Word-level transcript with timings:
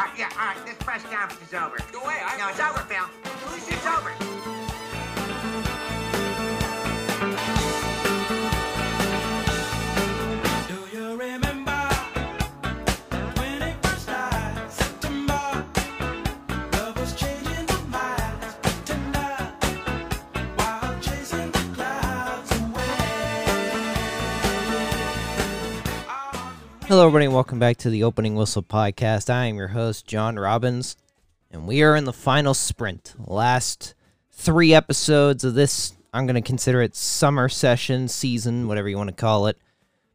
Uh, 0.00 0.06
yeah, 0.16 0.30
all 0.38 0.46
right, 0.46 0.64
this 0.64 0.76
press 0.78 1.02
conference 1.02 1.46
is 1.46 1.52
over. 1.52 1.76
Go 1.92 2.00
away. 2.00 2.16
I 2.24 2.38
No, 2.38 2.48
it's 2.48 2.58
over, 2.58 2.80
Phil. 2.88 3.04
It's 3.68 3.86
over. 3.86 4.59
Hello, 26.90 27.06
everybody, 27.06 27.26
and 27.26 27.34
welcome 27.34 27.60
back 27.60 27.76
to 27.76 27.88
the 27.88 28.02
Opening 28.02 28.34
Whistle 28.34 28.64
Podcast. 28.64 29.30
I 29.30 29.44
am 29.44 29.54
your 29.54 29.68
host, 29.68 30.08
John 30.08 30.36
Robbins, 30.36 30.96
and 31.48 31.68
we 31.68 31.84
are 31.84 31.94
in 31.94 32.04
the 32.04 32.12
final 32.12 32.52
sprint. 32.52 33.14
Last 33.16 33.94
three 34.32 34.74
episodes 34.74 35.44
of 35.44 35.54
this, 35.54 35.92
I'm 36.12 36.26
going 36.26 36.34
to 36.34 36.40
consider 36.40 36.82
it 36.82 36.96
summer 36.96 37.48
session, 37.48 38.08
season, 38.08 38.66
whatever 38.66 38.88
you 38.88 38.96
want 38.96 39.06
to 39.06 39.14
call 39.14 39.46
it, 39.46 39.56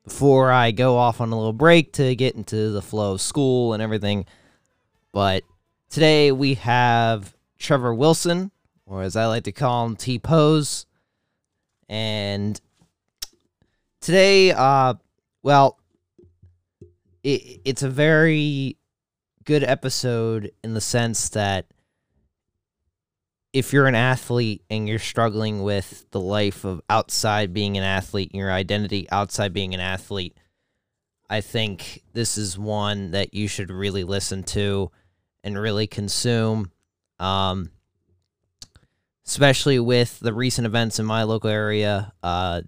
before 0.03 0.51
I 0.51 0.71
go 0.71 0.97
off 0.97 1.21
on 1.21 1.31
a 1.31 1.37
little 1.37 1.53
break 1.53 1.93
to 1.93 2.13
get 2.13 2.35
into 2.35 2.71
the 2.71 2.81
flow 2.81 3.13
of 3.13 3.21
school 3.21 3.71
and 3.71 3.81
everything. 3.81 4.25
But 5.13 5.45
today 5.89 6.33
we 6.33 6.55
have 6.55 7.37
Trevor 7.57 7.93
Wilson, 7.93 8.51
or 8.85 9.01
as 9.01 9.15
I 9.15 9.27
like 9.27 9.45
to 9.45 9.53
call 9.53 9.85
him, 9.85 9.95
T 9.95 10.19
Pose. 10.19 10.85
And 11.87 12.59
today, 14.01 14.51
uh, 14.51 14.95
well, 15.41 15.79
it, 17.25 17.61
it's 17.65 17.83
a 17.83 17.89
very 17.89 18.77
good 19.43 19.63
episode 19.63 20.51
in 20.63 20.73
the 20.73 20.81
sense 20.81 21.29
that 21.29 21.65
if 23.51 23.73
you're 23.73 23.87
an 23.87 23.95
athlete 23.95 24.63
and 24.69 24.87
you're 24.87 24.99
struggling 24.99 25.63
with 25.63 26.05
the 26.11 26.19
life 26.19 26.63
of 26.63 26.81
outside 26.89 27.53
being 27.53 27.77
an 27.77 27.83
athlete 27.83 28.29
and 28.31 28.39
your 28.39 28.51
identity 28.51 29.09
outside 29.11 29.53
being 29.53 29.73
an 29.73 29.79
athlete, 29.79 30.37
I 31.27 31.41
think 31.41 32.03
this 32.13 32.37
is 32.37 32.59
one 32.59 33.11
that 33.11 33.33
you 33.33 33.47
should 33.47 33.71
really 33.71 34.03
listen 34.03 34.43
to 34.43 34.91
and 35.43 35.57
really 35.57 35.87
consume. 35.87 36.71
Um, 37.19 37.71
especially 39.25 39.79
with 39.79 40.19
the 40.19 40.33
recent 40.33 40.67
events 40.67 40.99
in 40.99 41.05
my 41.05 41.23
local 41.23 41.49
area. 41.49 42.13
Uh, 42.21 42.61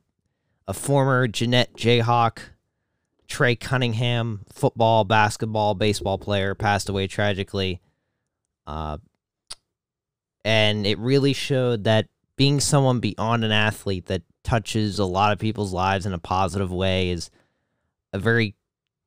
a 0.68 0.74
former 0.74 1.28
Jeannette 1.28 1.76
Jayhawk 1.76 2.40
Trey 3.28 3.56
Cunningham, 3.56 4.42
football, 4.52 5.04
basketball, 5.04 5.76
baseball 5.76 6.18
player, 6.18 6.56
passed 6.56 6.90
away 6.90 7.08
tragically. 7.08 7.82
Uh, 8.66 8.98
and 10.46 10.86
it 10.88 10.98
really 10.98 11.34
showed 11.34 11.84
that 11.84 12.08
being 12.38 12.60
someone 12.60 13.00
beyond 13.00 13.44
an 13.44 13.52
athlete 13.52 14.06
that 14.06 14.24
touches 14.44 14.98
a 15.00 15.06
lot 15.06 15.34
of 15.34 15.40
people's 15.40 15.74
lives 15.74 16.06
in 16.06 16.14
a 16.14 16.20
positive 16.20 16.72
way 16.72 17.10
is 17.10 17.30
a 18.14 18.20
very 18.20 18.56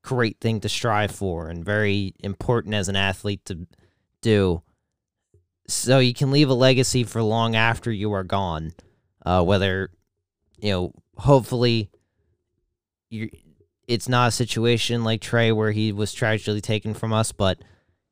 great 0.02 0.38
thing 0.40 0.60
to 0.60 0.68
strive 0.68 1.10
for 1.10 1.48
and 1.48 1.64
very 1.64 2.14
important 2.20 2.74
as 2.74 2.88
an 2.88 2.96
athlete 2.96 3.44
to 3.46 3.66
do. 4.20 4.62
So 5.66 5.98
you 5.98 6.12
can 6.12 6.30
leave 6.30 6.50
a 6.50 6.54
legacy 6.54 7.04
for 7.04 7.22
long 7.22 7.56
after 7.56 7.90
you 7.90 8.12
are 8.12 8.24
gone. 8.24 8.72
Uh, 9.24 9.42
whether, 9.42 9.90
you 10.58 10.70
know, 10.70 10.92
hopefully 11.16 11.90
you 13.08 13.30
it's 13.90 14.08
not 14.08 14.28
a 14.28 14.30
situation 14.30 15.02
like 15.02 15.20
Trey 15.20 15.50
where 15.50 15.72
he 15.72 15.90
was 15.90 16.12
tragically 16.12 16.60
taken 16.60 16.94
from 16.94 17.12
us, 17.12 17.32
but 17.32 17.58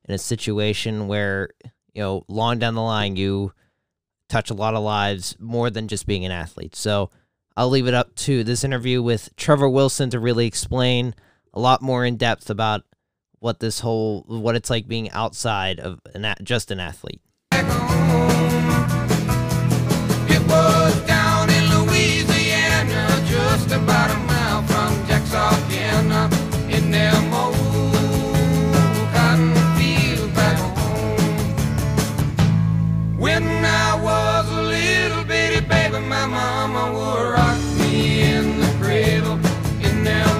in 0.03 0.13
a 0.13 0.17
situation 0.17 1.07
where, 1.07 1.51
you 1.93 2.01
know, 2.01 2.25
long 2.27 2.59
down 2.59 2.75
the 2.75 2.81
line, 2.81 3.15
you 3.15 3.53
touch 4.27 4.49
a 4.49 4.53
lot 4.53 4.75
of 4.75 4.83
lives 4.83 5.37
more 5.39 5.69
than 5.69 5.87
just 5.87 6.05
being 6.05 6.25
an 6.25 6.33
athlete. 6.33 6.75
So 6.75 7.11
I'll 7.55 7.69
leave 7.69 7.87
it 7.87 7.93
up 7.93 8.13
to 8.15 8.43
this 8.43 8.65
interview 8.65 9.01
with 9.01 9.33
Trevor 9.37 9.69
Wilson 9.69 10.09
to 10.09 10.19
really 10.19 10.47
explain 10.47 11.15
a 11.53 11.61
lot 11.61 11.81
more 11.81 12.03
in 12.03 12.17
depth 12.17 12.49
about 12.49 12.83
what 13.39 13.61
this 13.61 13.79
whole, 13.79 14.25
what 14.27 14.57
it's 14.57 14.69
like 14.69 14.85
being 14.85 15.09
outside 15.11 15.79
of 15.79 16.01
an, 16.13 16.35
just 16.43 16.71
an 16.71 16.81
athlete. 16.81 17.21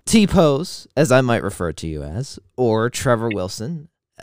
T 0.09 0.25
Pose, 0.25 0.87
as 0.97 1.11
I 1.11 1.21
might 1.21 1.43
refer 1.43 1.71
to 1.71 1.87
you 1.87 2.01
as, 2.01 2.39
or 2.57 2.89
Trevor 2.89 3.29
Wilson. 3.31 3.89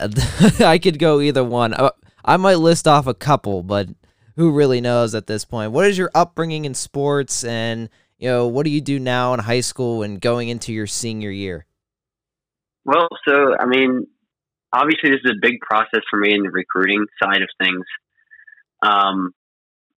I 0.59 0.79
could 0.83 0.99
go 0.99 1.21
either 1.21 1.45
one. 1.45 1.73
I, 1.73 1.91
I 2.25 2.35
might 2.35 2.55
list 2.55 2.89
off 2.89 3.07
a 3.07 3.13
couple, 3.13 3.63
but 3.63 3.87
who 4.35 4.51
really 4.51 4.81
knows 4.81 5.15
at 5.15 5.27
this 5.27 5.45
point? 5.45 5.71
What 5.71 5.85
is 5.85 5.97
your 5.97 6.11
upbringing 6.13 6.65
in 6.65 6.73
sports, 6.73 7.45
and 7.45 7.87
you 8.17 8.27
know 8.27 8.47
what 8.47 8.65
do 8.65 8.69
you 8.69 8.81
do 8.81 8.99
now 8.99 9.33
in 9.33 9.39
high 9.39 9.61
school 9.61 10.03
and 10.03 10.19
going 10.19 10.49
into 10.49 10.73
your 10.73 10.87
senior 10.87 11.31
year? 11.31 11.65
Well, 12.83 13.07
so 13.25 13.55
I 13.57 13.65
mean, 13.65 14.07
obviously 14.73 15.11
this 15.11 15.21
is 15.23 15.31
a 15.37 15.41
big 15.41 15.61
process 15.61 16.01
for 16.09 16.19
me 16.19 16.33
in 16.33 16.43
the 16.43 16.51
recruiting 16.51 17.05
side 17.23 17.41
of 17.41 17.49
things. 17.63 17.85
Um, 18.81 19.31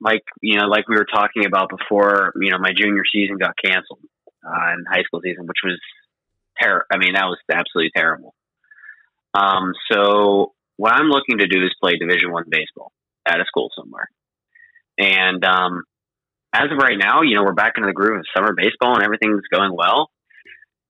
like 0.00 0.22
you 0.40 0.56
know, 0.56 0.68
like 0.68 0.88
we 0.88 0.94
were 0.94 1.08
talking 1.12 1.46
about 1.46 1.68
before, 1.68 2.32
you 2.40 2.52
know, 2.52 2.58
my 2.60 2.70
junior 2.76 3.02
season 3.12 3.38
got 3.38 3.54
canceled 3.62 3.98
uh, 4.44 4.72
in 4.74 4.84
high 4.90 5.02
school 5.02 5.20
season, 5.22 5.46
which 5.46 5.62
was 5.64 5.78
terrible. 6.60 6.86
I 6.92 6.98
mean, 6.98 7.14
that 7.14 7.26
was 7.26 7.38
absolutely 7.50 7.90
terrible. 7.94 8.34
Um, 9.34 9.72
so 9.90 10.52
what 10.76 10.92
I'm 10.92 11.08
looking 11.08 11.38
to 11.38 11.46
do 11.46 11.64
is 11.64 11.74
play 11.80 11.96
Division 11.96 12.32
One 12.32 12.44
baseball 12.48 12.92
at 13.26 13.40
a 13.40 13.44
school 13.46 13.70
somewhere, 13.76 14.08
and 14.98 15.44
um, 15.44 15.84
as 16.52 16.70
of 16.70 16.78
right 16.78 16.98
now, 16.98 17.22
you 17.22 17.36
know, 17.36 17.44
we're 17.44 17.52
back 17.52 17.74
into 17.76 17.86
the 17.86 17.92
groove 17.92 18.18
of 18.18 18.26
summer 18.36 18.54
baseball 18.56 18.94
and 18.94 19.04
everything's 19.04 19.46
going 19.52 19.72
well, 19.74 20.10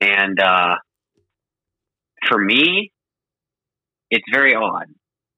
and 0.00 0.40
uh, 0.40 0.76
for 2.28 2.38
me, 2.38 2.92
it's 4.10 4.24
very 4.32 4.54
odd. 4.54 4.86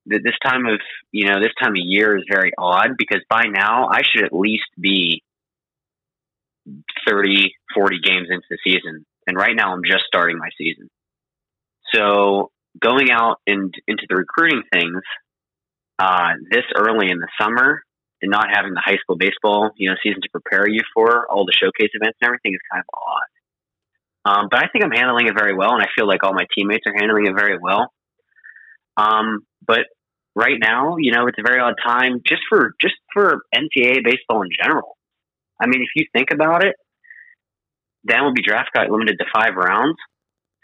that 0.06 0.21
This 0.23 0.34
time 0.44 0.67
of 0.67 0.81
you 1.11 1.27
know 1.27 1.41
this 1.41 1.53
time 1.61 1.73
of 1.73 1.83
year 1.83 2.17
is 2.17 2.25
very 2.31 2.53
odd 2.56 2.91
because 2.97 3.23
by 3.29 3.44
now 3.44 3.89
I 3.89 4.03
should 4.03 4.25
at 4.25 4.33
least 4.33 4.69
be 4.81 5.23
30, 7.09 7.55
40 7.75 8.00
games 8.00 8.28
into 8.31 8.47
the 8.50 8.59
season, 8.65 9.05
and 9.27 9.37
right 9.37 9.55
now 9.56 9.73
I'm 9.73 9.83
just 9.84 10.05
starting 10.06 10.39
my 10.39 10.49
season. 10.59 10.89
So 11.95 12.50
going 12.81 13.11
out 13.11 13.37
and 13.47 13.73
into 13.87 14.05
the 14.09 14.17
recruiting 14.17 14.62
things 14.73 15.03
uh, 15.99 16.33
this 16.50 16.65
early 16.77 17.11
in 17.11 17.19
the 17.19 17.28
summer 17.41 17.83
and 18.23 18.31
not 18.31 18.47
having 18.53 18.73
the 18.73 18.83
high 18.83 18.97
school 19.03 19.17
baseball 19.17 19.71
you 19.77 19.91
know 19.91 19.97
season 20.03 20.23
to 20.23 20.28
prepare 20.31 20.69
you 20.69 20.81
for 20.95 21.27
all 21.31 21.45
the 21.45 21.53
showcase 21.53 21.91
events 21.93 22.19
and 22.21 22.28
everything 22.28 22.55
is 22.55 22.61
kind 22.71 22.83
of 22.83 22.94
odd. 22.94 23.31
Um, 24.25 24.49
but 24.50 24.61
I 24.61 24.69
think 24.69 24.84
I'm 24.84 24.93
handling 24.93 25.27
it 25.27 25.34
very 25.37 25.55
well, 25.55 25.75
and 25.75 25.83
I 25.83 25.89
feel 25.97 26.06
like 26.06 26.23
all 26.23 26.33
my 26.33 26.47
teammates 26.56 26.87
are 26.87 26.94
handling 26.94 27.27
it 27.27 27.34
very 27.34 27.59
well. 27.59 27.93
Um, 28.97 29.41
but 29.67 29.87
right 30.34 30.59
now, 30.61 30.97
you 30.99 31.12
know, 31.12 31.27
it's 31.27 31.39
a 31.39 31.43
very 31.47 31.61
odd 31.61 31.75
time 31.84 32.21
just 32.27 32.43
for 32.49 32.75
just 32.81 32.94
for 33.12 33.43
NCAA 33.55 34.05
baseball 34.05 34.43
in 34.43 34.50
general. 34.62 34.97
I 35.60 35.66
mean, 35.66 35.82
if 35.82 35.88
you 35.94 36.06
think 36.12 36.28
about 36.32 36.64
it, 36.64 36.76
the 38.04 38.14
MLB 38.14 38.43
draft 38.44 38.70
got 38.75 38.90
limited 38.90 39.19
to 39.19 39.25
five 39.32 39.54
rounds. 39.54 39.96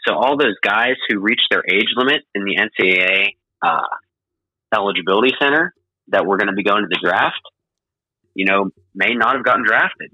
So 0.07 0.15
all 0.15 0.37
those 0.37 0.57
guys 0.63 0.95
who 1.09 1.21
reach 1.21 1.43
their 1.51 1.63
age 1.69 1.89
limit 1.97 2.23
in 2.35 2.45
the 2.45 2.57
NCAA 2.57 3.37
uh, 3.63 3.87
eligibility 4.75 5.35
center 5.41 5.75
that 6.09 6.27
were 6.27 6.37
going 6.37 6.49
to 6.49 6.55
be 6.55 6.65
going 6.65 6.83
to 6.83 6.89
the 6.89 6.99
draft, 7.03 7.43
you 8.35 8.47
know, 8.47 8.71
may 8.95 9.15
not 9.15 9.37
have 9.37 9.45
gotten 9.45 9.65
drafted. 9.65 10.11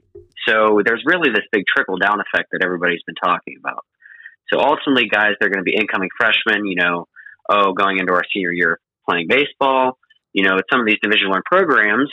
So 0.46 0.80
there's 0.84 1.02
really 1.06 1.30
this 1.30 1.44
big 1.52 1.64
trickle 1.66 1.98
down 1.98 2.20
effect 2.20 2.50
that 2.52 2.62
everybody's 2.62 3.02
been 3.06 3.14
talking 3.14 3.56
about. 3.58 3.84
So 4.52 4.60
ultimately, 4.60 5.08
guys, 5.08 5.32
they're 5.40 5.50
going 5.50 5.64
to 5.64 5.70
be 5.70 5.76
incoming 5.76 6.10
freshmen, 6.18 6.66
you 6.66 6.76
know, 6.76 7.06
oh, 7.48 7.72
going 7.72 7.98
into 7.98 8.12
our 8.12 8.22
senior 8.32 8.52
year 8.52 8.80
playing 9.08 9.26
baseball. 9.28 9.98
You 10.32 10.44
know, 10.44 10.56
at 10.56 10.64
some 10.70 10.80
of 10.80 10.86
these 10.86 10.98
Division 11.02 11.30
One 11.30 11.42
programs, 11.44 12.10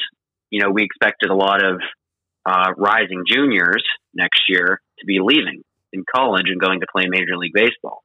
you 0.49 0.61
know, 0.61 0.69
we 0.69 0.83
expected 0.83 1.29
a 1.29 1.35
lot 1.35 1.63
of 1.63 1.81
uh, 2.45 2.73
rising 2.77 3.23
juniors 3.27 3.83
next 4.13 4.43
year 4.47 4.81
to 4.99 5.05
be 5.05 5.19
leaving 5.21 5.63
in 5.93 6.03
college 6.13 6.45
and 6.47 6.59
going 6.59 6.79
to 6.79 6.87
play 6.91 7.05
Major 7.07 7.37
League 7.37 7.53
Baseball. 7.53 8.03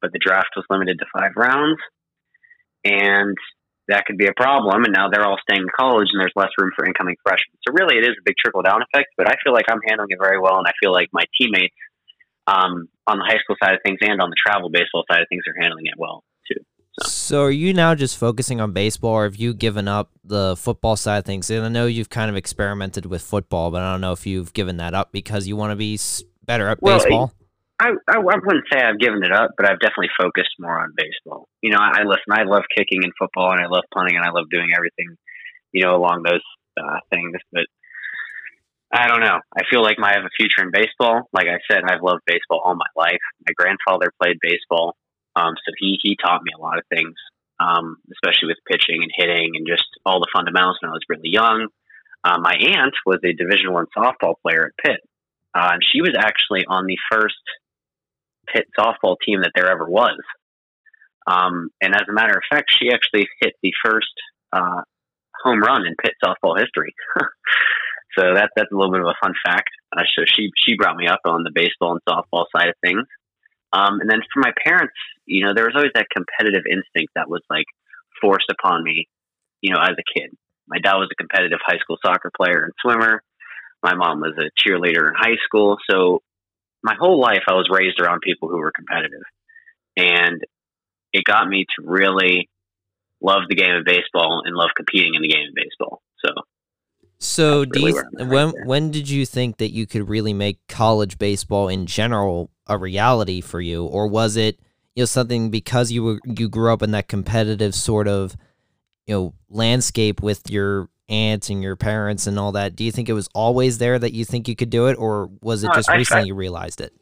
But 0.00 0.12
the 0.12 0.18
draft 0.18 0.50
was 0.56 0.64
limited 0.68 0.98
to 0.98 1.06
five 1.12 1.32
rounds, 1.36 1.80
and 2.84 3.36
that 3.88 4.04
could 4.06 4.18
be 4.18 4.26
a 4.26 4.36
problem. 4.36 4.84
And 4.84 4.92
now 4.92 5.08
they're 5.08 5.24
all 5.24 5.38
staying 5.48 5.62
in 5.62 5.72
college, 5.78 6.08
and 6.12 6.20
there's 6.20 6.36
less 6.36 6.52
room 6.58 6.70
for 6.76 6.84
incoming 6.84 7.16
freshmen. 7.22 7.56
So 7.66 7.72
really, 7.72 7.96
it 7.96 8.04
is 8.04 8.14
a 8.18 8.24
big 8.24 8.34
trickle 8.36 8.62
down 8.62 8.82
effect. 8.82 9.08
But 9.16 9.28
I 9.28 9.34
feel 9.42 9.52
like 9.52 9.66
I'm 9.70 9.80
handling 9.86 10.10
it 10.10 10.18
very 10.20 10.38
well, 10.38 10.58
and 10.58 10.66
I 10.66 10.72
feel 10.82 10.92
like 10.92 11.08
my 11.12 11.24
teammates 11.40 11.74
um, 12.46 12.88
on 13.06 13.18
the 13.18 13.24
high 13.24 13.40
school 13.42 13.56
side 13.62 13.74
of 13.74 13.80
things 13.84 13.98
and 14.02 14.20
on 14.20 14.30
the 14.30 14.36
travel 14.36 14.70
baseball 14.70 15.04
side 15.10 15.22
of 15.22 15.28
things 15.28 15.42
are 15.48 15.60
handling 15.60 15.86
it 15.86 15.94
well 15.98 16.22
So 17.02 17.42
are 17.42 17.50
you 17.50 17.74
now 17.74 17.94
just 17.94 18.16
focusing 18.16 18.60
on 18.60 18.72
baseball, 18.72 19.12
or 19.12 19.24
have 19.24 19.36
you 19.36 19.52
given 19.52 19.86
up 19.86 20.10
the 20.24 20.56
football 20.56 20.96
side 20.96 21.18
of 21.18 21.24
things? 21.24 21.50
And 21.50 21.64
I 21.64 21.68
know 21.68 21.86
you've 21.86 22.08
kind 22.08 22.30
of 22.30 22.36
experimented 22.36 23.04
with 23.06 23.22
football, 23.22 23.70
but 23.70 23.82
I 23.82 23.92
don't 23.92 24.00
know 24.00 24.12
if 24.12 24.26
you've 24.26 24.54
given 24.54 24.78
that 24.78 24.94
up 24.94 25.12
because 25.12 25.46
you 25.46 25.56
want 25.56 25.72
to 25.72 25.76
be 25.76 25.98
better 26.44 26.68
at 26.68 26.80
Well, 26.80 26.98
baseball. 26.98 27.32
I, 27.78 27.88
I 28.08 28.16
I 28.16 28.18
wouldn't 28.18 28.64
say 28.72 28.80
I've 28.80 28.98
given 28.98 29.22
it 29.22 29.32
up, 29.32 29.50
but 29.58 29.68
I've 29.68 29.80
definitely 29.80 30.08
focused 30.18 30.54
more 30.58 30.80
on 30.80 30.94
baseball. 30.96 31.48
You 31.60 31.70
know, 31.70 31.78
I, 31.78 32.00
I 32.00 32.04
listen. 32.04 32.32
I 32.32 32.44
love 32.44 32.62
kicking 32.74 33.04
and 33.04 33.12
football, 33.18 33.52
and 33.52 33.60
I 33.60 33.66
love 33.66 33.84
punting, 33.92 34.16
and 34.16 34.24
I 34.24 34.30
love 34.30 34.48
doing 34.50 34.70
everything, 34.74 35.16
you 35.72 35.84
know, 35.84 35.94
along 35.94 36.22
those 36.24 36.44
uh, 36.80 37.00
things. 37.12 37.36
But 37.52 37.66
I 38.90 39.08
don't 39.08 39.20
know. 39.20 39.40
I 39.54 39.62
feel 39.68 39.82
like 39.82 39.98
I 40.02 40.14
have 40.14 40.24
a 40.24 40.32
future 40.38 40.62
in 40.62 40.70
baseball. 40.70 41.28
Like 41.34 41.48
I 41.48 41.58
said, 41.70 41.82
I've 41.84 42.02
loved 42.02 42.22
baseball 42.26 42.62
all 42.64 42.74
my 42.74 42.88
life. 42.96 43.20
My 43.46 43.52
grandfather 43.54 44.10
played 44.22 44.36
baseball, 44.40 44.96
um, 45.36 45.54
so 45.64 45.72
he 45.78 45.98
he 46.02 46.16
taught 46.16 46.42
me 46.42 46.52
a 46.56 46.60
lot 46.60 46.78
of 46.78 46.84
things, 46.88 47.14
um, 47.60 47.98
especially 48.10 48.48
with 48.48 48.56
pitching 48.66 49.02
and 49.02 49.12
hitting 49.14 49.52
and 49.54 49.66
just 49.66 49.84
all 50.04 50.18
the 50.18 50.32
fundamentals 50.34 50.78
when 50.80 50.90
I 50.90 50.94
was 50.94 51.04
really 51.08 51.30
young. 51.30 51.68
Uh, 52.24 52.38
my 52.40 52.54
aunt 52.54 52.94
was 53.04 53.20
a 53.22 53.32
Division 53.32 53.72
One 53.72 53.86
softball 53.96 54.34
player 54.42 54.72
at 54.72 54.84
Pitt, 54.84 55.00
uh, 55.54 55.70
and 55.74 55.82
she 55.84 56.00
was 56.00 56.16
actually 56.18 56.64
on 56.66 56.86
the 56.86 56.98
first 57.12 57.36
Pitt 58.52 58.66
softball 58.78 59.16
team 59.24 59.42
that 59.42 59.52
there 59.54 59.70
ever 59.70 59.88
was. 59.88 60.18
Um, 61.26 61.70
and 61.80 61.94
as 61.94 62.02
a 62.08 62.12
matter 62.12 62.34
of 62.34 62.42
fact, 62.50 62.70
she 62.70 62.90
actually 62.90 63.28
hit 63.40 63.54
the 63.62 63.72
first 63.84 64.14
uh, 64.52 64.82
home 65.42 65.60
run 65.60 65.86
in 65.86 65.94
Pitt 66.02 66.14
softball 66.24 66.58
history. 66.58 66.94
so 68.18 68.34
that 68.34 68.50
that's 68.56 68.72
a 68.72 68.74
little 68.74 68.92
bit 68.92 69.02
of 69.02 69.08
a 69.08 69.20
fun 69.20 69.34
fact. 69.44 69.70
Uh, 69.96 70.04
so 70.16 70.24
she 70.26 70.50
she 70.56 70.76
brought 70.76 70.96
me 70.96 71.06
up 71.06 71.20
on 71.26 71.42
the 71.42 71.52
baseball 71.54 71.92
and 71.92 72.00
softball 72.08 72.46
side 72.56 72.68
of 72.68 72.74
things. 72.82 73.06
Um, 73.76 74.00
and 74.00 74.08
then 74.08 74.20
for 74.32 74.40
my 74.40 74.52
parents, 74.64 74.94
you 75.26 75.44
know, 75.44 75.52
there 75.54 75.64
was 75.64 75.74
always 75.76 75.92
that 75.94 76.08
competitive 76.08 76.64
instinct 76.70 77.12
that 77.14 77.28
was 77.28 77.42
like 77.50 77.66
forced 78.22 78.50
upon 78.50 78.82
me, 78.82 79.06
you 79.60 79.74
know, 79.74 79.80
as 79.80 79.96
a 79.98 80.18
kid. 80.18 80.30
My 80.66 80.78
dad 80.78 80.94
was 80.94 81.10
a 81.12 81.14
competitive 81.14 81.58
high 81.64 81.78
school 81.78 81.98
soccer 82.04 82.30
player 82.34 82.64
and 82.64 82.72
swimmer. 82.80 83.22
My 83.82 83.94
mom 83.94 84.20
was 84.20 84.34
a 84.38 84.50
cheerleader 84.58 85.08
in 85.08 85.14
high 85.14 85.36
school. 85.44 85.76
So 85.90 86.22
my 86.82 86.94
whole 86.98 87.20
life 87.20 87.42
I 87.48 87.52
was 87.52 87.68
raised 87.70 88.00
around 88.00 88.20
people 88.22 88.48
who 88.48 88.58
were 88.58 88.72
competitive. 88.72 89.22
And 89.96 90.42
it 91.12 91.24
got 91.24 91.46
me 91.48 91.66
to 91.76 91.86
really 91.86 92.48
love 93.20 93.42
the 93.48 93.56
game 93.56 93.74
of 93.74 93.84
baseball 93.84 94.42
and 94.44 94.56
love 94.56 94.70
competing 94.74 95.14
in 95.14 95.22
the 95.22 95.28
game 95.28 95.48
of 95.48 95.54
baseball. 95.54 96.02
So 96.24 96.32
So 97.18 97.64
do 97.64 97.84
really 97.84 97.92
you 98.18 98.26
when 98.26 98.50
right 98.50 98.66
when 98.66 98.90
did 98.90 99.08
you 99.08 99.26
think 99.26 99.58
that 99.58 99.72
you 99.72 99.86
could 99.86 100.08
really 100.08 100.34
make 100.34 100.58
college 100.68 101.18
baseball 101.18 101.68
in 101.68 101.86
general 101.86 102.50
a 102.66 102.76
reality 102.78 103.40
for 103.40 103.60
you, 103.60 103.84
or 103.84 104.06
was 104.06 104.36
it 104.36 104.58
you 104.94 105.02
know 105.02 105.06
something 105.06 105.50
because 105.50 105.92
you 105.92 106.02
were 106.02 106.20
you 106.24 106.48
grew 106.48 106.72
up 106.72 106.82
in 106.82 106.90
that 106.92 107.08
competitive 107.08 107.74
sort 107.74 108.08
of 108.08 108.36
you 109.06 109.14
know 109.14 109.34
landscape 109.48 110.22
with 110.22 110.50
your 110.50 110.88
aunts 111.08 111.50
and 111.50 111.62
your 111.62 111.76
parents 111.76 112.26
and 112.26 112.38
all 112.38 112.52
that? 112.52 112.74
Do 112.76 112.84
you 112.84 112.92
think 112.92 113.08
it 113.08 113.12
was 113.14 113.28
always 113.34 113.78
there 113.78 113.98
that 113.98 114.12
you 114.12 114.24
think 114.24 114.48
you 114.48 114.56
could 114.56 114.70
do 114.70 114.86
it, 114.86 114.94
or 114.94 115.30
was 115.40 115.64
it 115.64 115.70
just 115.74 115.88
I- 115.88 115.94
I- 115.94 115.96
recently 115.96 116.28
you 116.28 116.34
realized 116.34 116.80
it? 116.80 116.92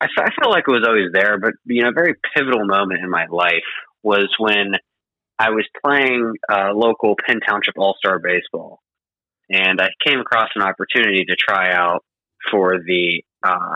I, 0.00 0.06
I 0.18 0.30
felt 0.40 0.52
like 0.52 0.64
it 0.66 0.72
was 0.72 0.84
always 0.86 1.12
there, 1.12 1.38
but 1.38 1.52
you 1.64 1.82
know, 1.82 1.90
a 1.90 1.92
very 1.92 2.14
pivotal 2.34 2.66
moment 2.66 3.00
in 3.04 3.08
my 3.08 3.26
life 3.30 3.62
was 4.02 4.34
when 4.38 4.72
I 5.38 5.50
was 5.50 5.64
playing 5.84 6.34
uh, 6.52 6.72
local 6.74 7.14
Penn 7.24 7.38
Township 7.40 7.74
All 7.76 7.94
Star 7.98 8.18
Baseball, 8.18 8.80
and 9.48 9.80
I 9.80 9.90
came 10.04 10.18
across 10.18 10.48
an 10.56 10.62
opportunity 10.62 11.24
to 11.24 11.36
try 11.36 11.72
out 11.72 12.04
for 12.50 12.78
the 12.84 13.22
uh, 13.44 13.74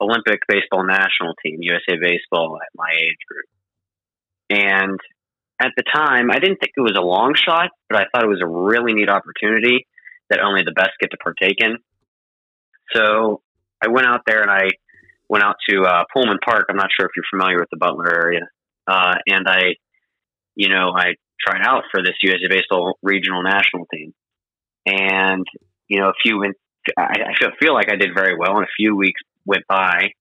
Olympic 0.00 0.40
baseball 0.48 0.84
national 0.84 1.34
team, 1.44 1.58
USA 1.60 1.98
Baseball, 2.00 2.58
at 2.60 2.68
my 2.74 2.90
age 2.92 3.18
group. 3.28 3.46
And 4.50 4.98
at 5.60 5.72
the 5.76 5.82
time, 5.82 6.30
I 6.30 6.38
didn't 6.38 6.58
think 6.58 6.72
it 6.76 6.80
was 6.80 6.96
a 6.96 7.02
long 7.02 7.34
shot, 7.34 7.70
but 7.88 8.00
I 8.00 8.04
thought 8.10 8.24
it 8.24 8.28
was 8.28 8.40
a 8.42 8.48
really 8.48 8.94
neat 8.94 9.10
opportunity 9.10 9.86
that 10.30 10.40
only 10.40 10.62
the 10.64 10.72
best 10.72 10.92
get 11.00 11.10
to 11.10 11.16
partake 11.16 11.60
in. 11.60 11.78
So 12.94 13.42
I 13.82 13.88
went 13.88 14.06
out 14.06 14.20
there 14.26 14.42
and 14.42 14.50
I 14.50 14.68
went 15.28 15.44
out 15.44 15.56
to 15.68 15.82
uh, 15.82 16.04
Pullman 16.12 16.38
Park. 16.44 16.66
I'm 16.70 16.76
not 16.76 16.88
sure 16.98 17.06
if 17.06 17.12
you're 17.16 17.24
familiar 17.30 17.58
with 17.58 17.68
the 17.70 17.76
Butler 17.76 18.24
area. 18.24 18.48
Uh, 18.86 19.16
and 19.26 19.46
I, 19.48 19.74
you 20.54 20.68
know, 20.68 20.92
I 20.94 21.14
tried 21.40 21.62
out 21.62 21.84
for 21.90 22.02
this 22.02 22.14
USA 22.22 22.48
Baseball 22.48 22.98
regional 23.02 23.42
national 23.42 23.86
team. 23.92 24.14
And, 24.86 25.46
you 25.88 26.00
know, 26.00 26.08
a 26.08 26.14
few, 26.22 26.42
I, 26.96 27.02
I 27.02 27.38
feel, 27.38 27.50
feel 27.60 27.74
like 27.74 27.92
I 27.92 27.96
did 27.96 28.10
very 28.14 28.36
well. 28.38 28.56
And 28.56 28.64
a 28.64 28.74
few 28.76 28.96
weeks 28.96 29.20
went 29.48 29.64
by 29.68 30.12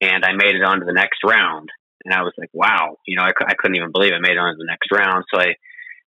and 0.00 0.24
I 0.24 0.32
made 0.32 0.56
it 0.56 0.64
on 0.64 0.80
to 0.80 0.86
the 0.86 0.92
next 0.92 1.20
round. 1.24 1.68
And 2.04 2.12
I 2.12 2.22
was 2.22 2.32
like, 2.36 2.50
wow, 2.52 2.96
you 3.06 3.16
know, 3.16 3.22
I, 3.22 3.30
I 3.46 3.54
couldn't 3.56 3.76
even 3.76 3.92
believe 3.92 4.12
I 4.12 4.20
made 4.20 4.32
it 4.32 4.38
on 4.38 4.54
to 4.54 4.58
the 4.58 4.66
next 4.66 4.90
round. 4.90 5.24
So 5.32 5.40
I 5.40 5.54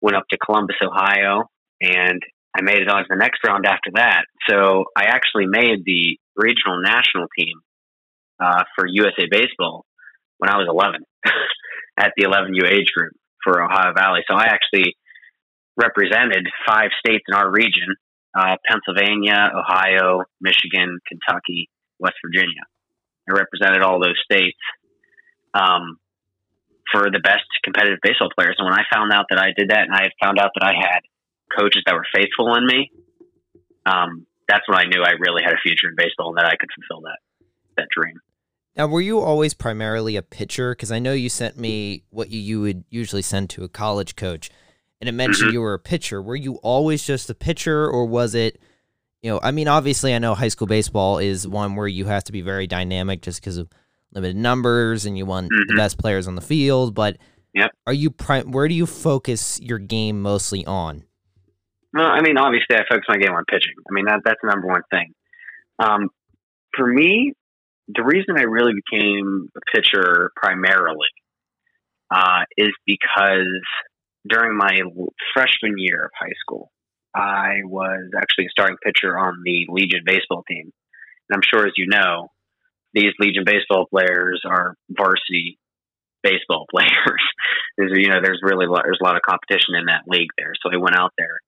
went 0.01 0.15
up 0.15 0.25
to 0.29 0.37
Columbus, 0.37 0.75
Ohio, 0.83 1.49
and 1.81 2.21
I 2.55 2.61
made 2.61 2.81
it 2.81 2.89
on 2.89 3.01
to 3.01 3.09
the 3.09 3.15
next 3.15 3.39
round 3.47 3.65
after 3.65 3.91
that. 3.95 4.25
So 4.47 4.85
I 4.95 5.05
actually 5.05 5.47
made 5.47 5.83
the 5.85 6.19
regional 6.35 6.81
national 6.83 7.27
team 7.37 7.57
uh, 8.39 8.63
for 8.75 8.85
USA 8.87 9.25
Baseball 9.31 9.85
when 10.37 10.49
I 10.49 10.57
was 10.57 10.67
11 10.69 11.01
at 11.97 12.13
the 12.15 12.25
11U 12.25 12.69
age 12.69 12.91
group 12.95 13.13
for 13.43 13.63
Ohio 13.63 13.93
Valley. 13.95 14.21
So 14.29 14.35
I 14.35 14.45
actually 14.45 14.95
represented 15.75 16.45
five 16.67 16.89
states 16.99 17.23
in 17.27 17.35
our 17.35 17.49
region 17.49 17.95
uh, 18.37 18.55
Pennsylvania, 18.69 19.49
Ohio, 19.55 20.23
Michigan, 20.39 20.99
Kentucky, 21.07 21.69
West 21.99 22.15
Virginia. 22.25 22.63
I 23.29 23.33
represented 23.33 23.81
all 23.83 23.99
those 24.01 24.17
states 24.23 24.57
um, 25.53 25.97
for 26.91 27.11
the 27.11 27.19
best 27.19 27.45
competitive 27.63 27.99
baseball 28.01 28.29
players. 28.35 28.55
And 28.57 28.65
when 28.65 28.73
I 28.73 28.83
found 28.93 29.11
out 29.13 29.25
that 29.29 29.39
I 29.39 29.51
did 29.55 29.69
that 29.69 29.81
and 29.81 29.93
I 29.93 30.09
found 30.21 30.39
out 30.39 30.51
that 30.55 30.65
I 30.65 30.73
had 30.73 31.01
coaches 31.55 31.83
that 31.85 31.93
were 31.93 32.07
faithful 32.13 32.55
in 32.55 32.65
me, 32.65 32.91
um, 33.85 34.25
that's 34.47 34.67
when 34.67 34.77
I 34.77 34.85
knew 34.85 35.03
I 35.03 35.11
really 35.19 35.43
had 35.43 35.53
a 35.53 35.61
future 35.61 35.89
in 35.89 35.95
baseball 35.95 36.29
and 36.29 36.37
that 36.37 36.45
I 36.45 36.55
could 36.55 36.69
fulfill 36.75 37.01
that 37.03 37.19
that 37.77 37.87
dream. 37.95 38.19
Now, 38.75 38.87
were 38.87 39.01
you 39.01 39.19
always 39.19 39.53
primarily 39.53 40.15
a 40.15 40.21
pitcher? 40.21 40.71
Because 40.73 40.91
I 40.91 40.99
know 40.99 41.13
you 41.13 41.29
sent 41.29 41.57
me 41.57 42.03
what 42.09 42.29
you, 42.29 42.39
you 42.39 42.61
would 42.61 42.83
usually 42.89 43.21
send 43.21 43.49
to 43.51 43.63
a 43.63 43.69
college 43.69 44.15
coach, 44.15 44.49
and 44.99 45.09
it 45.09 45.13
mentioned 45.13 45.49
Mhm. 45.49 45.53
you 45.53 45.61
were 45.61 45.73
a 45.73 45.79
pitcher. 45.79 46.21
Were 46.21 46.35
you 46.35 46.55
always 46.55 47.05
just 47.05 47.29
a 47.29 47.35
pitcher, 47.35 47.87
or 47.87 48.05
was 48.05 48.35
it, 48.35 48.59
you 49.21 49.29
know, 49.31 49.39
I 49.43 49.51
mean, 49.51 49.67
obviously, 49.67 50.13
I 50.13 50.19
know 50.19 50.33
high 50.35 50.47
school 50.47 50.67
baseball 50.67 51.17
is 51.17 51.47
one 51.47 51.75
where 51.75 51.87
you 51.87 52.05
have 52.05 52.23
to 52.25 52.31
be 52.31 52.41
very 52.41 52.67
dynamic 52.67 53.21
just 53.21 53.41
because 53.41 53.57
of 53.57 53.69
limited 54.13 54.37
numbers 54.37 55.05
and 55.05 55.17
you 55.17 55.25
want 55.25 55.49
the 55.49 55.73
Mhm. 55.73 55.77
best 55.77 55.97
players 55.99 56.27
on 56.27 56.35
the 56.35 56.41
field. 56.41 56.95
But 56.95 57.17
Yep. 57.53 57.71
are 57.87 57.93
you, 57.93 58.09
pri- 58.11 58.43
where 58.43 58.67
do 58.67 58.73
you 58.75 58.85
focus 58.85 59.59
your 59.61 59.79
game 59.79 60.21
mostly 60.21 60.65
on? 60.65 61.03
Well, 61.93 62.05
I 62.07 62.21
mean, 62.21 62.37
obviously, 62.37 62.75
I 62.77 62.83
focus 62.89 63.05
my 63.09 63.17
game 63.17 63.33
on 63.33 63.43
pitching. 63.45 63.73
I 63.89 63.93
mean, 63.93 64.05
that 64.05 64.21
that's 64.23 64.39
the 64.41 64.49
number 64.49 64.67
one 64.67 64.83
thing. 64.91 65.13
Um, 65.79 66.09
for 66.75 66.85
me, 66.87 67.33
the 67.87 68.03
reason 68.03 68.37
I 68.37 68.43
really 68.43 68.73
became 68.73 69.49
a 69.55 69.59
pitcher 69.75 70.31
primarily 70.35 71.07
uh, 72.11 72.43
is 72.57 72.69
because 72.85 73.47
during 74.27 74.55
my 74.57 74.79
freshman 75.33 75.75
year 75.77 76.05
of 76.05 76.11
high 76.19 76.33
school, 76.41 76.71
I 77.15 77.61
was 77.63 78.11
actually 78.15 78.45
a 78.45 78.51
starting 78.51 78.77
pitcher 78.83 79.17
on 79.17 79.41
the 79.43 79.67
Legion 79.69 80.01
baseball 80.05 80.43
team. 80.47 80.71
And 81.29 81.35
I'm 81.35 81.41
sure, 81.41 81.65
as 81.65 81.73
you 81.77 81.87
know, 81.87 82.29
these 82.93 83.13
Legion 83.19 83.43
baseball 83.45 83.87
players 83.89 84.41
are 84.45 84.75
varsity 84.89 85.59
baseball 86.23 86.65
players. 86.71 87.23
there's, 87.77 87.91
you 87.95 88.09
know, 88.09 88.21
there's 88.21 88.41
really 88.43 88.65
a 88.65 88.69
lot, 88.69 88.83
there's 88.85 88.99
a 89.01 89.05
lot 89.05 89.15
of 89.15 89.21
competition 89.21 89.75
in 89.75 89.85
that 89.85 90.03
league 90.07 90.29
there. 90.37 90.53
So 90.61 90.69
I 90.71 90.77
went 90.77 90.95
out 90.97 91.13
there 91.17 91.39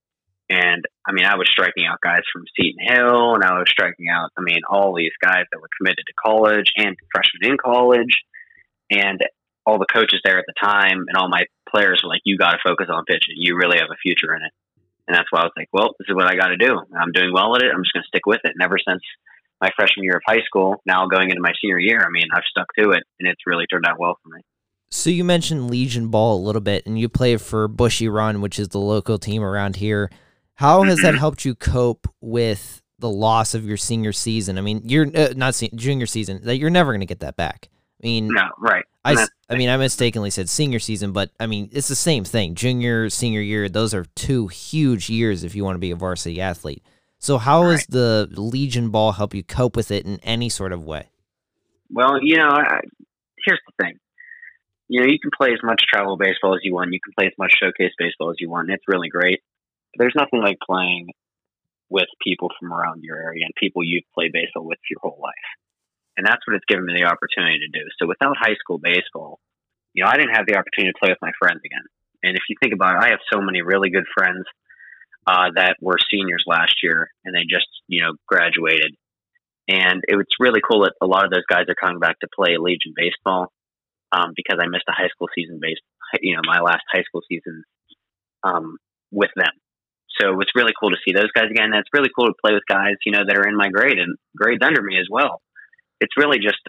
and 0.51 0.83
I 1.07 1.13
mean, 1.13 1.25
I 1.25 1.35
was 1.35 1.47
striking 1.49 1.85
out 1.87 2.01
guys 2.03 2.23
from 2.31 2.43
Seton 2.55 2.83
Hill, 2.83 3.35
and 3.35 3.43
I 3.43 3.57
was 3.57 3.69
striking 3.69 4.09
out, 4.09 4.31
I 4.37 4.41
mean, 4.41 4.61
all 4.69 4.93
these 4.93 5.15
guys 5.23 5.45
that 5.49 5.61
were 5.61 5.69
committed 5.77 6.03
to 6.05 6.13
college 6.21 6.73
and 6.75 6.97
freshmen 7.11 7.51
in 7.51 7.57
college, 7.57 8.17
and 8.91 9.21
all 9.65 9.79
the 9.79 9.85
coaches 9.85 10.19
there 10.25 10.39
at 10.39 10.45
the 10.45 10.53
time, 10.61 11.05
and 11.07 11.15
all 11.15 11.29
my 11.29 11.45
players 11.69 12.01
were 12.03 12.09
like, 12.09 12.21
"You 12.25 12.37
got 12.37 12.51
to 12.51 12.59
focus 12.65 12.87
on 12.89 13.05
pitching. 13.05 13.35
You 13.37 13.55
really 13.55 13.77
have 13.77 13.91
a 13.91 14.03
future 14.03 14.35
in 14.35 14.41
it." 14.43 14.51
And 15.11 15.17
that's 15.19 15.27
why 15.29 15.41
I 15.41 15.43
was 15.43 15.51
like, 15.57 15.67
"Well, 15.73 15.89
this 15.99 16.07
is 16.07 16.15
what 16.15 16.25
I 16.31 16.35
got 16.37 16.47
to 16.47 16.57
do. 16.57 16.71
I'm 16.95 17.11
doing 17.11 17.33
well 17.33 17.53
at 17.57 17.61
it. 17.61 17.71
I'm 17.75 17.83
just 17.83 17.91
going 17.91 18.03
to 18.03 18.07
stick 18.07 18.25
with 18.25 18.39
it." 18.45 18.51
And 18.55 18.63
ever 18.63 18.77
since 18.79 19.01
my 19.59 19.69
freshman 19.75 20.05
year 20.05 20.15
of 20.15 20.21
high 20.25 20.41
school, 20.45 20.77
now 20.85 21.05
going 21.07 21.29
into 21.29 21.41
my 21.41 21.51
senior 21.61 21.79
year, 21.79 21.99
I 21.99 22.09
mean, 22.09 22.27
I've 22.33 22.47
stuck 22.49 22.67
to 22.79 22.91
it, 22.91 23.03
and 23.19 23.27
it's 23.27 23.41
really 23.45 23.67
turned 23.67 23.85
out 23.85 23.99
well 23.99 24.17
for 24.23 24.33
me. 24.33 24.41
So 24.89 25.09
you 25.09 25.25
mentioned 25.25 25.69
Legion 25.69 26.07
Ball 26.07 26.37
a 26.37 26.41
little 26.41 26.61
bit, 26.61 26.85
and 26.85 26.97
you 26.97 27.09
play 27.09 27.35
for 27.35 27.67
Bushy 27.67 28.07
Run, 28.07 28.39
which 28.39 28.57
is 28.57 28.69
the 28.69 28.79
local 28.79 29.17
team 29.17 29.43
around 29.43 29.75
here. 29.75 30.09
How 30.55 30.83
has 30.83 30.99
that 31.01 31.15
helped 31.25 31.43
you 31.43 31.55
cope 31.55 32.07
with 32.21 32.81
the 32.99 33.09
loss 33.09 33.53
of 33.53 33.65
your 33.65 33.77
senior 33.77 34.13
season? 34.13 34.57
I 34.57 34.61
mean, 34.61 34.81
you're 34.85 35.07
uh, 35.13 35.33
not 35.35 35.55
se- 35.55 35.71
junior 35.75 36.05
season; 36.05 36.41
that 36.45 36.57
you're 36.57 36.69
never 36.69 36.91
going 36.93 37.01
to 37.01 37.05
get 37.05 37.19
that 37.19 37.35
back. 37.35 37.67
I 38.03 38.07
mean, 38.07 38.29
No, 38.29 38.43
right? 38.59 38.85
I, 39.03 39.11
And 39.11 39.19
s- 39.19 39.25
that's- 39.27 39.29
I 39.51 39.57
mean, 39.57 39.67
I 39.67 39.75
mistakenly 39.75 40.29
said 40.29 40.47
senior 40.47 40.79
season, 40.79 41.11
but 41.11 41.29
I 41.37 41.45
mean, 41.45 41.69
it's 41.73 41.89
the 41.89 41.95
same 41.95 42.23
thing. 42.23 42.55
Junior, 42.55 43.09
senior 43.09 43.41
year; 43.41 43.67
those 43.67 43.93
are 43.93 44.05
two 44.15 44.47
huge 44.47 45.09
years 45.09 45.43
if 45.43 45.55
you 45.55 45.65
want 45.65 45.75
to 45.75 45.79
be 45.79 45.91
a 45.91 45.95
varsity 45.95 46.39
athlete. 46.39 46.81
So, 47.19 47.37
how 47.37 47.63
has 47.69 47.85
the 47.85 48.29
Legion 48.31 48.89
Ball 48.89 49.11
help 49.11 49.35
you 49.35 49.43
cope 49.43 49.75
with 49.75 49.91
it 49.91 50.05
in 50.05 50.19
any 50.23 50.47
sort 50.47 50.71
of 50.71 50.85
way? 50.85 51.09
Well, 51.91 52.19
you 52.23 52.37
know, 52.37 52.47
I, 52.47 52.79
here's 53.45 53.59
the 53.67 53.83
thing. 53.83 53.97
you 54.87 55.01
know, 55.01 55.07
you 55.07 55.19
can 55.19 55.31
play 55.37 55.49
as 55.51 55.59
much 55.63 55.83
travel 55.91 56.17
baseball 56.17 56.55
as 56.55 56.61
you 56.63 56.73
want. 56.73 56.93
You 56.93 56.99
can 57.03 57.13
play 57.17 57.27
as 57.27 57.37
much 57.37 57.53
showcase 57.59 57.91
baseball 57.97 58.29
as 58.29 58.37
you 58.39 58.49
want. 58.49 58.69
And 58.69 58.75
it's 58.75 58.87
really 58.87 59.09
great. 59.09 59.41
But 59.93 60.03
there's 60.03 60.15
nothing 60.15 60.41
like 60.41 60.57
playing 60.65 61.09
with 61.89 62.07
people 62.23 62.49
from 62.57 62.71
around 62.71 63.03
your 63.03 63.17
area 63.17 63.43
and 63.43 63.53
people 63.59 63.83
you've 63.83 64.05
played 64.15 64.31
baseball 64.31 64.65
with 64.65 64.79
your 64.89 64.99
whole 65.01 65.19
life. 65.21 65.33
And 66.17 66.27
that's 66.27 66.45
what 66.45 66.55
it's 66.55 66.65
given 66.67 66.85
me 66.85 66.93
the 66.99 67.07
opportunity 67.07 67.59
to 67.59 67.71
do. 67.71 67.85
So 67.99 68.07
without 68.07 68.35
high 68.39 68.55
school 68.59 68.77
baseball, 68.77 69.39
you 69.93 70.03
know, 70.03 70.09
I 70.09 70.17
didn't 70.17 70.35
have 70.35 70.45
the 70.45 70.55
opportunity 70.55 70.91
to 70.91 70.99
play 70.99 71.09
with 71.09 71.21
my 71.21 71.31
friends 71.39 71.61
again. 71.65 71.85
And 72.23 72.35
if 72.35 72.43
you 72.49 72.55
think 72.61 72.73
about 72.73 72.95
it, 72.95 73.03
I 73.03 73.09
have 73.09 73.19
so 73.31 73.41
many 73.41 73.61
really 73.61 73.89
good 73.89 74.05
friends 74.15 74.45
uh, 75.27 75.49
that 75.55 75.77
were 75.81 75.97
seniors 76.11 76.43
last 76.47 76.75
year 76.83 77.09
and 77.25 77.35
they 77.35 77.43
just, 77.49 77.67
you 77.87 78.03
know, 78.03 78.13
graduated. 78.27 78.95
And 79.67 80.03
it 80.07 80.15
was 80.15 80.25
really 80.39 80.61
cool 80.61 80.83
that 80.83 80.93
a 81.01 81.05
lot 81.07 81.25
of 81.25 81.31
those 81.31 81.45
guys 81.49 81.65
are 81.69 81.75
coming 81.75 81.99
back 81.99 82.19
to 82.19 82.27
play 82.33 82.57
Legion 82.57 82.93
baseball 82.95 83.51
um, 84.11 84.33
because 84.35 84.59
I 84.61 84.67
missed 84.67 84.89
a 84.89 84.93
high 84.93 85.09
school 85.09 85.29
season 85.33 85.59
base, 85.61 85.77
you 86.21 86.35
know, 86.35 86.41
my 86.45 86.59
last 86.59 86.83
high 86.91 87.03
school 87.03 87.21
season 87.27 87.63
um, 88.43 88.77
with 89.11 89.31
them. 89.35 89.53
So 90.19 90.39
it's 90.41 90.51
really 90.55 90.73
cool 90.77 90.89
to 90.91 91.01
see 91.05 91.13
those 91.13 91.31
guys 91.33 91.49
again. 91.49 91.71
That's 91.71 91.87
really 91.93 92.09
cool 92.13 92.27
to 92.27 92.33
play 92.43 92.53
with 92.53 92.67
guys, 92.67 92.95
you 93.05 93.11
know, 93.11 93.23
that 93.25 93.37
are 93.37 93.47
in 93.47 93.55
my 93.55 93.69
grade 93.69 93.97
and 93.97 94.17
grades 94.35 94.61
under 94.63 94.81
me 94.81 94.99
as 94.99 95.07
well. 95.09 95.41
It's 96.01 96.17
really 96.17 96.39
just 96.39 96.59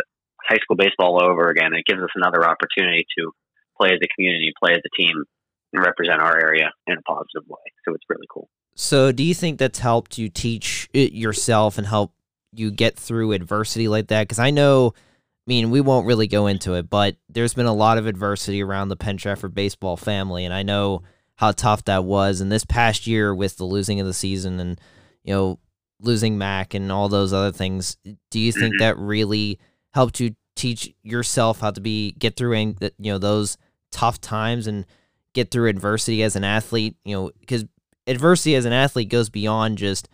high 0.48 0.58
school 0.62 0.76
baseball 0.76 1.18
all 1.18 1.30
over 1.30 1.48
again. 1.48 1.72
It 1.74 1.84
gives 1.86 2.00
us 2.00 2.10
another 2.14 2.48
opportunity 2.48 3.04
to 3.18 3.32
play 3.80 3.90
as 3.90 3.98
a 4.02 4.08
community, 4.14 4.52
play 4.62 4.72
as 4.72 4.82
a 4.84 5.02
team, 5.02 5.24
and 5.72 5.84
represent 5.84 6.20
our 6.20 6.38
area 6.38 6.70
in 6.86 6.96
a 6.96 7.02
positive 7.02 7.48
way. 7.48 7.72
So 7.84 7.94
it's 7.94 8.04
really 8.08 8.26
cool. 8.32 8.48
So, 8.74 9.12
do 9.12 9.22
you 9.22 9.34
think 9.34 9.58
that's 9.58 9.80
helped 9.80 10.16
you 10.16 10.28
teach 10.28 10.88
it 10.94 11.12
yourself 11.12 11.76
and 11.76 11.86
help 11.86 12.14
you 12.52 12.70
get 12.70 12.96
through 12.98 13.32
adversity 13.32 13.88
like 13.88 14.08
that? 14.08 14.22
Because 14.22 14.38
I 14.38 14.50
know, 14.50 14.94
I 14.96 15.46
mean, 15.46 15.70
we 15.70 15.80
won't 15.80 16.06
really 16.06 16.26
go 16.26 16.46
into 16.46 16.74
it, 16.74 16.88
but 16.88 17.16
there's 17.28 17.54
been 17.54 17.66
a 17.66 17.74
lot 17.74 17.98
of 17.98 18.06
adversity 18.06 18.62
around 18.62 18.88
the 18.88 18.96
Penn 18.96 19.18
Trafford 19.18 19.54
baseball 19.54 19.96
family, 19.98 20.46
and 20.46 20.54
I 20.54 20.62
know 20.62 21.02
how 21.36 21.52
tough 21.52 21.84
that 21.84 22.04
was. 22.04 22.40
And 22.40 22.50
this 22.50 22.64
past 22.64 23.06
year, 23.06 23.34
with 23.34 23.58
the 23.58 23.64
losing 23.64 24.00
of 24.00 24.06
the 24.06 24.14
season 24.14 24.58
and 24.58 24.80
you 25.22 25.34
know 25.34 25.58
losing 26.02 26.36
Mac 26.38 26.74
and 26.74 26.92
all 26.92 27.08
those 27.08 27.32
other 27.32 27.52
things, 27.52 27.96
do 28.30 28.38
you 28.38 28.52
think 28.52 28.74
Mm-hmm. 28.74 28.78
that 28.78 28.98
really 28.98 29.58
helped 29.94 30.20
you 30.20 30.34
teach 30.54 30.92
yourself 31.02 31.60
how 31.60 31.70
to 31.70 31.80
be 31.80 32.12
get 32.18 32.36
through 32.36 32.54
ang- 32.54 32.76
you 32.98 33.12
know 33.12 33.18
those 33.18 33.56
tough 33.90 34.20
times 34.20 34.66
and 34.66 34.84
get 35.32 35.50
through 35.50 35.68
adversity 35.68 36.22
as 36.22 36.36
an 36.36 36.44
athlete? 36.44 36.96
You 37.04 37.16
know, 37.16 37.30
because 37.40 37.64
adversity 38.06 38.54
as 38.54 38.64
an 38.64 38.72
athlete 38.72 39.08
goes 39.08 39.30
beyond 39.30 39.78
just 39.78 40.08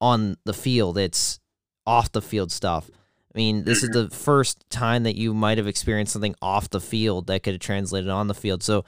on 0.00 0.36
the 0.44 0.54
field; 0.54 0.96
it's 0.98 1.40
off 1.86 2.12
the 2.12 2.22
field 2.22 2.52
stuff. 2.52 2.90
I 3.34 3.38
mean, 3.38 3.64
this 3.64 3.82
is 3.84 3.90
the 3.90 4.10
first 4.10 4.68
time 4.70 5.04
that 5.04 5.14
you 5.16 5.32
might 5.32 5.58
have 5.58 5.68
experienced 5.68 6.12
something 6.12 6.34
off 6.42 6.68
the 6.70 6.80
field 6.80 7.28
that 7.28 7.42
could 7.44 7.54
have 7.54 7.60
translated 7.60 8.10
on 8.10 8.26
the 8.26 8.34
field. 8.34 8.62
So, 8.62 8.84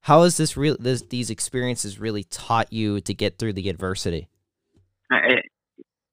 how 0.00 0.22
has 0.24 0.36
this 0.36 0.56
real 0.56 0.76
this 0.78 1.02
these 1.02 1.30
experiences 1.30 1.98
really 1.98 2.24
taught 2.24 2.72
you 2.72 3.00
to 3.00 3.14
get 3.14 3.38
through 3.38 3.54
the 3.54 3.68
adversity? 3.70 4.28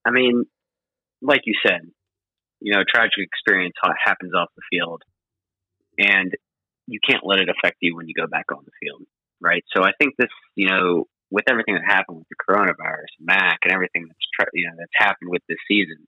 I 0.05 0.11
mean, 0.11 0.45
like 1.21 1.41
you 1.45 1.55
said, 1.65 1.81
you 2.59 2.73
know, 2.73 2.83
tragic 2.87 3.17
experience 3.17 3.75
happens 4.03 4.33
off 4.33 4.49
the 4.55 4.61
field, 4.71 5.01
and 5.97 6.31
you 6.87 6.99
can't 7.07 7.25
let 7.25 7.39
it 7.39 7.49
affect 7.49 7.77
you 7.81 7.95
when 7.95 8.07
you 8.07 8.13
go 8.13 8.27
back 8.27 8.45
on 8.51 8.63
the 8.65 8.71
field, 8.81 9.03
right? 9.41 9.63
So 9.75 9.83
I 9.83 9.91
think 9.99 10.15
this, 10.17 10.29
you 10.55 10.69
know, 10.69 11.05
with 11.31 11.45
everything 11.49 11.75
that 11.75 11.83
happened 11.85 12.19
with 12.19 12.27
the 12.29 12.35
coronavirus, 12.35 13.11
Mac, 13.19 13.59
and 13.63 13.73
everything 13.73 14.07
that's 14.07 14.27
tra- 14.33 14.53
you 14.53 14.67
know 14.67 14.75
that's 14.77 14.91
happened 14.95 15.29
with 15.31 15.41
this 15.47 15.57
season, 15.67 16.07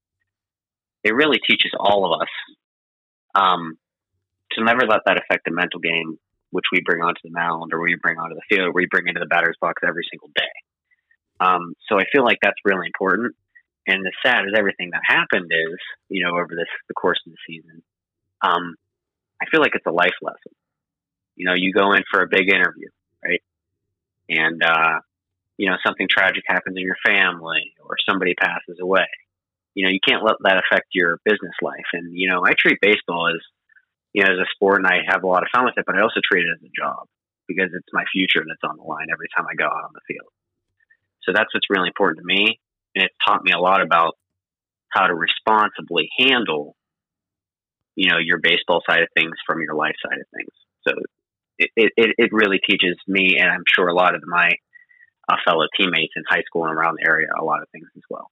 it 1.04 1.16
really 1.16 1.40
teaches 1.50 1.72
all 1.78 2.14
of 2.14 2.22
us 2.22 2.34
um, 3.36 3.78
to 4.52 4.64
never 4.64 4.86
let 4.88 5.02
that 5.06 5.18
affect 5.18 5.46
the 5.46 5.52
mental 5.52 5.80
game, 5.80 6.18
which 6.52 6.66
we 6.72 6.82
bring 6.86 7.02
onto 7.02 7.20
the 7.24 7.32
mound 7.32 7.72
or 7.74 7.82
we 7.82 7.98
bring 8.02 8.18
onto 8.18 8.36
the 8.36 8.46
field, 8.50 8.70
or 8.70 8.74
we 8.74 8.88
bring 8.90 9.08
into 9.08 9.20
the 9.20 9.26
batter's 9.26 9.58
box 9.60 9.82
every 9.86 10.06
single 10.12 10.30
day. 10.36 10.54
Um, 11.40 11.74
so 11.90 12.00
I 12.00 12.06
feel 12.14 12.24
like 12.24 12.38
that's 12.42 12.60
really 12.64 12.88
important. 12.88 13.36
And 13.88 14.06
as 14.06 14.14
sad 14.26 14.46
as 14.46 14.54
everything 14.58 14.92
that 14.92 15.02
happened 15.06 15.52
is, 15.52 15.78
you 16.10 16.24
know, 16.24 16.32
over 16.32 16.50
this 16.50 16.70
the 16.88 16.94
course 16.94 17.20
of 17.26 17.34
the 17.34 17.38
season, 17.48 17.84
um, 18.42 18.76
I 19.42 19.46
feel 19.50 19.62
like 19.62 19.76
it's 19.76 19.86
a 19.86 19.92
life 19.92 20.18
lesson. 20.22 20.54
You 21.36 21.46
know, 21.48 21.54
you 21.56 21.74
go 21.74 21.94
in 21.94 22.04
for 22.10 22.22
a 22.22 22.28
big 22.28 22.50
interview, 22.50 22.88
right? 23.24 23.44
And 24.30 24.64
uh, 24.64 25.00
you 25.58 25.70
know, 25.70 25.78
something 25.86 26.08
tragic 26.10 26.44
happens 26.48 26.76
in 26.78 26.84
your 26.84 26.98
family 27.06 27.74
or 27.84 27.96
somebody 28.08 28.34
passes 28.34 28.80
away. 28.82 29.08
You 29.74 29.86
know, 29.86 29.92
you 29.92 30.00
can't 30.06 30.24
let 30.24 30.36
that 30.44 30.58
affect 30.58 30.88
your 30.94 31.20
business 31.26 31.56
life. 31.62 31.88
And, 31.94 32.18
you 32.18 32.30
know, 32.30 32.44
I 32.46 32.54
treat 32.58 32.80
baseball 32.82 33.28
as, 33.28 33.42
you 34.14 34.24
know, 34.24 34.32
as 34.32 34.40
a 34.40 34.48
sport 34.56 34.80
and 34.80 34.88
I 34.88 35.04
have 35.08 35.24
a 35.24 35.28
lot 35.28 35.44
of 35.44 35.50
fun 35.54 35.66
with 35.66 35.78
it, 35.78 35.86
but 35.86 35.96
I 35.96 36.02
also 36.02 36.22
treat 36.24 36.46
it 36.46 36.56
as 36.56 36.64
a 36.64 36.72
job 36.76 37.08
because 37.48 37.72
it's 37.74 37.94
my 37.94 38.04
future 38.12 38.40
and 38.42 38.52
it's 38.52 38.64
on 38.64 38.78
the 38.78 38.84
line 38.84 39.08
every 39.12 39.28
time 39.36 39.46
I 39.50 39.56
go 39.56 39.66
out 39.66 39.84
on 39.84 39.94
the 39.94 40.02
field. 40.08 40.32
So 41.24 41.32
that's 41.34 41.54
what's 41.54 41.70
really 41.70 41.88
important 41.88 42.24
to 42.24 42.28
me. 42.28 42.60
And 42.96 43.04
it's 43.04 43.16
taught 43.28 43.44
me 43.44 43.52
a 43.52 43.60
lot 43.60 43.82
about 43.82 44.14
how 44.90 45.08
to 45.08 45.14
responsibly 45.14 46.10
handle, 46.18 46.76
you 47.96 48.10
know, 48.10 48.18
your 48.18 48.40
baseball 48.42 48.82
side 48.90 49.02
of 49.02 49.10
things 49.18 49.34
from 49.46 49.62
your 49.62 49.76
life 49.76 49.96
side 50.02 50.18
of 50.18 50.26
things. 50.34 50.52
So 50.88 50.94
it, 51.58 51.92
it, 51.98 52.16
it 52.18 52.30
really 52.32 52.60
teaches 52.70 52.96
me, 53.08 53.38
and 53.38 53.50
I'm 53.50 53.64
sure 53.76 53.88
a 53.88 53.94
lot 53.94 54.16
of 54.16 54.22
my 54.26 54.50
uh, 55.28 55.36
fellow 55.46 55.66
teammates 55.78 56.14
in 56.16 56.24
high 56.30 56.44
school 56.46 56.66
and 56.66 56.74
around 56.74 56.98
the 57.00 57.10
area, 57.10 57.28
a 57.38 57.44
lot 57.44 57.62
of 57.62 57.68
things 57.72 57.88
as 57.98 58.04
well. 58.10 58.32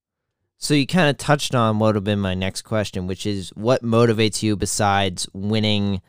So 0.57 0.73
you 0.73 0.87
kind 0.87 1.09
of 1.09 1.17
touched 1.17 1.53
on 1.55 1.79
what 1.79 1.87
would 1.87 1.95
have 1.95 2.03
been 2.05 2.19
my 2.19 2.35
next 2.35 2.61
question, 2.61 3.05
which 3.05 3.25
is 3.25 3.49
what 3.49 3.83
motivates 3.83 4.41
you 4.41 4.55
besides 4.55 5.27
winning 5.33 6.01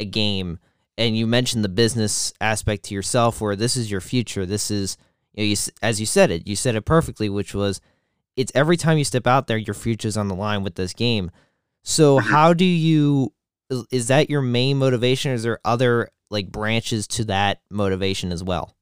a 0.00 0.04
game? 0.04 0.58
And 0.98 1.16
you 1.16 1.28
mentioned 1.28 1.62
the 1.62 1.68
business 1.68 2.32
aspect 2.40 2.84
to 2.86 2.94
yourself, 2.94 3.40
where 3.40 3.54
this 3.54 3.76
is 3.76 3.90
your 3.90 4.00
future. 4.00 4.44
This 4.44 4.70
is, 4.70 4.96
you 5.34 5.44
know, 5.44 5.48
you, 5.48 5.56
as 5.80 6.00
you 6.00 6.06
said 6.06 6.32
it, 6.32 6.48
you 6.48 6.56
said 6.56 6.74
it 6.74 6.82
perfectly, 6.82 7.28
which 7.28 7.54
was, 7.54 7.80
it's 8.36 8.52
every 8.54 8.76
time 8.76 8.98
you 8.98 9.04
step 9.04 9.26
out 9.26 9.46
there, 9.46 9.58
your 9.58 9.74
future's 9.74 10.16
on 10.16 10.28
the 10.28 10.34
line 10.34 10.62
with 10.62 10.74
this 10.74 10.92
game. 10.92 11.30
So 11.82 12.18
how 12.18 12.52
do 12.52 12.64
you? 12.64 13.32
is- 13.90 14.08
that 14.08 14.30
your 14.30 14.42
main 14.42 14.78
motivation? 14.78 15.30
Or 15.30 15.34
is 15.34 15.42
there 15.42 15.60
other 15.64 16.10
like 16.30 16.50
branches 16.50 17.06
to 17.08 17.24
that 17.26 17.60
motivation 17.70 18.32
as 18.32 18.42
well? 18.42 18.74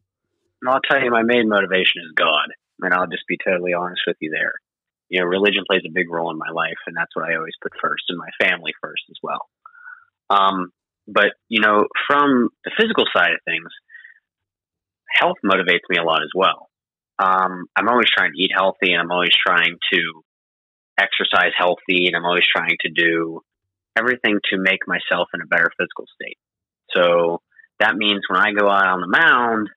And 0.62 0.70
I'll 0.70 0.80
tell 0.80 1.02
you, 1.02 1.10
my 1.10 1.22
main 1.22 1.48
motivation 1.48 2.02
is 2.04 2.12
God, 2.16 2.48
and 2.80 2.92
I'll 2.92 3.06
just 3.06 3.26
be 3.28 3.38
totally 3.44 3.74
honest 3.74 4.02
with 4.06 4.16
you 4.20 4.30
there. 4.30 4.54
You 5.08 5.20
know, 5.20 5.26
religion 5.26 5.64
plays 5.66 5.82
a 5.86 5.92
big 5.92 6.10
role 6.10 6.30
in 6.30 6.38
my 6.38 6.50
life, 6.52 6.78
and 6.86 6.96
that's 6.96 7.14
what 7.14 7.28
I 7.28 7.36
always 7.36 7.54
put 7.62 7.72
first, 7.80 8.04
and 8.08 8.18
my 8.18 8.30
family 8.40 8.72
first 8.82 9.02
as 9.08 9.16
well. 9.22 9.48
Um, 10.30 10.72
but 11.06 11.32
you 11.48 11.60
know, 11.60 11.86
from 12.06 12.50
the 12.64 12.72
physical 12.78 13.04
side 13.16 13.32
of 13.32 13.40
things, 13.44 13.68
health 15.10 15.38
motivates 15.44 15.88
me 15.88 15.96
a 15.98 16.04
lot 16.04 16.22
as 16.22 16.30
well. 16.34 16.67
Um, 17.18 17.66
I'm 17.76 17.88
always 17.88 18.08
trying 18.14 18.32
to 18.32 18.40
eat 18.40 18.50
healthy, 18.54 18.92
and 18.92 19.00
I'm 19.00 19.10
always 19.10 19.34
trying 19.34 19.76
to 19.92 20.22
exercise 20.98 21.52
healthy, 21.56 22.06
and 22.06 22.16
I'm 22.16 22.24
always 22.24 22.46
trying 22.46 22.76
to 22.80 22.90
do 22.90 23.40
everything 23.96 24.38
to 24.50 24.58
make 24.58 24.86
myself 24.86 25.28
in 25.34 25.40
a 25.40 25.46
better 25.46 25.70
physical 25.78 26.06
state. 26.14 26.38
So 26.94 27.40
that 27.80 27.96
means 27.96 28.22
when 28.28 28.40
I 28.40 28.52
go 28.52 28.68
out 28.68 28.86
on 28.86 29.00
the 29.00 29.08
mound, 29.08 29.68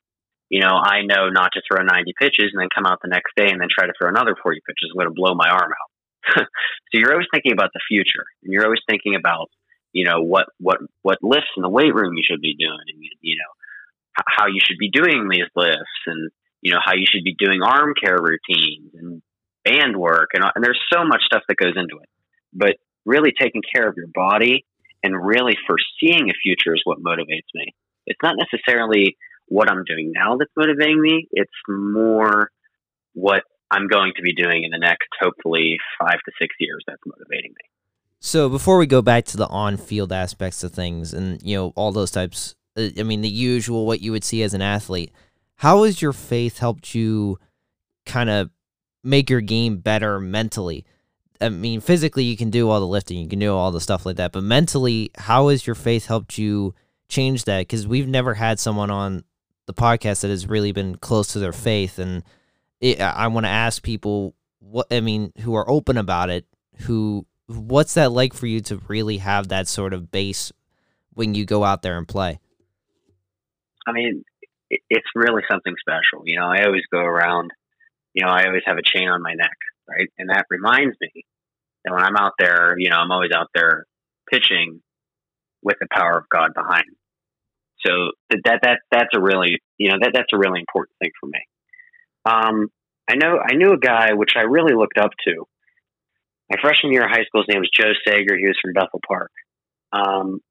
you 0.49 0.59
know, 0.59 0.75
I 0.75 1.01
know 1.03 1.29
not 1.29 1.51
to 1.53 1.61
throw 1.65 1.83
90 1.83 2.13
pitches 2.19 2.51
and 2.51 2.61
then 2.61 2.67
come 2.73 2.85
out 2.85 2.99
the 3.01 3.09
next 3.09 3.31
day 3.37 3.49
and 3.49 3.61
then 3.61 3.69
try 3.71 3.87
to 3.87 3.93
throw 3.97 4.09
another 4.09 4.35
40 4.35 4.59
pitches. 4.67 4.91
I'm 4.91 4.99
going 4.99 5.07
to 5.07 5.15
blow 5.15 5.33
my 5.33 5.49
arm 5.49 5.71
out. 5.71 5.91
so 6.37 6.93
you're 6.93 7.13
always 7.13 7.31
thinking 7.33 7.53
about 7.53 7.71
the 7.73 7.81
future, 7.87 8.25
and 8.43 8.53
you're 8.53 8.65
always 8.65 8.83
thinking 8.87 9.15
about, 9.15 9.49
you 9.91 10.05
know, 10.05 10.21
what 10.21 10.45
what 10.59 10.77
what 11.01 11.17
lifts 11.21 11.49
in 11.57 11.63
the 11.63 11.69
weight 11.69 11.95
room 11.95 12.13
you 12.15 12.23
should 12.23 12.41
be 12.41 12.55
doing, 12.55 12.85
and 12.87 13.01
you 13.21 13.35
know, 13.37 13.51
how 14.27 14.45
you 14.45 14.59
should 14.63 14.77
be 14.77 14.91
doing 14.91 15.27
these 15.29 15.49
lifts, 15.55 15.97
and 16.05 16.29
you 16.61 16.71
know 16.71 16.79
how 16.83 16.93
you 16.93 17.05
should 17.09 17.23
be 17.23 17.35
doing 17.37 17.61
arm 17.63 17.93
care 18.01 18.17
routines 18.17 18.91
and 18.93 19.21
band 19.65 19.97
work, 19.97 20.29
and, 20.33 20.43
and 20.55 20.63
there's 20.63 20.81
so 20.91 21.03
much 21.03 21.21
stuff 21.23 21.43
that 21.47 21.57
goes 21.57 21.73
into 21.75 21.97
it. 22.01 22.09
But 22.53 22.75
really 23.05 23.31
taking 23.39 23.61
care 23.73 23.87
of 23.87 23.95
your 23.97 24.07
body 24.13 24.65
and 25.03 25.15
really 25.15 25.57
foreseeing 25.67 26.29
a 26.29 26.33
future 26.41 26.75
is 26.75 26.81
what 26.83 26.99
motivates 26.99 27.49
me. 27.53 27.73
It's 28.05 28.19
not 28.21 28.35
necessarily 28.37 29.17
what 29.47 29.69
I'm 29.69 29.83
doing 29.83 30.11
now 30.13 30.37
that's 30.37 30.51
motivating 30.55 31.01
me. 31.01 31.27
It's 31.31 31.51
more 31.67 32.49
what 33.13 33.43
I'm 33.69 33.87
going 33.87 34.13
to 34.15 34.21
be 34.21 34.33
doing 34.33 34.63
in 34.63 34.71
the 34.71 34.77
next, 34.77 35.07
hopefully, 35.19 35.77
five 35.99 36.19
to 36.25 36.31
six 36.39 36.55
years 36.59 36.83
that's 36.87 37.01
motivating 37.05 37.51
me. 37.51 37.69
So 38.19 38.49
before 38.49 38.77
we 38.77 38.85
go 38.85 39.01
back 39.01 39.25
to 39.25 39.37
the 39.37 39.47
on-field 39.47 40.11
aspects 40.11 40.63
of 40.63 40.71
things, 40.71 41.13
and 41.13 41.41
you 41.41 41.57
know 41.57 41.73
all 41.75 41.91
those 41.91 42.11
types, 42.11 42.55
uh, 42.77 42.89
I 42.97 43.03
mean 43.03 43.21
the 43.21 43.29
usual 43.29 43.85
what 43.85 44.01
you 44.01 44.11
would 44.11 44.23
see 44.23 44.43
as 44.43 44.53
an 44.53 44.61
athlete, 44.61 45.11
how 45.61 45.83
has 45.83 46.01
your 46.01 46.11
faith 46.11 46.57
helped 46.57 46.95
you 46.95 47.37
kind 48.07 48.31
of 48.31 48.49
make 49.03 49.29
your 49.29 49.41
game 49.41 49.77
better 49.77 50.19
mentally? 50.19 50.85
I 51.39 51.49
mean, 51.49 51.81
physically 51.81 52.23
you 52.23 52.35
can 52.35 52.49
do 52.49 52.67
all 52.67 52.79
the 52.79 52.87
lifting, 52.87 53.19
you 53.19 53.27
can 53.27 53.37
do 53.37 53.53
all 53.53 53.69
the 53.69 53.79
stuff 53.79 54.03
like 54.03 54.15
that, 54.15 54.31
but 54.31 54.41
mentally, 54.41 55.11
how 55.15 55.49
has 55.49 55.67
your 55.67 55.75
faith 55.75 56.07
helped 56.07 56.39
you 56.39 56.73
change 57.09 57.43
that? 57.43 57.59
Because 57.59 57.87
we've 57.87 58.07
never 58.07 58.33
had 58.33 58.59
someone 58.59 58.89
on 58.89 59.23
the 59.67 59.73
podcast 59.75 60.21
that 60.21 60.29
has 60.29 60.47
really 60.47 60.71
been 60.71 60.95
close 60.95 61.27
to 61.33 61.39
their 61.39 61.53
faith, 61.53 61.99
and 61.99 62.23
it, 62.79 62.99
I 62.99 63.27
want 63.27 63.45
to 63.45 63.51
ask 63.51 63.83
people 63.83 64.33
what 64.57 64.87
I 64.89 64.99
mean, 64.99 65.31
who 65.41 65.53
are 65.53 65.69
open 65.69 65.95
about 65.95 66.31
it, 66.31 66.47
who 66.87 67.27
what's 67.45 67.93
that 67.93 68.11
like 68.11 68.33
for 68.33 68.47
you 68.47 68.61
to 68.61 68.77
really 68.87 69.17
have 69.17 69.49
that 69.49 69.67
sort 69.67 69.93
of 69.93 70.09
base 70.09 70.51
when 71.13 71.35
you 71.35 71.45
go 71.45 71.63
out 71.63 71.83
there 71.83 71.99
and 71.99 72.07
play? 72.07 72.39
I 73.85 73.91
mean, 73.91 74.23
it, 74.71 74.79
it's 74.89 75.07
really 75.13 75.43
something 75.51 75.75
special. 75.79 76.23
You 76.25 76.39
know, 76.39 76.47
I 76.47 76.63
always 76.63 76.83
go 76.91 76.99
around. 76.99 77.51
You 78.13 78.25
know, 78.25 78.31
I 78.31 78.45
always 78.47 78.63
have 78.65 78.77
a 78.77 78.83
chain 78.83 79.07
on 79.07 79.21
my 79.21 79.33
neck, 79.33 79.57
right? 79.87 80.09
And 80.17 80.29
that 80.29 80.45
reminds 80.49 80.97
me 80.99 81.25
that 81.85 81.93
when 81.93 82.03
I'm 82.03 82.17
out 82.17 82.33
there, 82.39 82.75
you 82.77 82.89
know, 82.89 82.97
I'm 82.97 83.11
always 83.11 83.31
out 83.35 83.47
there 83.53 83.85
pitching 84.29 84.81
with 85.61 85.77
the 85.79 85.87
power 85.91 86.17
of 86.17 86.25
God 86.29 86.53
behind. 86.55 86.85
me. 86.87 86.95
So 87.85 88.11
that 88.29 88.41
that 88.45 88.59
that 88.63 88.79
that's 88.91 89.15
a 89.15 89.21
really 89.21 89.57
you 89.77 89.89
know 89.89 89.97
that 90.01 90.11
that's 90.13 90.33
a 90.33 90.37
really 90.37 90.59
important 90.59 90.95
thing 90.99 91.11
for 91.19 91.27
me. 91.27 91.39
Um, 92.25 92.67
I 93.09 93.15
know 93.15 93.39
I 93.39 93.55
knew 93.55 93.73
a 93.73 93.79
guy 93.79 94.13
which 94.13 94.33
I 94.37 94.41
really 94.41 94.73
looked 94.75 94.97
up 94.97 95.11
to. 95.27 95.45
My 96.49 96.57
freshman 96.61 96.91
year 96.91 97.05
of 97.05 97.11
high 97.11 97.23
school, 97.23 97.41
his 97.41 97.47
name 97.51 97.61
was 97.61 97.71
Joe 97.73 97.93
Sager. 98.05 98.37
He 98.37 98.45
was 98.45 98.59
from 98.61 98.73
Bethel 98.73 98.99
Park. 99.07 99.31
Um, 99.93 100.41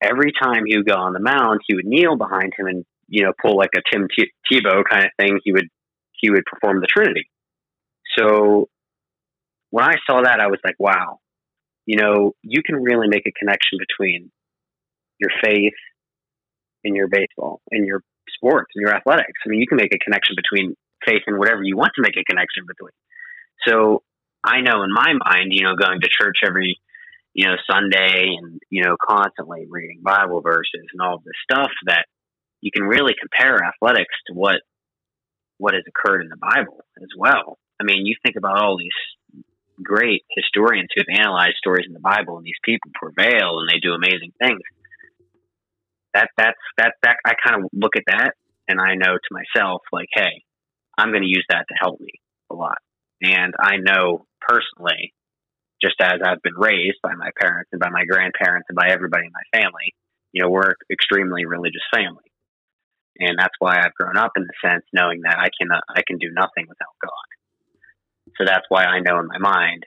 every 0.00 0.32
time 0.32 0.64
he 0.66 0.76
would 0.76 0.86
go 0.86 0.94
on 0.94 1.12
the 1.12 1.20
mound, 1.20 1.60
he 1.66 1.74
would 1.74 1.84
kneel 1.84 2.16
behind 2.16 2.52
him 2.56 2.66
and 2.66 2.84
you 3.08 3.24
know 3.24 3.32
pull 3.40 3.56
like 3.56 3.70
a 3.76 3.82
Tim 3.92 4.08
Te- 4.08 4.32
Tebow 4.50 4.82
kind 4.88 5.04
of 5.04 5.10
thing. 5.18 5.40
He 5.44 5.52
would 5.52 5.68
he 6.12 6.30
would 6.30 6.44
perform 6.44 6.80
the 6.80 6.86
Trinity. 6.86 7.28
So 8.18 8.68
when 9.70 9.84
I 9.84 9.94
saw 10.08 10.22
that, 10.22 10.40
I 10.40 10.46
was 10.46 10.60
like, 10.64 10.76
wow, 10.78 11.18
you 11.84 11.96
know, 11.96 12.32
you 12.42 12.62
can 12.64 12.76
really 12.76 13.08
make 13.08 13.26
a 13.26 13.32
connection 13.38 13.78
between 13.78 14.30
your 15.18 15.30
faith 15.42 15.74
and 16.84 16.94
your 16.96 17.08
baseball 17.08 17.60
and 17.70 17.86
your 17.86 18.02
sports 18.34 18.72
and 18.74 18.82
your 18.82 18.94
athletics. 18.94 19.40
I 19.44 19.48
mean, 19.48 19.60
you 19.60 19.66
can 19.66 19.76
make 19.76 19.94
a 19.94 19.98
connection 19.98 20.34
between 20.36 20.76
faith 21.04 21.22
and 21.26 21.38
whatever 21.38 21.62
you 21.62 21.76
want 21.76 21.92
to 21.96 22.02
make 22.02 22.16
a 22.16 22.24
connection 22.24 22.64
between. 22.66 22.92
So 23.66 24.02
I 24.44 24.60
know 24.60 24.82
in 24.82 24.92
my 24.92 25.12
mind, 25.24 25.50
you 25.50 25.64
know, 25.64 25.74
going 25.74 26.00
to 26.00 26.08
church 26.08 26.38
every, 26.46 26.78
you 27.34 27.46
know, 27.46 27.56
Sunday 27.68 28.36
and, 28.38 28.60
you 28.70 28.82
know, 28.84 28.96
constantly 28.96 29.66
reading 29.68 30.00
Bible 30.02 30.40
verses 30.40 30.86
and 30.92 31.00
all 31.00 31.18
this 31.18 31.34
stuff 31.50 31.70
that 31.86 32.06
you 32.66 32.72
can 32.74 32.82
really 32.82 33.14
compare 33.14 33.62
athletics 33.62 34.14
to 34.26 34.34
what 34.34 34.58
what 35.58 35.74
has 35.74 35.84
occurred 35.86 36.22
in 36.22 36.28
the 36.28 36.36
Bible 36.36 36.84
as 37.00 37.08
well. 37.16 37.58
I 37.80 37.84
mean, 37.84 38.04
you 38.04 38.16
think 38.24 38.34
about 38.36 38.60
all 38.60 38.76
these 38.76 38.98
great 39.80 40.24
historians 40.36 40.88
who 40.92 41.02
have 41.06 41.20
analyzed 41.20 41.56
stories 41.58 41.86
in 41.86 41.94
the 41.94 42.00
Bible 42.00 42.36
and 42.36 42.44
these 42.44 42.58
people 42.64 42.90
prevail 42.92 43.60
and 43.60 43.70
they 43.70 43.78
do 43.78 43.94
amazing 43.94 44.32
things. 44.42 44.60
That 46.12 46.28
that's 46.36 46.58
that 46.76 46.94
that 47.04 47.16
I 47.24 47.34
kind 47.38 47.62
of 47.62 47.70
look 47.72 47.94
at 47.94 48.02
that 48.08 48.34
and 48.66 48.80
I 48.80 48.96
know 48.96 49.14
to 49.14 49.30
myself 49.30 49.82
like, 49.92 50.08
hey, 50.12 50.42
I'm 50.98 51.10
going 51.10 51.22
to 51.22 51.28
use 51.28 51.46
that 51.48 51.66
to 51.68 51.74
help 51.80 52.00
me 52.00 52.18
a 52.50 52.54
lot. 52.54 52.78
And 53.22 53.54
I 53.60 53.76
know 53.76 54.26
personally, 54.40 55.14
just 55.80 56.00
as 56.00 56.18
I've 56.24 56.42
been 56.42 56.56
raised 56.56 56.98
by 57.00 57.14
my 57.14 57.30
parents 57.40 57.70
and 57.70 57.80
by 57.80 57.90
my 57.90 58.04
grandparents 58.04 58.66
and 58.68 58.76
by 58.76 58.88
everybody 58.90 59.26
in 59.26 59.32
my 59.32 59.60
family, 59.60 59.94
you 60.32 60.42
know, 60.42 60.50
we're 60.50 60.70
an 60.70 60.90
extremely 60.90 61.46
religious 61.46 61.84
family. 61.94 62.26
And 63.18 63.38
that's 63.38 63.54
why 63.58 63.78
I've 63.78 63.94
grown 63.94 64.16
up 64.16 64.32
in 64.36 64.44
the 64.44 64.68
sense 64.68 64.84
knowing 64.92 65.22
that 65.22 65.38
I 65.38 65.48
can 65.58 65.68
I 65.72 66.02
can 66.06 66.18
do 66.18 66.30
nothing 66.32 66.66
without 66.68 66.96
God. 67.02 67.26
So 68.38 68.44
that's 68.44 68.66
why 68.68 68.84
I 68.84 69.00
know 69.00 69.18
in 69.18 69.26
my 69.26 69.38
mind 69.38 69.84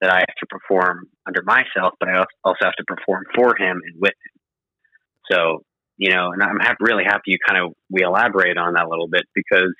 that 0.00 0.10
I 0.10 0.18
have 0.18 0.36
to 0.40 0.46
perform 0.46 1.06
under 1.26 1.42
myself, 1.42 1.94
but 1.98 2.08
I 2.08 2.24
also 2.44 2.58
have 2.62 2.74
to 2.74 2.84
perform 2.86 3.24
for 3.34 3.56
Him 3.56 3.80
and 3.84 4.00
with 4.00 4.12
Him. 4.12 4.40
So 5.30 5.64
you 5.96 6.12
know, 6.12 6.30
and 6.32 6.42
I'm 6.42 6.76
really 6.80 7.04
happy 7.04 7.32
you 7.32 7.38
kind 7.46 7.62
of 7.62 7.72
we 7.90 8.02
elaborate 8.04 8.56
on 8.56 8.74
that 8.74 8.84
a 8.84 8.88
little 8.88 9.08
bit 9.08 9.22
because 9.34 9.74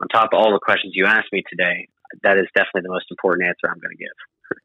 on 0.00 0.08
top 0.08 0.30
of 0.32 0.38
all 0.38 0.52
the 0.52 0.60
questions 0.62 0.92
you 0.94 1.06
asked 1.06 1.32
me 1.32 1.42
today, 1.48 1.88
that 2.22 2.38
is 2.38 2.46
definitely 2.54 2.82
the 2.82 2.92
most 2.92 3.06
important 3.10 3.48
answer 3.48 3.66
I'm 3.68 3.80
going 3.80 3.96
to 3.96 4.02
give. 4.02 4.58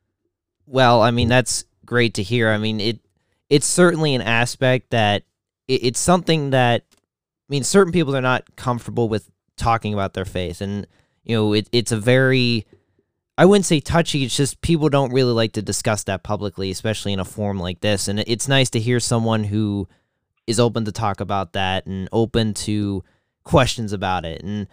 Well, 0.67 1.01
I 1.01 1.11
mean 1.11 1.27
that's 1.27 1.65
great 1.85 2.15
to 2.15 2.23
hear. 2.23 2.49
I 2.49 2.57
mean 2.57 2.79
it 2.79 2.99
it's 3.49 3.65
certainly 3.65 4.15
an 4.15 4.21
aspect 4.21 4.91
that 4.91 5.23
it, 5.67 5.85
it's 5.85 5.99
something 5.99 6.51
that 6.51 6.83
I 7.47 7.49
mean 7.49 7.63
certain 7.63 7.93
people 7.93 8.15
are 8.15 8.21
not 8.21 8.55
comfortable 8.55 9.09
with 9.09 9.29
talking 9.57 9.93
about 9.93 10.13
their 10.13 10.25
faith 10.25 10.61
and 10.61 10.87
you 11.23 11.35
know 11.35 11.53
it, 11.53 11.69
it's 11.71 11.91
a 11.91 11.97
very 11.97 12.65
I 13.37 13.45
wouldn't 13.45 13.65
say 13.65 13.81
touchy. 13.81 14.23
It's 14.23 14.35
just 14.35 14.61
people 14.61 14.87
don't 14.87 15.11
really 15.11 15.33
like 15.33 15.53
to 15.53 15.61
discuss 15.61 16.03
that 16.03 16.23
publicly, 16.23 16.71
especially 16.71 17.11
in 17.11 17.19
a 17.19 17.25
forum 17.25 17.59
like 17.59 17.81
this. 17.81 18.07
And 18.07 18.21
it's 18.27 18.47
nice 18.47 18.69
to 18.71 18.79
hear 18.79 18.99
someone 18.99 19.43
who 19.43 19.87
is 20.47 20.59
open 20.59 20.85
to 20.85 20.91
talk 20.91 21.19
about 21.19 21.53
that 21.53 21.85
and 21.85 22.07
open 22.13 22.53
to 22.53 23.03
questions 23.43 23.91
about 23.91 24.25
it. 24.25 24.41
And 24.41 24.67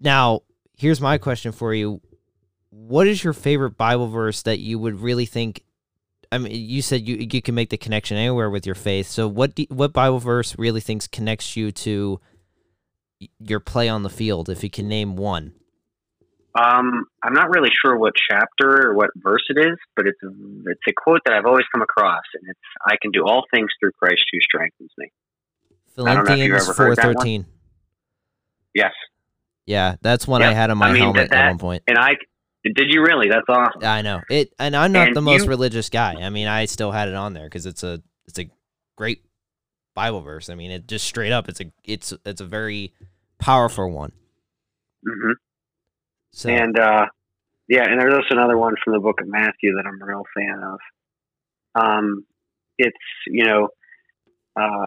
now, 0.00 0.42
here's 0.76 1.00
my 1.00 1.18
question 1.18 1.50
for 1.50 1.74
you: 1.74 2.00
What 2.70 3.08
is 3.08 3.24
your 3.24 3.32
favorite 3.32 3.76
Bible 3.76 4.06
verse 4.06 4.42
that 4.42 4.60
you 4.60 4.78
would 4.78 5.00
really 5.00 5.26
think? 5.26 5.64
I 6.32 6.38
mean, 6.38 6.52
you 6.52 6.82
said 6.82 7.06
you 7.06 7.16
you 7.32 7.40
can 7.42 7.54
make 7.54 7.70
the 7.70 7.76
connection 7.76 8.16
anywhere 8.16 8.50
with 8.50 8.66
your 8.66 8.74
faith. 8.74 9.06
So, 9.08 9.28
what 9.28 9.54
do, 9.54 9.64
what 9.68 9.92
Bible 9.92 10.18
verse 10.18 10.56
really 10.58 10.80
thinks 10.80 11.06
connects 11.06 11.56
you 11.56 11.70
to 11.72 12.20
your 13.38 13.60
play 13.60 13.88
on 13.88 14.02
the 14.02 14.10
field? 14.10 14.48
If 14.48 14.62
you 14.64 14.70
can 14.70 14.88
name 14.88 15.16
one. 15.16 15.52
Um, 16.58 17.04
I'm 17.22 17.34
not 17.34 17.50
really 17.50 17.68
sure 17.84 17.98
what 17.98 18.14
chapter 18.30 18.88
or 18.88 18.94
what 18.94 19.10
verse 19.16 19.44
it 19.50 19.58
is, 19.58 19.76
but 19.94 20.06
it's 20.06 20.16
a, 20.24 20.28
it's 20.70 20.80
a 20.88 20.92
quote 20.96 21.20
that 21.26 21.34
I've 21.34 21.44
always 21.44 21.66
come 21.70 21.82
across, 21.82 22.22
and 22.34 22.48
it's 22.48 22.58
"I 22.86 22.96
can 23.02 23.10
do 23.10 23.24
all 23.26 23.44
things 23.52 23.68
through 23.78 23.92
Christ 24.02 24.24
who 24.32 24.40
strengthens 24.40 24.90
me." 24.96 25.08
I 25.98 26.14
don't 26.14 26.24
know 26.24 26.32
if 26.32 26.38
you've 26.38 26.48
Philippians 26.48 26.66
four 26.76 26.86
heard 26.86 26.96
that 26.96 27.06
one. 27.06 27.14
thirteen. 27.16 27.46
Yes, 28.74 28.92
Yeah, 29.66 29.96
that's 30.02 30.26
one 30.26 30.42
I 30.42 30.52
had 30.52 30.70
on 30.70 30.78
my 30.78 30.88
I 30.88 30.92
mean, 30.92 31.02
helmet 31.02 31.30
that- 31.30 31.44
at 31.44 31.48
one 31.48 31.58
point. 31.58 31.82
and 31.88 31.98
I 31.98 32.16
did 32.74 32.92
you 32.92 33.02
really? 33.02 33.28
That's 33.28 33.46
awesome. 33.48 33.82
I 33.82 34.02
know 34.02 34.20
it, 34.30 34.52
and 34.58 34.74
I'm 34.76 34.92
not 34.92 35.08
And 35.08 35.16
the 35.16 35.22
most 35.22 35.44
you- 35.44 35.48
religious 35.48 35.88
guy. 35.88 36.14
I 36.14 36.30
mean, 36.30 36.48
I 36.48 36.64
still 36.66 36.92
had 36.92 37.08
it 37.08 37.14
on 37.14 37.32
there 37.34 37.44
because 37.44 37.66
it's 37.66 37.82
a 37.82 38.02
it's 38.26 38.38
a 38.38 38.46
great 38.96 39.22
Bible 39.94 40.20
verse. 40.20 40.48
I 40.48 40.54
mean, 40.54 40.70
it 40.70 40.86
just 40.86 41.06
straight 41.06 41.32
up, 41.32 41.48
it's 41.48 41.60
a 41.60 41.72
it's 41.84 42.12
it's 42.24 42.40
a 42.40 42.46
very 42.46 42.92
powerful 43.38 43.90
one. 43.90 44.12
Mm-hmm. 45.06 45.32
So 46.32 46.50
And 46.50 46.78
uh, 46.78 47.06
yeah, 47.68 47.84
and 47.84 48.00
there's 48.00 48.14
also 48.14 48.34
another 48.36 48.58
one 48.58 48.74
from 48.82 48.92
the 48.94 49.00
book 49.00 49.20
of 49.20 49.28
Matthew 49.28 49.74
that 49.76 49.84
I'm 49.86 50.00
a 50.00 50.04
real 50.04 50.24
fan 50.34 50.62
of. 50.62 50.78
Um, 51.74 52.24
it's 52.78 52.96
you 53.26 53.44
know, 53.44 53.68
uh, 54.58 54.86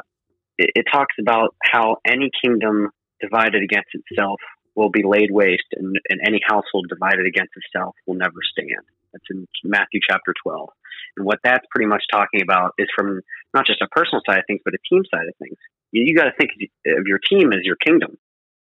it, 0.57 0.71
it 0.75 0.85
talks 0.91 1.15
about 1.19 1.55
how 1.63 1.97
any 2.05 2.29
kingdom 2.43 2.89
divided 3.21 3.63
against 3.63 3.89
itself 3.93 4.39
will 4.75 4.89
be 4.89 5.03
laid 5.03 5.32
waste, 5.32 5.67
and, 5.73 5.97
and 6.10 6.19
any 6.25 6.39
household 6.45 6.88
divided 6.89 7.25
against 7.25 7.53
itself 7.55 7.95
will 8.05 8.15
never 8.15 8.39
stand. 8.51 8.86
That's 9.13 9.25
in 9.29 9.47
Matthew 9.63 9.99
chapter 10.08 10.34
12. 10.43 10.69
And 11.17 11.25
what 11.25 11.39
that's 11.43 11.65
pretty 11.71 11.88
much 11.88 12.03
talking 12.12 12.41
about 12.41 12.73
is 12.77 12.88
from 12.95 13.21
not 13.53 13.65
just 13.65 13.82
a 13.82 13.88
personal 13.88 14.21
side 14.25 14.39
of 14.39 14.45
things, 14.47 14.62
but 14.63 14.73
a 14.73 14.77
team 14.89 15.03
side 15.13 15.27
of 15.27 15.36
things. 15.38 15.58
You, 15.91 16.03
you 16.05 16.15
got 16.15 16.25
to 16.25 16.34
think 16.38 16.51
of 16.86 17.08
your 17.08 17.19
team 17.19 17.51
as 17.51 17.62
your 17.63 17.75
kingdom, 17.75 18.17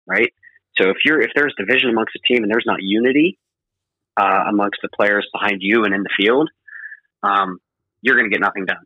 right? 0.07 0.33
So 0.79 0.89
if 0.89 0.97
you're 1.05 1.21
if 1.21 1.31
there's 1.35 1.53
division 1.57 1.89
amongst 1.89 2.15
a 2.15 2.19
team 2.27 2.43
and 2.43 2.51
there's 2.51 2.65
not 2.65 2.81
unity 2.81 3.37
uh, 4.17 4.45
amongst 4.47 4.79
the 4.81 4.89
players 4.89 5.27
behind 5.33 5.57
you 5.61 5.83
and 5.83 5.93
in 5.93 6.03
the 6.03 6.09
field, 6.17 6.49
um, 7.23 7.59
you're 8.01 8.15
going 8.15 8.29
to 8.29 8.33
get 8.33 8.41
nothing 8.41 8.65
done. 8.65 8.85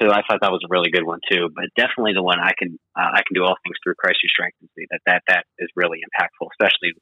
So 0.00 0.08
I 0.08 0.22
thought 0.24 0.40
that 0.40 0.52
was 0.52 0.64
a 0.64 0.72
really 0.72 0.90
good 0.90 1.04
one 1.04 1.20
too. 1.30 1.50
But 1.54 1.66
definitely 1.76 2.14
the 2.14 2.22
one 2.22 2.40
I 2.40 2.52
can 2.58 2.78
uh, 2.96 3.12
I 3.12 3.22
can 3.26 3.34
do 3.34 3.44
all 3.44 3.56
things 3.62 3.76
through 3.82 3.94
Christ 3.98 4.20
who 4.22 4.28
strengthens 4.28 4.70
me. 4.76 4.86
That 4.90 5.00
that 5.06 5.22
that 5.28 5.44
is 5.58 5.68
really 5.76 6.00
impactful, 6.00 6.48
especially 6.52 6.94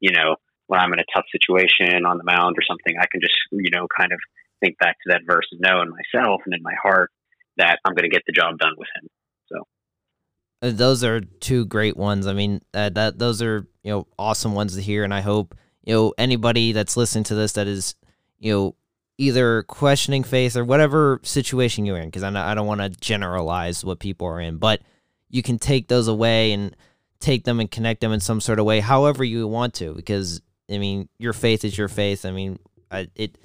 you 0.00 0.12
know 0.12 0.36
when 0.66 0.80
I'm 0.80 0.92
in 0.92 1.00
a 1.00 1.10
tough 1.14 1.26
situation 1.30 2.06
on 2.06 2.18
the 2.18 2.24
mound 2.24 2.56
or 2.56 2.64
something. 2.66 2.96
I 2.98 3.06
can 3.10 3.20
just 3.20 3.36
you 3.52 3.70
know 3.70 3.86
kind 3.96 4.12
of 4.12 4.18
think 4.60 4.78
back 4.78 4.96
to 5.04 5.12
that 5.12 5.22
verse 5.26 5.46
and 5.52 5.60
know 5.60 5.82
in 5.82 5.90
myself 5.90 6.42
and 6.46 6.54
in 6.54 6.62
my 6.62 6.74
heart 6.82 7.10
that 7.58 7.78
I'm 7.84 7.94
going 7.94 8.08
to 8.08 8.14
get 8.14 8.22
the 8.26 8.32
job 8.32 8.58
done 8.58 8.74
with 8.76 8.88
him. 8.96 9.08
So 9.48 10.70
those 10.72 11.04
are 11.04 11.20
two 11.20 11.66
great 11.66 11.96
ones. 11.96 12.26
I 12.26 12.32
mean, 12.32 12.62
uh, 12.74 12.88
that 12.90 13.18
those 13.18 13.42
are 13.42 13.66
you 13.82 13.92
know 13.92 14.06
awesome 14.18 14.54
ones 14.54 14.74
to 14.74 14.82
hear, 14.82 15.04
and 15.04 15.12
I 15.12 15.20
hope 15.20 15.54
you 15.84 15.94
know 15.94 16.14
anybody 16.18 16.72
that's 16.72 16.96
listening 16.96 17.24
to 17.24 17.34
this 17.34 17.52
that 17.52 17.66
is 17.66 17.94
you 18.38 18.52
know 18.52 18.74
either 19.18 19.64
questioning 19.64 20.22
faith 20.22 20.56
or 20.56 20.64
whatever 20.64 21.20
situation 21.24 21.84
you're 21.84 21.98
in, 21.98 22.06
because 22.06 22.22
I, 22.22 22.50
I 22.50 22.54
don't 22.54 22.66
want 22.66 22.80
to 22.80 22.88
generalize 22.88 23.84
what 23.84 23.98
people 23.98 24.26
are 24.28 24.40
in, 24.40 24.58
but 24.58 24.80
you 25.28 25.42
can 25.42 25.58
take 25.58 25.88
those 25.88 26.08
away 26.08 26.52
and 26.52 26.74
take 27.20 27.44
them 27.44 27.58
and 27.60 27.70
connect 27.70 28.00
them 28.00 28.12
in 28.12 28.20
some 28.20 28.40
sort 28.40 28.58
of 28.60 28.64
way, 28.64 28.80
however 28.80 29.24
you 29.24 29.46
want 29.48 29.74
to, 29.74 29.92
because 29.94 30.40
I 30.70 30.78
mean, 30.78 31.08
your 31.18 31.32
faith 31.32 31.64
is 31.64 31.76
your 31.76 31.88
faith. 31.88 32.24
I 32.24 32.30
mean, 32.30 32.58
I, 32.90 33.08
it, 33.16 33.36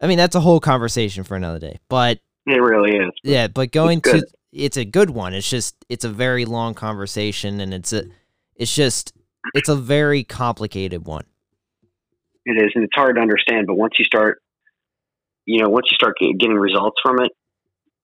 I 0.00 0.06
mean, 0.06 0.16
that's 0.16 0.34
a 0.34 0.40
whole 0.40 0.60
conversation 0.60 1.24
for 1.24 1.36
another 1.36 1.58
day, 1.58 1.78
but 1.88 2.18
It 2.46 2.60
really 2.60 2.96
is. 2.96 3.10
yeah, 3.22 3.48
but 3.48 3.70
going 3.70 3.98
It's 3.98 4.10
to 4.10 4.26
it's 4.52 4.76
a 4.76 4.84
good 4.84 5.10
one. 5.10 5.34
It's 5.34 5.48
just 5.48 5.76
it's 5.88 6.04
a 6.04 6.08
very 6.08 6.44
long 6.44 6.74
conversation 6.74 7.60
and 7.60 7.72
it's 7.74 7.92
a 7.92 8.04
it's 8.56 8.74
just 8.74 9.12
it's 9.54 9.68
a 9.68 9.76
very 9.76 10.24
complicated 10.24 11.06
one. 11.06 11.24
It 12.44 12.52
is, 12.52 12.72
and 12.74 12.84
it's 12.84 12.94
hard 12.94 13.16
to 13.16 13.22
understand. 13.22 13.66
But 13.66 13.74
once 13.74 13.94
you 13.98 14.04
start, 14.04 14.42
you 15.44 15.62
know, 15.62 15.68
once 15.68 15.86
you 15.90 15.94
start 15.94 16.16
getting 16.18 16.54
results 16.54 16.96
from 17.02 17.20
it, 17.20 17.32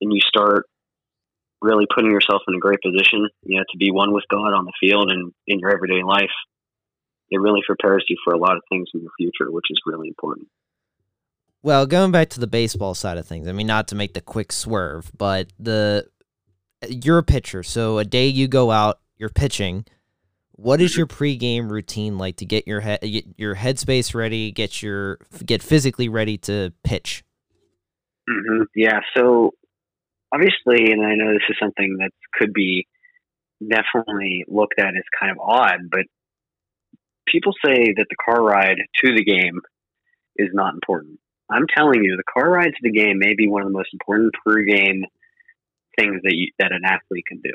and 0.01 0.12
you 0.12 0.20
start 0.20 0.66
really 1.61 1.87
putting 1.92 2.11
yourself 2.11 2.42
in 2.46 2.55
a 2.55 2.59
great 2.59 2.79
position, 2.83 3.29
you 3.42 3.59
know, 3.59 3.64
to 3.70 3.79
be 3.79 3.90
one 3.90 4.12
with 4.12 4.24
God 4.31 4.55
on 4.55 4.64
the 4.64 4.72
field 4.81 5.11
and 5.11 5.33
in 5.46 5.59
your 5.59 5.70
everyday 5.70 6.03
life, 6.05 6.31
it 7.31 7.40
really 7.40 7.61
prepares 7.66 8.05
you 8.09 8.16
for 8.24 8.33
a 8.33 8.38
lot 8.38 8.57
of 8.57 8.62
things 8.70 8.88
in 8.94 9.03
your 9.03 9.11
future, 9.18 9.51
which 9.51 9.66
is 9.70 9.79
really 9.87 10.09
important. 10.09 10.48
Well, 11.62 11.87
going 11.87 12.12
back 12.12 12.31
to 12.31 12.40
the 12.40 12.46
baseball 12.46 12.94
side 12.94 13.18
of 13.18 13.27
things, 13.27 13.48
I 13.48 13.53
mean 13.53 13.66
not 13.66 13.88
to 13.88 13.96
make 13.96 14.14
the 14.14 14.20
quick 14.20 14.53
swerve, 14.53 15.11
but 15.16 15.48
the 15.59 16.07
you're 16.88 17.18
a 17.18 17.24
pitcher, 17.24 17.64
so 17.64 17.98
a 17.98 18.05
day 18.05 18.29
you 18.29 18.46
go 18.46 18.70
out 18.70 19.01
you're 19.16 19.29
pitching. 19.29 19.85
What 20.53 20.81
is 20.81 20.92
mm-hmm. 20.92 20.98
your 20.98 21.07
pregame 21.09 21.68
routine 21.68 22.18
like 22.18 22.37
to 22.37 22.46
get 22.46 22.68
your 22.68 22.81
head 22.81 23.01
get 23.01 23.27
your 23.37 23.57
headspace 23.57 24.14
ready, 24.14 24.53
get 24.53 24.81
your 24.83 25.18
get 25.44 25.62
physically 25.62 26.09
ready 26.09 26.38
to 26.38 26.72
pitch? 26.85 27.24
Hmm 28.28 28.62
Yeah. 28.74 29.00
So 29.16 29.52
obviously, 30.32 30.92
and 30.92 31.04
I 31.04 31.14
know 31.14 31.32
this 31.32 31.48
is 31.48 31.56
something 31.60 31.96
that 32.00 32.10
could 32.34 32.52
be 32.52 32.86
definitely 33.60 34.44
looked 34.48 34.78
at 34.78 34.88
as 34.96 35.04
kind 35.18 35.32
of 35.32 35.38
odd, 35.40 35.90
but 35.90 36.02
people 37.26 37.52
say 37.64 37.92
that 37.96 38.06
the 38.08 38.16
car 38.24 38.42
ride 38.42 38.78
to 39.04 39.14
the 39.14 39.24
game 39.24 39.60
is 40.36 40.48
not 40.52 40.74
important. 40.74 41.18
I'm 41.50 41.66
telling 41.74 42.04
you, 42.04 42.16
the 42.16 42.30
car 42.32 42.50
ride 42.50 42.72
to 42.72 42.82
the 42.82 42.92
game 42.92 43.18
may 43.18 43.34
be 43.34 43.48
one 43.48 43.62
of 43.62 43.68
the 43.68 43.76
most 43.76 43.90
important 43.92 44.34
pre-game 44.46 45.04
things 45.98 46.20
that 46.22 46.34
you, 46.34 46.52
that 46.58 46.72
an 46.72 46.82
athlete 46.84 47.24
can 47.26 47.40
do. 47.40 47.52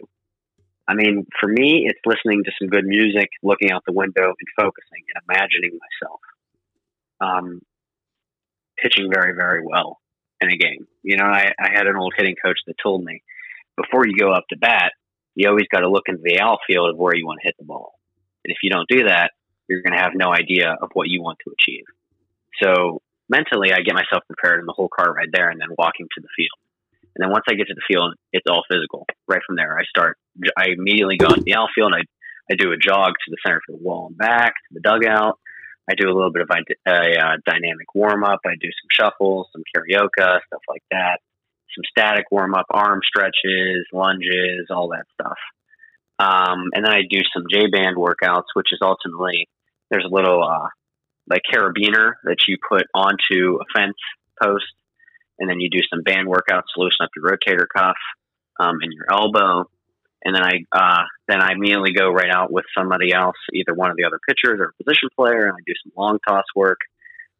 I 0.87 0.95
mean, 0.95 1.25
for 1.39 1.47
me, 1.47 1.85
it's 1.87 1.99
listening 2.05 2.43
to 2.43 2.51
some 2.59 2.67
good 2.67 2.85
music, 2.85 3.29
looking 3.41 3.71
out 3.71 3.83
the 3.85 3.93
window, 3.93 4.25
and 4.25 4.49
focusing 4.57 5.03
and 5.15 5.23
imagining 5.29 5.79
myself 5.79 6.19
um, 7.21 7.61
pitching 8.77 9.09
very, 9.13 9.33
very 9.33 9.65
well 9.65 9.99
in 10.43 10.51
a 10.51 10.57
game. 10.57 10.87
You 11.03 11.17
know, 11.17 11.25
I, 11.25 11.51
I 11.59 11.69
had 11.73 11.87
an 11.87 11.97
old 11.97 12.13
hitting 12.15 12.35
coach 12.43 12.59
that 12.67 12.75
told 12.81 13.03
me 13.03 13.23
before 13.75 14.05
you 14.05 14.13
go 14.17 14.31
up 14.31 14.45
to 14.49 14.57
bat, 14.57 14.91
you 15.35 15.49
always 15.49 15.67
got 15.71 15.79
to 15.79 15.89
look 15.89 16.03
into 16.07 16.21
the 16.23 16.39
outfield 16.39 16.91
of 16.91 16.97
where 16.97 17.15
you 17.15 17.25
want 17.25 17.39
to 17.41 17.47
hit 17.47 17.55
the 17.57 17.65
ball. 17.65 17.93
And 18.45 18.51
if 18.51 18.57
you 18.61 18.69
don't 18.69 18.87
do 18.87 19.07
that, 19.07 19.31
you're 19.67 19.81
going 19.81 19.97
to 19.97 20.01
have 20.01 20.11
no 20.15 20.31
idea 20.31 20.75
of 20.81 20.89
what 20.93 21.07
you 21.07 21.21
want 21.21 21.39
to 21.45 21.53
achieve. 21.59 21.85
So 22.61 23.01
mentally, 23.29 23.71
I 23.73 23.81
get 23.81 23.95
myself 23.95 24.23
prepared 24.27 24.59
in 24.59 24.65
the 24.65 24.73
whole 24.73 24.89
car 24.89 25.11
right 25.13 25.29
there 25.31 25.49
and 25.49 25.59
then 25.59 25.69
walking 25.77 26.07
to 26.13 26.21
the 26.21 26.27
field. 26.35 26.59
And 27.15 27.23
then 27.23 27.31
once 27.31 27.45
I 27.49 27.53
get 27.53 27.67
to 27.67 27.73
the 27.73 27.81
field, 27.87 28.15
it's 28.31 28.45
all 28.49 28.63
physical. 28.69 29.05
Right 29.27 29.41
from 29.45 29.55
there, 29.55 29.77
I 29.77 29.83
start, 29.85 30.17
I 30.57 30.69
immediately 30.77 31.17
go 31.17 31.27
into 31.27 31.43
the 31.43 31.55
outfield 31.55 31.93
and 31.93 32.03
I, 32.03 32.53
I 32.53 32.55
do 32.55 32.71
a 32.71 32.77
jog 32.77 33.13
to 33.13 33.31
the 33.31 33.37
center 33.45 33.61
field 33.65 33.81
wall 33.81 34.07
and 34.07 34.17
back 34.17 34.53
to 34.53 34.73
the 34.73 34.81
dugout. 34.81 35.39
I 35.89 35.95
do 35.95 36.07
a 36.09 36.13
little 36.13 36.31
bit 36.31 36.43
of 36.43 36.49
a, 36.49 36.89
a 36.89 37.19
uh, 37.19 37.37
dynamic 37.45 37.93
warm 37.93 38.23
up. 38.23 38.39
I 38.45 38.55
do 38.59 38.69
some 38.69 38.89
shuffles, 38.91 39.47
some 39.51 39.63
carioca, 39.75 40.39
stuff 40.47 40.61
like 40.69 40.83
that. 40.91 41.19
Some 41.75 41.83
static 41.89 42.25
warm 42.31 42.53
up, 42.53 42.67
arm 42.69 43.01
stretches, 43.03 43.87
lunges, 43.91 44.67
all 44.69 44.89
that 44.89 45.05
stuff. 45.13 45.37
Um, 46.19 46.69
and 46.73 46.85
then 46.85 46.93
I 46.93 47.01
do 47.09 47.19
some 47.33 47.45
J 47.51 47.67
band 47.67 47.97
workouts, 47.97 48.53
which 48.53 48.71
is 48.71 48.79
ultimately 48.81 49.49
there's 49.89 50.05
a 50.05 50.13
little 50.13 50.43
uh, 50.43 50.67
like 51.29 51.41
carabiner 51.51 52.13
that 52.23 52.47
you 52.47 52.57
put 52.69 52.83
onto 52.93 53.59
a 53.59 53.65
fence 53.77 53.97
post, 54.41 54.71
and 55.39 55.49
then 55.49 55.59
you 55.59 55.69
do 55.69 55.81
some 55.89 56.03
band 56.03 56.27
workouts 56.27 56.69
to 56.75 56.81
loosen 56.81 57.03
up 57.03 57.09
your 57.15 57.29
rotator 57.29 57.65
cuff 57.75 57.97
um, 58.59 58.77
and 58.81 58.93
your 58.93 59.11
elbow. 59.11 59.69
And 60.25 60.35
then 60.35 60.43
I 60.43 60.63
uh, 60.71 61.03
then 61.27 61.41
I 61.41 61.51
immediately 61.51 61.93
go 61.93 62.09
right 62.09 62.31
out 62.33 62.51
with 62.51 62.65
somebody 62.77 63.13
else, 63.13 63.35
either 63.53 63.73
one 63.73 63.91
of 63.91 63.97
the 63.97 64.05
other 64.05 64.19
pitchers 64.27 64.59
or 64.59 64.73
a 64.73 64.83
position 64.83 65.09
player, 65.17 65.47
and 65.47 65.53
I 65.53 65.61
do 65.65 65.73
some 65.83 65.91
long 65.97 66.17
toss 66.25 66.45
work, 66.55 66.79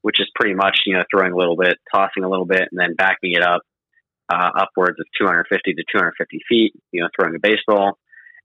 which 0.02 0.20
is 0.20 0.30
pretty 0.36 0.54
much 0.54 0.80
you 0.86 0.96
know 0.96 1.04
throwing 1.10 1.32
a 1.32 1.38
little 1.38 1.56
bit, 1.56 1.78
tossing 1.94 2.24
a 2.24 2.30
little 2.30 2.46
bit, 2.46 2.68
and 2.72 2.80
then 2.80 2.96
backing 2.96 3.34
it 3.34 3.42
up 3.42 3.62
uh, 4.30 4.50
upwards 4.56 5.00
of 5.00 5.06
250 5.18 5.74
to 5.74 5.84
250 5.92 6.40
feet, 6.48 6.74
you 6.92 7.02
know, 7.02 7.10
throwing 7.18 7.36
a 7.36 7.40
baseball, 7.40 7.98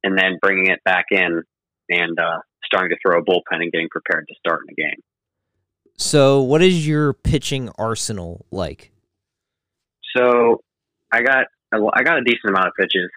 and 0.03 0.17
then 0.17 0.39
bringing 0.41 0.67
it 0.67 0.83
back 0.85 1.07
in 1.11 1.43
and 1.89 2.19
uh, 2.19 2.39
starting 2.65 2.91
to 2.91 2.97
throw 3.03 3.19
a 3.19 3.25
bullpen 3.25 3.63
and 3.63 3.73
getting 3.73 3.89
prepared 3.89 4.27
to 4.29 4.35
start 4.39 4.61
in 4.69 4.75
the 4.75 4.83
game. 4.83 5.03
So, 5.97 6.43
what 6.43 6.63
is 6.63 6.87
your 6.87 7.13
pitching 7.13 7.71
arsenal 7.79 8.47
like? 8.51 8.93
So, 10.17 10.63
I 11.11 11.23
got 11.23 11.47
a, 11.73 11.79
I 11.95 12.03
got 12.03 12.19
a 12.19 12.23
decent 12.23 12.51
amount 12.51 12.69
of 12.69 12.73
pitches. 12.79 13.11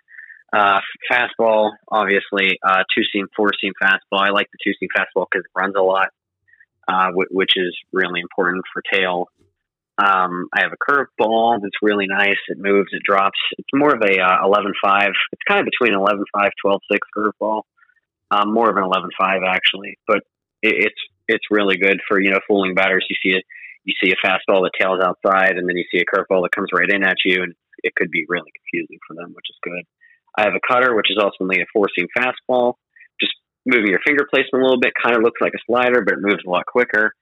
Uh, 0.54 0.80
fastball, 1.10 1.72
obviously, 1.88 2.60
uh, 2.64 2.84
two 2.96 3.04
seam, 3.14 3.28
four 3.36 3.52
seam 3.60 3.74
fastball. 3.82 4.20
I 4.20 4.32
like 4.32 4.48
the 4.52 4.58
two 4.64 4.74
seam 4.80 4.90
fastball 4.96 5.26
because 5.32 5.46
it 5.46 5.60
runs 5.60 5.76
a 5.78 5.82
lot, 5.82 6.10
uh, 6.88 7.08
w- 7.08 7.30
which 7.32 7.54
is 7.56 7.76
really 7.94 8.20
important 8.20 8.64
for 8.74 8.82
tail. 8.92 9.28
Um, 9.98 10.48
I 10.54 10.62
have 10.62 10.72
a 10.74 10.92
curveball 10.92 11.62
that's 11.62 11.78
really 11.82 12.08
nice. 12.08 12.38
It 12.48 12.58
moves, 12.58 12.90
it 12.92 13.04
drops. 13.04 13.38
It's 13.58 13.70
more 13.74 13.94
of 13.94 14.02
a 14.02 14.20
uh, 14.20 14.46
11 14.46 14.74
5. 14.84 15.10
It's 15.32 15.42
kind 15.48 15.60
of 15.62 15.68
between 15.68 15.94
11 15.94 16.26
5, 16.34 16.50
12 16.62 16.82
6 16.92 17.08
curveball. 17.16 17.62
Um, 18.32 18.54
more 18.54 18.70
of 18.70 18.78
an 18.78 18.84
11 18.84 19.10
5, 19.20 19.42
actually. 19.48 19.98
But 20.08 20.24
it, 20.62 20.86
it's 20.86 21.02
it's 21.28 21.46
really 21.50 21.78
good 21.78 22.00
for, 22.08 22.20
you 22.20 22.32
know, 22.32 22.40
fooling 22.48 22.74
batters. 22.74 23.06
You 23.10 23.16
see 23.24 23.38
it. 23.38 23.46
You 23.84 23.94
see 24.04 24.12
a 24.12 24.28
fastball 24.28 24.64
that 24.64 24.72
tails 24.80 25.02
outside, 25.02 25.58
and 25.58 25.68
then 25.68 25.76
you 25.76 25.86
see 25.92 26.02
a 26.02 26.06
curveball 26.06 26.44
that 26.44 26.52
comes 26.52 26.70
right 26.74 26.90
in 26.90 27.04
at 27.04 27.18
you, 27.26 27.42
and 27.42 27.56
it 27.84 27.96
could 27.96 28.12
be 28.12 28.26
really 28.28 28.52
confusing 28.56 29.00
for 29.08 29.16
them, 29.16 29.34
which 29.34 29.48
is 29.50 29.58
good. 29.64 29.86
I 30.38 30.44
have 30.44 30.54
a 30.54 30.74
cutter, 30.74 30.96
which 30.96 31.12
is 31.12 31.18
ultimately 31.22 31.62
a 31.62 31.66
four 31.74 31.88
seam 31.96 32.08
fastball. 32.18 32.76
Just 33.20 33.34
moving 33.66 33.90
your 33.90 34.00
finger 34.06 34.26
placement 34.30 34.64
a 34.64 34.66
little 34.66 34.80
bit, 34.80 34.94
kind 35.02 35.16
of 35.16 35.24
looks 35.24 35.42
like 35.42 35.54
a 35.54 35.62
slider, 35.68 36.02
but 36.02 36.16
it 36.16 36.22
moves 36.22 36.44
a 36.46 36.50
lot 36.50 36.66
quicker. 36.66 37.14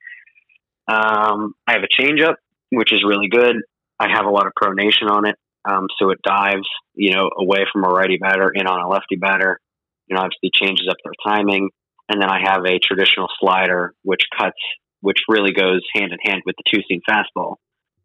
Um, 0.87 1.53
I 1.67 1.73
have 1.73 1.83
a 1.83 2.01
changeup, 2.01 2.35
which 2.71 2.93
is 2.93 3.03
really 3.03 3.27
good. 3.29 3.57
I 3.99 4.07
have 4.09 4.25
a 4.25 4.29
lot 4.29 4.47
of 4.47 4.53
pronation 4.61 5.09
on 5.09 5.27
it, 5.27 5.35
um, 5.65 5.87
so 5.99 6.09
it 6.11 6.19
dives, 6.23 6.67
you 6.93 7.13
know, 7.13 7.29
away 7.37 7.65
from 7.71 7.83
a 7.83 7.89
righty 7.89 8.17
batter 8.17 8.49
in 8.53 8.65
on 8.65 8.81
a 8.81 8.87
lefty 8.87 9.17
batter. 9.17 9.59
You 10.07 10.15
know, 10.15 10.21
obviously 10.21 10.51
changes 10.53 10.87
up 10.89 10.97
their 11.03 11.13
timing. 11.27 11.69
And 12.07 12.19
then 12.19 12.29
I 12.29 12.39
have 12.43 12.65
a 12.65 12.79
traditional 12.79 13.27
slider, 13.39 13.93
which 14.03 14.23
cuts, 14.35 14.57
which 15.01 15.19
really 15.27 15.51
goes 15.51 15.81
hand 15.93 16.11
in 16.11 16.17
hand 16.23 16.41
with 16.45 16.55
the 16.57 16.63
two 16.73 16.81
seam 16.87 17.01
fastball, 17.07 17.55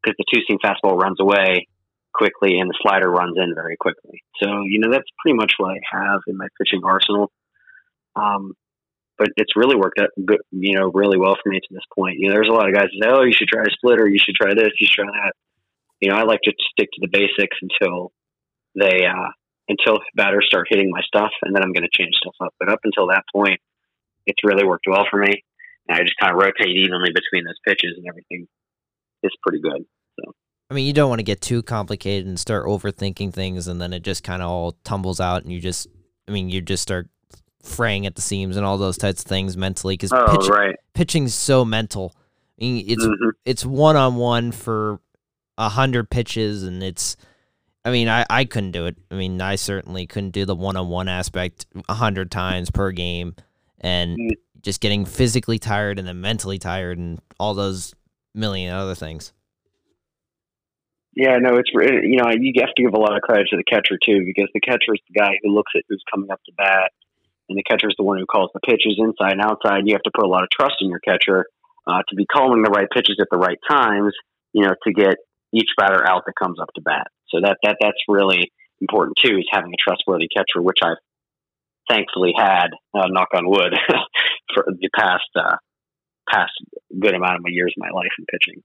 because 0.03 0.17
the 0.19 0.27
two 0.33 0.43
seam 0.47 0.59
fastball 0.63 1.01
runs 1.01 1.21
away 1.21 1.69
quickly 2.15 2.59
and 2.59 2.71
the 2.71 2.79
slider 2.81 3.11
runs 3.11 3.37
in 3.37 3.55
very 3.55 3.77
quickly. 3.77 4.23
So, 4.43 4.49
you 4.67 4.79
know, 4.79 4.91
that's 4.91 5.09
pretty 5.21 5.37
much 5.37 5.53
what 5.59 5.75
I 5.75 5.81
have 5.93 6.21
in 6.27 6.37
my 6.37 6.49
pitching 6.59 6.83
arsenal. 6.85 7.31
Um, 8.17 8.55
but 9.19 9.29
it's 9.37 9.57
really 9.57 9.77
worked 9.77 10.01
out 10.01 10.11
good, 10.25 10.41
you 10.51 10.79
know, 10.79 10.91
really 10.93 11.19
well 11.19 11.37
for 11.41 11.49
me 11.49 11.61
to 11.61 11.75
this 11.75 11.87
point. 11.95 12.19
You 12.19 12.29
know, 12.29 12.35
there's 12.35 12.49
a 12.49 12.53
lot 12.55 12.69
of 12.69 12.75
guys 12.75 12.89
that 12.91 13.05
say, 13.05 13.11
oh, 13.11 13.23
you 13.23 13.33
should 13.33 13.49
try 13.49 13.63
a 13.63 13.71
splitter, 13.71 14.09
you 14.09 14.19
should 14.19 14.35
try 14.35 14.55
this, 14.55 14.73
you 14.79 14.87
should 14.87 15.05
try 15.05 15.11
that. 15.11 15.33
You 16.01 16.11
know, 16.11 16.17
I 16.17 16.25
like 16.25 16.41
to 16.45 16.53
stick 16.73 16.89
to 16.95 17.01
the 17.01 17.09
basics 17.09 17.57
until 17.63 18.13
they, 18.75 19.07
uh, 19.07 19.31
until 19.69 19.99
batters 20.15 20.47
start 20.47 20.67
hitting 20.69 20.91
my 20.91 21.01
stuff 21.07 21.31
and 21.43 21.55
then 21.55 21.63
I'm 21.63 21.73
going 21.73 21.87
to 21.87 21.97
change 21.97 22.15
stuff 22.15 22.35
up. 22.43 22.55
But 22.59 22.71
up 22.71 22.81
until 22.85 23.09
that 23.09 23.25
point, 23.35 23.61
it's 24.27 24.43
really 24.45 24.65
worked 24.67 24.87
well 24.89 25.07
for 25.11 25.19
me. 25.19 25.45
And 25.89 25.99
I 25.99 26.03
just 26.03 26.19
kind 26.21 26.33
of 26.33 26.41
rotate 26.41 26.75
evenly 26.75 27.11
between 27.15 27.45
those 27.45 27.61
pitches 27.67 27.95
and 27.97 28.07
everything 28.09 28.47
is 29.23 29.33
pretty 29.43 29.61
good. 29.61 29.85
I 30.71 30.75
mean, 30.75 30.87
you 30.87 30.93
don't 30.93 31.09
want 31.09 31.19
to 31.19 31.25
get 31.25 31.41
too 31.41 31.63
complicated 31.63 32.27
and 32.27 32.39
start 32.39 32.67
overthinking 32.67 33.33
things, 33.33 33.69
and 33.69 33.81
then 33.81 33.93
it 33.93 34.03
just 34.03 34.25
kind 34.25 34.43
of 34.43 34.49
all 34.49 34.73
tumbles 34.85 35.21
out, 35.21 35.43
and 35.43 35.53
you 35.53 35.61
just, 35.61 35.87
I 36.27 36.33
mean, 36.33 36.49
you 36.49 36.61
just 36.63 36.83
start 36.83 37.09
fraying 37.63 38.07
at 38.07 38.15
the 38.15 38.23
seams 38.23 38.57
and 38.57 38.65
all 38.67 38.77
those 38.79 38.99
types 38.99 39.21
of 39.23 39.27
things 39.27 39.57
mentally 39.57 39.95
because 39.95 40.13
Oh, 40.13 40.37
pitch, 40.37 40.49
right. 40.49 40.77
pitching's 40.95 41.35
so 41.35 41.65
mental. 41.65 42.15
I 42.61 42.65
mean, 42.65 42.85
it's 42.89 43.05
Mhm. 43.05 43.33
it's 43.45 43.65
one 43.67 43.97
on 43.97 44.17
one 44.17 44.53
for 44.53 45.01
a 45.59 45.69
hundred 45.69 46.11
pitches, 46.11 46.63
and 46.63 46.83
it's. 46.83 47.17
I 47.87 47.91
mean, 47.91 48.09
I, 48.09 48.25
I 48.31 48.47
couldn't 48.47 48.71
do 48.71 48.87
it. 48.87 48.97
I 49.11 49.15
mean, 49.15 49.41
I 49.43 49.57
certainly 49.57 50.07
couldn't 50.07 50.31
do 50.31 50.47
the 50.47 50.55
one 50.55 50.75
on 50.77 50.89
one 50.89 51.07
aspect 51.09 51.67
a 51.89 51.95
hundred 51.95 52.31
times 52.31 52.71
per 52.71 52.91
game, 52.93 53.35
and 53.81 54.17
Mm. 54.19 54.31
just 54.63 54.81
getting 54.81 55.05
physically 55.05 55.59
tired 55.59 55.99
and 55.99 56.09
then 56.09 56.21
mentally 56.23 56.59
tired 56.59 56.97
and 56.97 57.21
all 57.39 57.53
those 57.55 57.95
million 58.35 58.73
other 58.75 58.95
things. 58.95 59.33
Yeah, 61.17 61.39
no, 61.39 61.57
it's 61.57 61.71
you 61.73 62.17
know 62.17 62.31
you 62.31 62.53
have 62.59 62.75
to 62.75 62.83
give 62.83 62.95
a 62.95 62.99
lot 62.99 63.17
of 63.17 63.23
credit 63.23 63.47
to 63.51 63.57
the 63.57 63.65
catcher 63.65 63.99
too 64.03 64.25
because 64.27 64.51
the 64.53 64.61
catcher 64.61 64.95
is 64.95 65.01
the 65.09 65.19
guy 65.19 65.39
who 65.43 65.55
looks 65.55 65.73
at 65.77 65.83
who's 65.89 66.03
coming 66.13 66.31
up 66.31 66.41
to 66.47 66.53
bat, 66.57 66.91
and 67.49 67.57
the 67.57 67.63
catcher 67.63 67.89
is 67.89 67.95
the 67.97 68.05
one 68.05 68.19
who 68.19 68.27
calls 68.27 68.51
the 68.53 68.61
pitches 68.61 68.99
inside 68.99 69.33
and 69.33 69.41
outside. 69.41 69.87
You 69.87 69.95
have 69.95 70.03
to 70.03 70.15
put 70.15 70.25
a 70.25 70.29
lot 70.29 70.43
of 70.43 70.51
trust 70.51 70.77
in 70.81 70.91
your 70.91 70.99
catcher 70.99 71.47
uh, 71.87 72.03
to 72.09 72.17
be 72.17 72.27
calling 72.27 72.63
the 72.63 72.71
right 72.71 72.89
pitches 72.93 73.19
at 73.21 73.29
the 73.31 73.39
right 73.39 73.59
times. 73.69 74.13
You 74.53 74.67
know, 74.67 74.75
to 74.83 74.93
get 74.93 75.17
each 75.53 75.71
batter 75.79 76.07
out 76.07 76.23
that 76.27 76.35
comes 76.35 76.59
up 76.59 76.71
to 76.75 76.83
bat. 76.83 77.07
So 77.29 77.41
that 77.43 77.59
that 77.63 77.77
that's 77.81 78.03
really 78.09 78.51
important 78.81 79.17
too 79.23 79.39
is 79.39 79.47
having 79.51 79.73
a 79.73 79.79
trustworthy 79.79 80.29
catcher, 80.35 80.63
which 80.63 80.79
I've 80.83 80.99
thankfully 81.89 82.33
had, 82.37 82.69
uh, 82.95 83.07
knock 83.09 83.29
on 83.35 83.49
wood, 83.49 83.75
for 84.55 84.65
the 84.67 84.89
past 84.99 85.31
uh, 85.37 85.57
past 86.29 86.53
good 86.99 87.15
amount 87.15 87.37
of 87.37 87.43
my 87.43 87.51
years 87.51 87.75
of 87.77 87.83
my 87.83 87.91
life 87.95 88.13
in 88.19 88.25
pitching. 88.27 88.63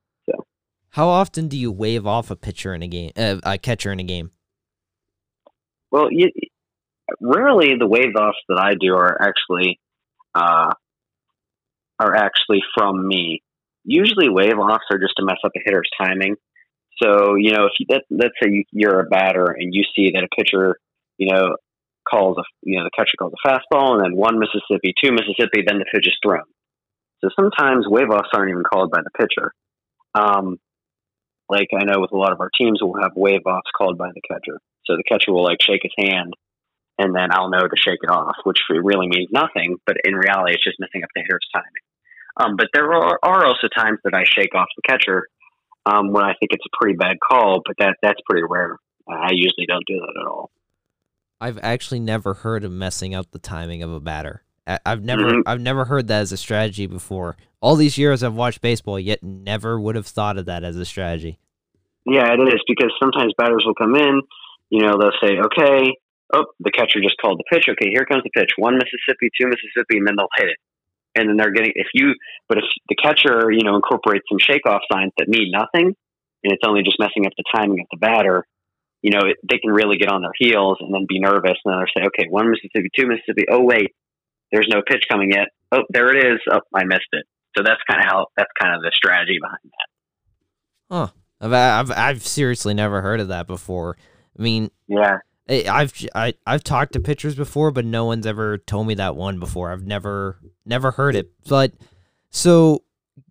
How 0.91 1.07
often 1.07 1.47
do 1.47 1.57
you 1.57 1.71
wave 1.71 2.07
off 2.07 2.31
a 2.31 2.35
pitcher 2.35 2.73
in 2.73 2.81
a 2.81 2.87
game, 2.87 3.11
uh, 3.15 3.37
a 3.43 3.57
catcher 3.57 3.91
in 3.91 3.99
a 3.99 4.03
game? 4.03 4.31
Well, 5.91 6.07
you, 6.11 6.29
rarely 7.19 7.75
the 7.77 7.87
wave 7.87 8.15
offs 8.19 8.37
that 8.47 8.59
I 8.59 8.73
do 8.79 8.93
are 8.93 9.17
actually 9.21 9.79
uh, 10.35 10.73
are 11.99 12.15
actually 12.15 12.61
from 12.77 13.07
me. 13.07 13.41
Usually, 13.83 14.29
wave 14.29 14.57
offs 14.57 14.85
are 14.91 14.99
just 14.99 15.13
to 15.17 15.25
mess 15.25 15.37
up 15.43 15.51
a 15.55 15.59
hitter's 15.63 15.89
timing. 16.01 16.35
So, 17.01 17.35
you 17.35 17.51
know, 17.51 17.65
if 17.65 17.71
you, 17.79 17.85
let, 17.89 18.01
let's 18.09 18.35
say 18.41 18.49
you, 18.51 18.63
you're 18.71 18.99
a 18.99 19.09
batter 19.09 19.45
and 19.57 19.73
you 19.73 19.83
see 19.95 20.11
that 20.13 20.23
a 20.23 20.27
pitcher, 20.35 20.77
you 21.17 21.33
know, 21.33 21.55
calls 22.09 22.37
a, 22.37 22.43
you 22.61 22.77
know, 22.77 22.83
the 22.83 22.91
catcher 22.95 23.15
calls 23.17 23.33
a 23.33 23.47
fastball 23.47 23.93
and 23.93 24.03
then 24.03 24.15
one 24.15 24.39
Mississippi, 24.39 24.93
two 25.01 25.11
Mississippi, 25.11 25.63
then 25.65 25.79
the 25.79 25.85
pitch 25.93 26.07
is 26.07 26.17
thrown. 26.23 26.43
So 27.21 27.29
sometimes 27.35 27.85
wave 27.87 28.09
offs 28.09 28.29
aren't 28.33 28.49
even 28.49 28.63
called 28.63 28.91
by 28.91 28.99
the 29.01 29.11
pitcher. 29.17 29.53
Um, 30.13 30.57
like 31.49 31.69
I 31.73 31.83
know 31.83 31.99
with 31.99 32.11
a 32.11 32.17
lot 32.17 32.31
of 32.31 32.39
our 32.39 32.51
teams, 32.57 32.79
we'll 32.81 33.01
have 33.01 33.15
wave 33.15 33.41
offs 33.45 33.71
called 33.75 33.97
by 33.97 34.09
the 34.13 34.21
catcher. 34.21 34.59
So 34.85 34.95
the 34.95 35.03
catcher 35.03 35.33
will 35.33 35.43
like 35.43 35.61
shake 35.61 35.81
his 35.83 35.93
hand 35.97 36.35
and 36.99 37.15
then 37.15 37.31
I'll 37.31 37.49
know 37.49 37.61
to 37.61 37.75
shake 37.77 37.99
it 38.03 38.09
off, 38.09 38.35
which 38.43 38.59
really 38.69 39.07
means 39.07 39.29
nothing. 39.31 39.77
But 39.85 39.97
in 40.03 40.13
reality, 40.13 40.53
it's 40.53 40.63
just 40.63 40.79
messing 40.79 41.03
up 41.03 41.09
the 41.15 41.21
hitter's 41.21 41.47
timing. 41.53 41.83
Um, 42.37 42.55
but 42.57 42.67
there 42.73 42.93
are, 42.93 43.19
are 43.23 43.45
also 43.45 43.67
times 43.67 43.99
that 44.03 44.13
I 44.13 44.23
shake 44.25 44.53
off 44.53 44.67
the 44.75 44.81
catcher 44.87 45.27
um, 45.85 46.11
when 46.11 46.23
I 46.23 46.33
think 46.39 46.51
it's 46.51 46.65
a 46.65 46.77
pretty 46.77 46.97
bad 46.97 47.17
call, 47.19 47.61
but 47.65 47.75
that 47.79 47.97
that's 48.01 48.19
pretty 48.29 48.45
rare. 48.47 48.77
I 49.09 49.29
usually 49.31 49.65
don't 49.65 49.85
do 49.87 49.99
that 49.99 50.21
at 50.21 50.27
all. 50.27 50.51
I've 51.41 51.59
actually 51.63 52.01
never 52.01 52.33
heard 52.33 52.63
of 52.63 52.71
messing 52.71 53.15
up 53.15 53.31
the 53.31 53.39
timing 53.39 53.81
of 53.81 53.91
a 53.91 53.99
batter. 53.99 54.43
I- 54.69 54.79
I've 54.85 55.03
never 55.03 55.23
Mhm. 55.23 55.43
I've 55.45 55.59
never 55.59 55.85
heard 55.85 56.07
that 56.07 56.21
as 56.21 56.31
a 56.31 56.37
strategy 56.37 56.85
before. 56.85 57.35
All 57.61 57.75
these 57.75 57.97
years 57.97 58.23
I've 58.23 58.35
watched 58.35 58.61
baseball, 58.61 58.99
yet 58.99 59.23
never 59.23 59.79
would 59.79 59.95
have 59.95 60.05
thought 60.05 60.37
of 60.37 60.45
that 60.45 60.63
as 60.63 60.77
a 60.77 60.85
strategy. 60.85 61.39
Yeah, 62.05 62.33
it 62.33 62.39
is 62.39 62.61
because 62.67 62.91
sometimes 62.99 63.33
batters 63.37 63.63
will 63.65 63.75
come 63.75 63.95
in. 63.95 64.21
You 64.69 64.81
know, 64.83 64.97
they'll 64.99 65.11
say, 65.21 65.39
"Okay, 65.39 65.93
oh, 66.33 66.45
the 66.59 66.71
catcher 66.71 67.01
just 67.01 67.17
called 67.17 67.39
the 67.39 67.43
pitch. 67.51 67.67
Okay, 67.67 67.89
here 67.89 68.05
comes 68.05 68.23
the 68.23 68.29
pitch. 68.29 68.51
One 68.57 68.75
Mississippi, 68.75 69.29
two 69.39 69.47
Mississippi, 69.47 69.97
and 69.97 70.07
then 70.07 70.15
they'll 70.15 70.29
hit 70.37 70.49
it. 70.49 70.57
And 71.15 71.27
then 71.27 71.37
they're 71.37 71.51
getting 71.51 71.73
if 71.75 71.87
you, 71.93 72.13
but 72.47 72.59
if 72.59 72.65
the 72.87 72.95
catcher, 72.95 73.51
you 73.51 73.63
know, 73.63 73.75
incorporates 73.75 74.25
some 74.29 74.37
shake 74.39 74.65
off 74.67 74.81
signs 74.91 75.11
that 75.17 75.27
mean 75.27 75.51
nothing, 75.51 75.95
and 76.43 76.53
it's 76.53 76.63
only 76.65 76.83
just 76.83 76.99
messing 76.99 77.25
up 77.25 77.33
the 77.35 77.43
timing 77.53 77.79
of 77.81 77.87
the 77.91 77.97
batter, 77.97 78.45
you 79.01 79.11
know, 79.11 79.25
it, 79.25 79.37
they 79.49 79.57
can 79.57 79.71
really 79.71 79.97
get 79.97 80.11
on 80.11 80.21
their 80.21 80.31
heels 80.37 80.77
and 80.79 80.93
then 80.93 81.05
be 81.07 81.19
nervous, 81.19 81.57
and 81.65 81.73
then 81.73 81.79
they'll 81.79 82.03
say, 82.03 82.07
"Okay, 82.07 82.27
one 82.29 82.49
Mississippi, 82.51 82.89
two 82.95 83.07
Mississippi. 83.07 83.45
Oh 83.49 83.63
wait, 83.63 83.91
there's 84.51 84.67
no 84.69 84.81
pitch 84.87 85.03
coming 85.11 85.31
yet. 85.31 85.47
Oh, 85.71 85.83
there 85.89 86.15
it 86.15 86.25
is. 86.25 86.39
Oh, 86.51 86.59
I 86.75 86.83
missed 86.85 87.07
it." 87.11 87.25
So 87.57 87.63
that's 87.63 87.81
kind 87.89 88.01
of 88.01 88.05
how 88.07 88.27
that's 88.37 88.51
kind 88.61 88.75
of 88.75 88.81
the 88.81 88.91
strategy 88.93 89.37
behind 89.41 89.59
that. 89.63 89.87
Huh. 90.95 91.07
I've, 91.41 91.53
I've 91.53 91.91
I've 91.97 92.23
seriously 92.27 92.73
never 92.73 93.01
heard 93.01 93.19
of 93.19 93.27
that 93.29 93.47
before. 93.47 93.97
I 94.37 94.41
mean, 94.41 94.71
Yeah, 94.87 95.17
I- 95.49 95.65
I've 95.69 95.93
I, 96.15 96.33
I've 96.45 96.63
talked 96.63 96.93
to 96.93 96.99
pitchers 96.99 97.35
before, 97.35 97.71
but 97.71 97.85
no 97.85 98.05
one's 98.05 98.25
ever 98.25 98.57
told 98.57 98.87
me 98.87 98.93
that 98.95 99.15
one 99.15 99.39
before. 99.39 99.71
I've 99.71 99.85
never 99.85 100.37
never 100.65 100.91
heard 100.91 101.15
it. 101.15 101.31
But 101.47 101.73
so, 102.29 102.83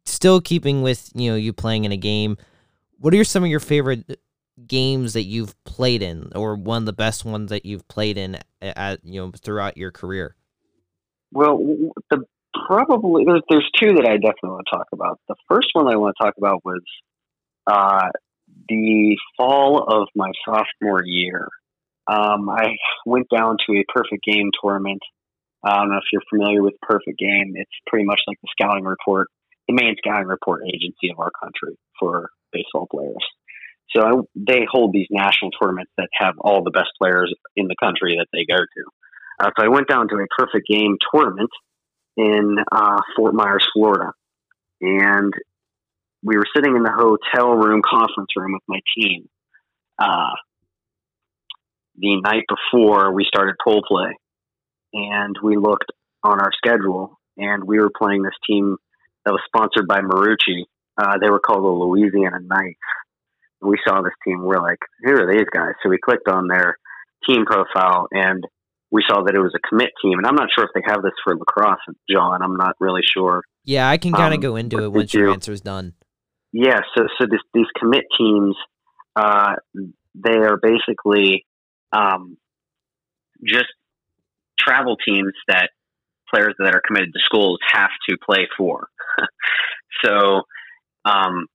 still 0.04 0.40
keeping 0.40 0.82
with 0.82 1.10
you 1.14 1.30
know 1.30 1.36
you 1.36 1.52
playing 1.52 1.84
in 1.84 1.92
a 1.92 1.96
game, 1.96 2.36
what 2.98 3.14
are 3.14 3.24
some 3.24 3.44
of 3.44 3.50
your 3.50 3.60
favorite 3.60 4.18
games 4.66 5.12
that 5.12 5.22
you've 5.24 5.62
played 5.64 6.02
in, 6.02 6.32
or 6.34 6.56
one 6.56 6.82
of 6.82 6.86
the 6.86 6.92
best 6.92 7.24
ones 7.24 7.50
that 7.50 7.64
you've 7.66 7.86
played 7.88 8.16
in 8.18 8.38
at 8.62 9.04
you 9.04 9.20
know 9.20 9.32
throughout 9.36 9.76
your 9.76 9.90
career? 9.90 10.34
Well, 11.32 11.58
the 12.10 12.24
probably 12.66 13.24
there's 13.24 13.42
there's 13.48 13.70
two 13.78 13.94
that 13.94 14.06
I 14.06 14.16
definitely 14.16 14.50
want 14.50 14.66
to 14.70 14.76
talk 14.76 14.86
about. 14.92 15.20
The 15.28 15.36
first 15.48 15.68
one 15.72 15.86
I 15.92 15.96
want 15.96 16.14
to 16.18 16.24
talk 16.24 16.34
about 16.38 16.64
was 16.64 16.82
uh, 17.66 18.08
the 18.68 19.16
fall 19.36 19.82
of 19.82 20.08
my 20.14 20.30
sophomore 20.44 21.02
year. 21.04 21.48
Um, 22.06 22.48
I 22.48 22.76
went 23.04 23.26
down 23.28 23.56
to 23.66 23.76
a 23.76 23.84
perfect 23.92 24.24
game 24.24 24.50
tournament. 24.62 25.02
I 25.62 25.76
don't 25.76 25.90
know 25.90 25.96
if 25.98 26.04
you're 26.12 26.22
familiar 26.30 26.62
with 26.62 26.74
Perfect 26.80 27.18
Game. 27.18 27.54
It's 27.56 27.70
pretty 27.86 28.06
much 28.06 28.20
like 28.26 28.38
the 28.40 28.48
scouting 28.58 28.84
report, 28.84 29.28
the 29.66 29.74
main 29.74 29.96
scouting 29.98 30.28
report 30.28 30.62
agency 30.66 31.10
of 31.10 31.18
our 31.18 31.30
country 31.42 31.76
for 31.98 32.30
baseball 32.52 32.86
players. 32.90 33.24
So 33.90 34.02
I, 34.02 34.12
they 34.34 34.66
hold 34.70 34.92
these 34.92 35.08
national 35.10 35.50
tournaments 35.50 35.90
that 35.98 36.08
have 36.14 36.34
all 36.38 36.62
the 36.62 36.70
best 36.70 36.90
players 37.00 37.34
in 37.56 37.66
the 37.66 37.76
country 37.82 38.16
that 38.18 38.28
they 38.32 38.44
go 38.44 38.58
to. 38.58 38.84
Uh, 39.40 39.50
so 39.56 39.64
I 39.64 39.68
went 39.68 39.88
down 39.88 40.08
to 40.08 40.16
a 40.16 40.26
perfect 40.36 40.66
game 40.68 40.96
tournament 41.12 41.50
in 42.16 42.56
uh, 42.72 43.00
Fort 43.16 43.34
Myers, 43.34 43.66
Florida, 43.72 44.12
and 44.80 45.32
we 46.22 46.36
were 46.36 46.46
sitting 46.54 46.74
in 46.74 46.82
the 46.82 46.90
hotel 46.92 47.52
room 47.52 47.82
conference 47.88 48.30
room 48.36 48.52
with 48.52 48.62
my 48.66 48.80
team. 48.96 49.28
Uh, 49.98 50.34
the 51.96 52.20
night 52.20 52.44
before 52.48 53.12
we 53.12 53.24
started 53.24 53.56
pole 53.64 53.82
play, 53.86 54.10
and 54.92 55.36
we 55.42 55.56
looked 55.56 55.90
on 56.22 56.40
our 56.40 56.50
schedule, 56.56 57.18
and 57.36 57.64
we 57.64 57.78
were 57.78 57.90
playing 57.96 58.22
this 58.22 58.34
team 58.48 58.76
that 59.24 59.32
was 59.32 59.40
sponsored 59.46 59.86
by 59.86 60.00
Marucci. 60.00 60.64
Uh, 60.96 61.18
they 61.20 61.30
were 61.30 61.40
called 61.40 61.64
the 61.64 61.68
Louisiana 61.68 62.38
Knights. 62.40 62.78
We 63.60 63.78
saw 63.86 64.02
this 64.02 64.12
team. 64.24 64.42
We're 64.42 64.62
like, 64.62 64.78
who 65.04 65.12
are 65.12 65.30
these 65.30 65.46
guys? 65.52 65.74
So 65.82 65.88
we 65.88 65.98
clicked 65.98 66.28
on 66.28 66.48
their 66.48 66.76
team 67.28 67.44
profile, 67.44 68.06
and 68.12 68.44
we 68.90 69.02
saw 69.08 69.22
that 69.24 69.34
it 69.34 69.40
was 69.40 69.54
a 69.54 69.68
commit 69.68 69.90
team. 70.02 70.18
And 70.18 70.26
I'm 70.26 70.34
not 70.34 70.48
sure 70.54 70.64
if 70.64 70.70
they 70.74 70.82
have 70.86 71.02
this 71.02 71.12
for 71.22 71.36
lacrosse, 71.36 71.78
John. 72.10 72.42
I'm 72.42 72.56
not 72.56 72.74
really 72.80 73.02
sure. 73.04 73.42
Yeah, 73.64 73.88
I 73.88 73.98
can 73.98 74.12
kind 74.12 74.32
of 74.32 74.38
Um, 74.38 74.42
go 74.42 74.56
into 74.56 74.82
it 74.82 74.92
once 74.92 75.12
your 75.12 75.30
answer 75.30 75.52
is 75.52 75.60
done. 75.60 75.94
Yeah, 76.52 76.80
so 76.96 77.06
so 77.18 77.26
this, 77.30 77.40
these 77.52 77.66
commit 77.78 78.04
teams, 78.16 78.56
uh, 79.14 79.56
they 80.14 80.36
are 80.36 80.56
basically 80.56 81.44
um, 81.92 82.38
just 83.44 83.68
travel 84.58 84.96
teams 84.96 85.32
that 85.48 85.70
players 86.32 86.54
that 86.58 86.74
are 86.74 86.82
committed 86.86 87.12
to 87.12 87.20
schools 87.24 87.58
have 87.70 87.90
to 88.08 88.16
play 88.24 88.48
for. 88.56 88.88
so 90.04 90.42
um, 91.04 91.46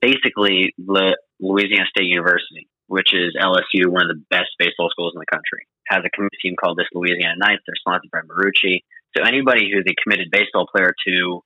basically, 0.00 0.74
the 0.78 1.16
Louisiana 1.40 1.86
State 1.90 2.06
University, 2.06 2.68
which 2.86 3.12
is 3.12 3.34
LSU, 3.40 3.88
one 3.88 4.02
of 4.02 4.08
the 4.08 4.22
best 4.30 4.50
baseball 4.58 4.88
schools 4.90 5.12
in 5.14 5.20
the 5.20 5.26
country, 5.26 5.66
has 5.86 6.02
a 6.04 6.10
commit 6.10 6.32
team 6.40 6.54
called 6.58 6.78
this 6.78 6.88
Louisiana 6.94 7.36
Knights. 7.38 7.62
They're 7.66 7.78
sponsored 7.78 8.10
by 8.10 8.20
Marucci. 8.20 8.82
So 9.16 9.22
anybody 9.22 9.70
who's 9.72 9.84
a 9.86 9.94
committed 10.02 10.30
baseball 10.30 10.66
player 10.66 10.94
to, 11.06 11.42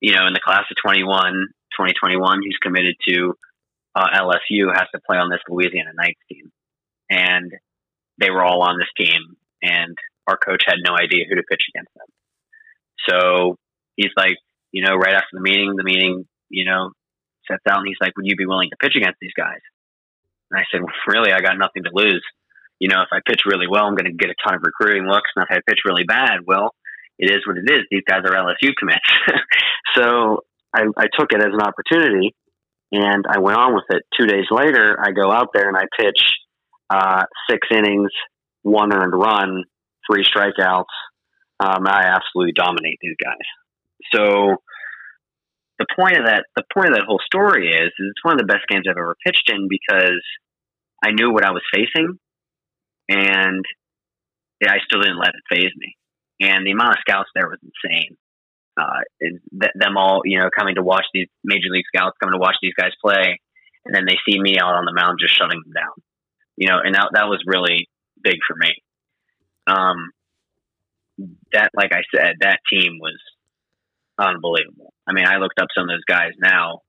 you 0.00 0.14
know, 0.14 0.26
in 0.26 0.34
the 0.34 0.40
class 0.44 0.64
of 0.70 0.76
21, 0.84 1.06
2021, 1.72 2.40
who's 2.42 2.58
committed 2.60 2.96
to 3.08 3.34
uh, 3.94 4.08
LSU 4.14 4.68
has 4.74 4.86
to 4.94 5.00
play 5.06 5.16
on 5.16 5.30
this 5.30 5.40
Louisiana 5.48 5.92
Knights 5.94 6.20
team. 6.30 6.52
And 7.10 7.50
they 8.18 8.30
were 8.30 8.44
all 8.44 8.62
on 8.62 8.78
this 8.78 8.88
team, 8.96 9.36
and 9.62 9.96
our 10.26 10.36
coach 10.36 10.62
had 10.66 10.76
no 10.84 10.94
idea 10.94 11.24
who 11.28 11.36
to 11.36 11.42
pitch 11.48 11.62
against 11.72 11.92
them. 11.94 12.06
So 13.08 13.56
he's 13.96 14.12
like, 14.16 14.36
you 14.72 14.82
know, 14.84 14.94
right 14.94 15.14
after 15.14 15.32
the 15.32 15.40
meeting, 15.40 15.74
the 15.76 15.84
meeting, 15.84 16.26
you 16.48 16.64
know, 16.64 16.90
sets 17.48 17.62
out 17.68 17.78
and 17.78 17.86
he's 17.86 18.00
like, 18.00 18.16
would 18.16 18.26
you 18.26 18.36
be 18.36 18.46
willing 18.46 18.70
to 18.70 18.76
pitch 18.76 18.96
against 18.96 19.18
these 19.20 19.34
guys? 19.36 19.60
And 20.50 20.60
I 20.60 20.64
said, 20.70 20.80
well, 20.82 20.92
really, 21.06 21.32
I 21.32 21.40
got 21.40 21.58
nothing 21.58 21.84
to 21.84 21.90
lose. 21.92 22.24
You 22.78 22.88
know, 22.88 23.02
if 23.02 23.08
I 23.12 23.20
pitch 23.26 23.42
really 23.46 23.66
well, 23.68 23.84
I'm 23.84 23.94
going 23.94 24.10
to 24.10 24.16
get 24.16 24.30
a 24.30 24.34
ton 24.46 24.56
of 24.56 24.62
recruiting 24.62 25.06
looks. 25.06 25.30
And 25.34 25.44
if 25.48 25.50
I 25.50 25.60
pitch 25.66 25.80
really 25.84 26.04
bad, 26.04 26.40
well, 26.46 26.74
it 27.18 27.30
is 27.30 27.46
what 27.46 27.56
it 27.56 27.70
is. 27.70 27.86
These 27.90 28.02
guys 28.06 28.20
are 28.24 28.34
LSU 28.34 28.72
commits. 28.78 29.08
so 29.94 30.44
I, 30.74 30.82
I 30.96 31.06
took 31.18 31.32
it 31.32 31.40
as 31.40 31.52
an 31.52 31.62
opportunity 31.62 32.34
and 32.92 33.24
I 33.28 33.38
went 33.38 33.58
on 33.58 33.74
with 33.74 33.84
it. 33.90 34.02
Two 34.18 34.26
days 34.26 34.46
later, 34.50 34.96
I 35.02 35.12
go 35.12 35.32
out 35.32 35.48
there 35.54 35.68
and 35.68 35.76
I 35.76 35.84
pitch 35.98 36.20
uh, 36.90 37.24
six 37.50 37.66
innings, 37.70 38.10
one 38.62 38.92
earned 38.92 39.14
run, 39.14 39.64
three 40.10 40.24
strikeouts. 40.24 40.84
Um, 41.58 41.86
I 41.86 42.12
absolutely 42.14 42.52
dominate 42.54 42.98
these 43.00 43.16
guys. 43.22 43.46
So 44.14 44.56
the 45.78 45.86
point 45.98 46.18
of 46.18 46.26
that, 46.26 46.44
the 46.54 46.64
point 46.72 46.90
of 46.90 46.94
that 46.94 47.04
whole 47.06 47.20
story 47.24 47.68
is, 47.70 47.92
is 47.98 48.06
it's 48.10 48.24
one 48.24 48.34
of 48.34 48.38
the 48.38 48.52
best 48.52 48.68
games 48.68 48.84
I've 48.88 48.96
ever 48.96 49.16
pitched 49.24 49.50
in 49.50 49.68
because 49.68 50.20
I 51.04 51.12
knew 51.12 51.32
what 51.32 51.44
I 51.44 51.50
was 51.50 51.62
facing, 51.72 52.18
and 53.08 53.64
yeah, 54.60 54.72
I 54.72 54.78
still 54.84 55.00
didn't 55.00 55.18
let 55.18 55.34
it 55.34 55.54
phase 55.54 55.72
me. 55.76 55.96
And 56.40 56.66
the 56.66 56.72
amount 56.72 56.92
of 56.92 56.98
scouts 57.00 57.30
there 57.34 57.48
was 57.48 57.58
insane. 57.62 58.16
Uh, 58.78 59.00
th- 59.20 59.72
them 59.74 59.96
all, 59.96 60.20
you 60.24 60.38
know, 60.38 60.50
coming 60.56 60.74
to 60.74 60.82
watch 60.82 61.06
these 61.14 61.28
major 61.42 61.68
league 61.70 61.86
scouts 61.94 62.16
coming 62.22 62.34
to 62.34 62.40
watch 62.40 62.56
these 62.60 62.74
guys 62.78 62.92
play, 63.02 63.40
and 63.84 63.94
then 63.94 64.04
they 64.06 64.16
see 64.28 64.38
me 64.38 64.58
out 64.58 64.74
on 64.74 64.84
the 64.84 64.92
mound 64.92 65.18
just 65.20 65.34
shutting 65.34 65.60
them 65.64 65.72
down. 65.72 65.94
You 66.56 66.68
know, 66.68 66.78
and 66.82 66.94
that 66.94 67.08
that 67.14 67.28
was 67.28 67.42
really 67.46 67.88
big 68.22 68.36
for 68.46 68.56
me. 68.56 68.72
Um, 69.66 70.10
that, 71.52 71.70
like 71.74 71.92
I 71.92 72.02
said, 72.14 72.36
that 72.40 72.60
team 72.70 72.98
was 73.00 73.18
unbelievable. 74.18 74.92
I 75.06 75.12
mean, 75.12 75.26
I 75.26 75.36
looked 75.36 75.60
up 75.60 75.68
some 75.74 75.84
of 75.84 75.88
those 75.88 76.04
guys 76.06 76.32
now. 76.38 76.80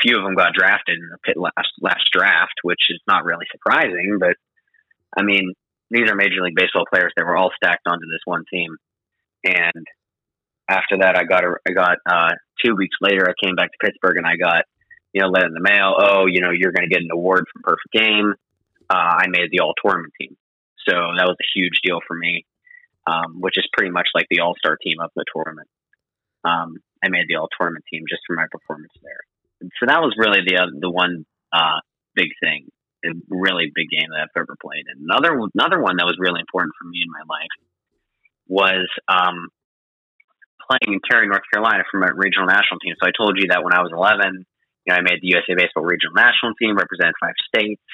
A 0.00 0.02
few 0.02 0.16
of 0.18 0.24
them 0.24 0.34
got 0.34 0.54
drafted 0.54 0.98
in 0.98 1.08
the 1.10 1.18
pit 1.24 1.36
last 1.36 1.70
last 1.80 2.10
draft, 2.12 2.54
which 2.62 2.90
is 2.90 3.00
not 3.06 3.24
really 3.24 3.46
surprising. 3.50 4.18
But 4.20 4.36
I 5.16 5.22
mean, 5.22 5.52
these 5.90 6.10
are 6.10 6.14
Major 6.14 6.42
League 6.42 6.56
Baseball 6.56 6.84
players 6.92 7.12
that 7.16 7.24
were 7.24 7.36
all 7.36 7.50
stacked 7.56 7.86
onto 7.86 8.06
this 8.06 8.22
one 8.24 8.44
team. 8.52 8.76
And 9.44 9.86
after 10.68 10.98
that, 11.00 11.16
I 11.16 11.24
got 11.24 11.44
a, 11.44 11.54
I 11.68 11.72
got 11.72 11.98
uh, 12.06 12.32
two 12.64 12.74
weeks 12.74 12.96
later. 13.00 13.28
I 13.28 13.34
came 13.44 13.54
back 13.54 13.70
to 13.70 13.78
Pittsburgh 13.80 14.16
and 14.16 14.26
I 14.26 14.36
got 14.36 14.64
you 15.12 15.22
know 15.22 15.28
let 15.28 15.44
in 15.44 15.52
the 15.52 15.60
mail. 15.60 15.94
Oh, 15.98 16.26
you 16.26 16.40
know, 16.40 16.50
you're 16.50 16.72
going 16.72 16.88
to 16.88 16.92
get 16.92 17.02
an 17.02 17.10
award 17.12 17.44
from 17.52 17.62
Perfect 17.62 17.92
Game. 17.92 18.34
Uh, 18.90 19.14
I 19.20 19.26
made 19.28 19.50
the 19.50 19.60
All 19.60 19.74
Tournament 19.82 20.12
team, 20.20 20.36
so 20.88 20.92
that 20.92 21.26
was 21.26 21.36
a 21.40 21.58
huge 21.58 21.80
deal 21.82 22.00
for 22.06 22.16
me. 22.16 22.44
Um, 23.06 23.40
which 23.40 23.58
is 23.58 23.68
pretty 23.76 23.90
much 23.90 24.08
like 24.14 24.26
the 24.30 24.40
All 24.40 24.54
Star 24.58 24.78
team 24.82 24.96
of 24.98 25.10
the 25.14 25.24
tournament. 25.34 25.68
Um, 26.42 26.78
I 27.04 27.10
made 27.10 27.26
the 27.28 27.36
All 27.36 27.48
Tournament 27.58 27.84
team 27.92 28.04
just 28.08 28.22
for 28.26 28.34
my 28.34 28.46
performance 28.50 28.92
there. 29.02 29.20
So 29.78 29.86
that 29.86 30.00
was 30.00 30.14
really 30.16 30.40
the 30.46 30.72
the 30.80 30.90
one 30.90 31.26
uh, 31.52 31.80
big 32.14 32.28
thing, 32.42 32.70
a 33.04 33.12
really 33.28 33.70
big 33.74 33.90
game 33.90 34.08
that 34.10 34.24
I've 34.24 34.36
ever 34.36 34.56
played. 34.60 34.86
And 34.88 35.04
another 35.04 35.36
another 35.54 35.80
one 35.80 35.96
that 35.96 36.06
was 36.08 36.16
really 36.18 36.40
important 36.40 36.72
for 36.80 36.88
me 36.88 37.00
in 37.04 37.10
my 37.10 37.24
life 37.28 37.54
was 38.48 38.88
um, 39.08 39.48
playing 40.68 40.96
in 40.96 41.00
Cary, 41.04 41.28
North 41.28 41.44
Carolina, 41.52 41.84
for 41.90 42.00
my 42.00 42.10
regional 42.14 42.46
national 42.46 42.80
team. 42.80 42.94
So 43.00 43.08
I 43.08 43.12
told 43.16 43.36
you 43.38 43.48
that 43.48 43.64
when 43.64 43.72
I 43.72 43.80
was 43.80 43.92
11, 43.92 44.44
you 44.84 44.88
know, 44.88 44.96
I 44.96 45.00
made 45.00 45.20
the 45.20 45.32
USA 45.36 45.56
Baseball 45.56 45.84
regional 45.84 46.14
national 46.14 46.52
team, 46.60 46.76
represented 46.76 47.14
five 47.20 47.36
states, 47.48 47.84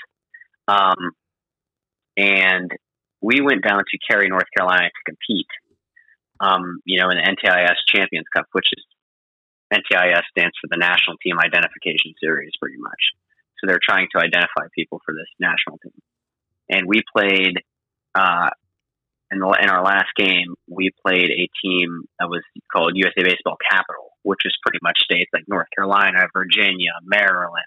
um, 0.66 1.14
and 2.16 2.70
we 3.20 3.40
went 3.40 3.62
down 3.62 3.78
to 3.78 3.96
Cary, 4.08 4.28
North 4.28 4.48
Carolina 4.56 4.88
to 4.88 5.02
compete. 5.06 5.50
Um, 6.40 6.80
you 6.86 6.98
know, 6.98 7.10
in 7.10 7.18
the 7.20 7.26
NTIS 7.28 7.76
Champions 7.86 8.24
Cup, 8.34 8.46
which 8.52 8.72
is 8.72 8.82
NTIS 9.70 10.22
stands 10.32 10.56
for 10.58 10.68
the 10.70 10.78
National 10.78 11.16
Team 11.22 11.38
Identification 11.38 12.14
Series, 12.18 12.52
pretty 12.58 12.78
much. 12.78 13.12
So 13.60 13.66
they're 13.66 13.80
trying 13.82 14.08
to 14.14 14.20
identify 14.20 14.66
people 14.74 15.00
for 15.04 15.14
this 15.14 15.28
national 15.38 15.78
team. 15.78 16.00
And 16.70 16.86
we 16.86 17.02
played 17.14 17.58
uh, 18.14 18.50
in, 19.30 19.38
the, 19.38 19.58
in 19.62 19.68
our 19.68 19.84
last 19.84 20.08
game. 20.16 20.54
We 20.68 20.90
played 21.04 21.30
a 21.30 21.48
team 21.62 22.04
that 22.18 22.28
was 22.28 22.42
called 22.72 22.92
USA 22.94 23.22
Baseball 23.22 23.56
Capital, 23.70 24.10
which 24.22 24.40
is 24.44 24.56
pretty 24.64 24.78
much 24.82 24.98
states 25.02 25.30
like 25.32 25.44
North 25.48 25.68
Carolina, 25.74 26.26
Virginia, 26.32 26.92
Maryland, 27.04 27.64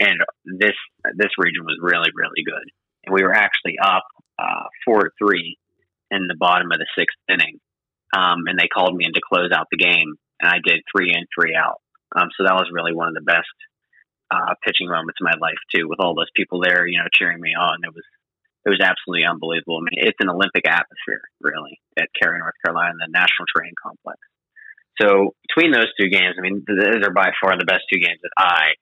and 0.00 0.20
this 0.44 0.76
this 1.16 1.30
region 1.38 1.64
was 1.64 1.78
really 1.80 2.10
really 2.14 2.42
good. 2.44 2.64
And 3.04 3.14
we 3.14 3.22
were 3.22 3.34
actually 3.34 3.76
up 3.82 4.04
uh, 4.38 4.66
four 4.84 5.12
three 5.18 5.56
in 6.10 6.26
the 6.26 6.36
bottom 6.38 6.70
of 6.72 6.78
the 6.78 6.86
sixth 6.96 7.18
inning, 7.28 7.58
um, 8.16 8.46
and 8.46 8.58
they 8.58 8.68
called 8.68 8.96
me 8.96 9.04
in 9.06 9.12
to 9.12 9.20
close 9.20 9.50
out 9.52 9.66
the 9.70 9.78
game, 9.78 10.14
and 10.40 10.50
I 10.50 10.58
did 10.64 10.82
three 10.94 11.12
in, 11.12 11.26
three 11.34 11.54
out. 11.54 11.80
Um, 12.16 12.28
so 12.36 12.44
that 12.44 12.54
was 12.54 12.70
really 12.72 12.94
one 12.94 13.08
of 13.08 13.14
the 13.14 13.20
best 13.20 13.52
uh, 14.30 14.54
pitching 14.64 14.88
moments 14.88 15.18
in 15.20 15.24
my 15.24 15.36
life 15.40 15.58
too, 15.74 15.88
with 15.88 16.00
all 16.00 16.14
those 16.14 16.32
people 16.36 16.60
there, 16.60 16.86
you 16.86 16.98
know, 16.98 17.08
cheering 17.12 17.40
me 17.40 17.52
on. 17.58 17.80
It 17.84 17.94
was 17.94 18.04
it 18.66 18.70
was 18.70 18.84
absolutely 18.84 19.24
unbelievable. 19.24 19.80
I 19.80 19.88
mean, 19.88 20.04
it's 20.04 20.20
an 20.20 20.28
Olympic 20.28 20.68
atmosphere, 20.68 21.24
really, 21.40 21.80
at 21.96 22.12
Cary, 22.20 22.38
North 22.38 22.58
Carolina, 22.64 22.92
the 23.00 23.08
National 23.08 23.48
Training 23.48 23.78
Complex. 23.80 24.18
So 25.00 25.32
between 25.48 25.72
those 25.72 25.88
two 25.96 26.10
games, 26.10 26.36
I 26.36 26.42
mean, 26.42 26.66
those 26.66 27.06
are 27.06 27.14
by 27.14 27.30
far 27.40 27.56
the 27.56 27.64
best 27.64 27.86
two 27.88 28.00
games 28.00 28.18
that 28.20 28.34
I 28.36 28.76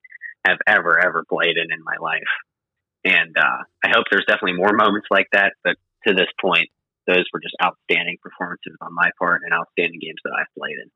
have 0.49 0.59
ever 0.67 0.99
ever 0.99 1.25
played 1.29 1.57
in 1.57 1.71
in 1.71 1.85
my 1.85 1.97
life. 2.01 2.33
And 3.05 3.37
uh, 3.39 3.63
I 3.85 3.89
hope 3.95 4.11
there's 4.11 4.27
definitely 4.27 4.59
more 4.59 4.73
moments 4.73 5.07
like 5.11 5.29
that. 5.33 5.55
But 5.63 5.77
to 6.07 6.15
this 6.15 6.31
point, 6.41 6.69
those 7.07 7.25
were 7.33 7.41
just 7.41 7.55
outstanding 7.63 8.17
performances 8.23 8.75
on 8.81 8.95
my 8.95 9.11
part 9.19 9.43
and 9.45 9.55
outstanding 9.55 10.01
games 10.01 10.19
that 10.25 10.35
I've 10.35 10.51
played 10.59 10.79
in. 10.83 10.91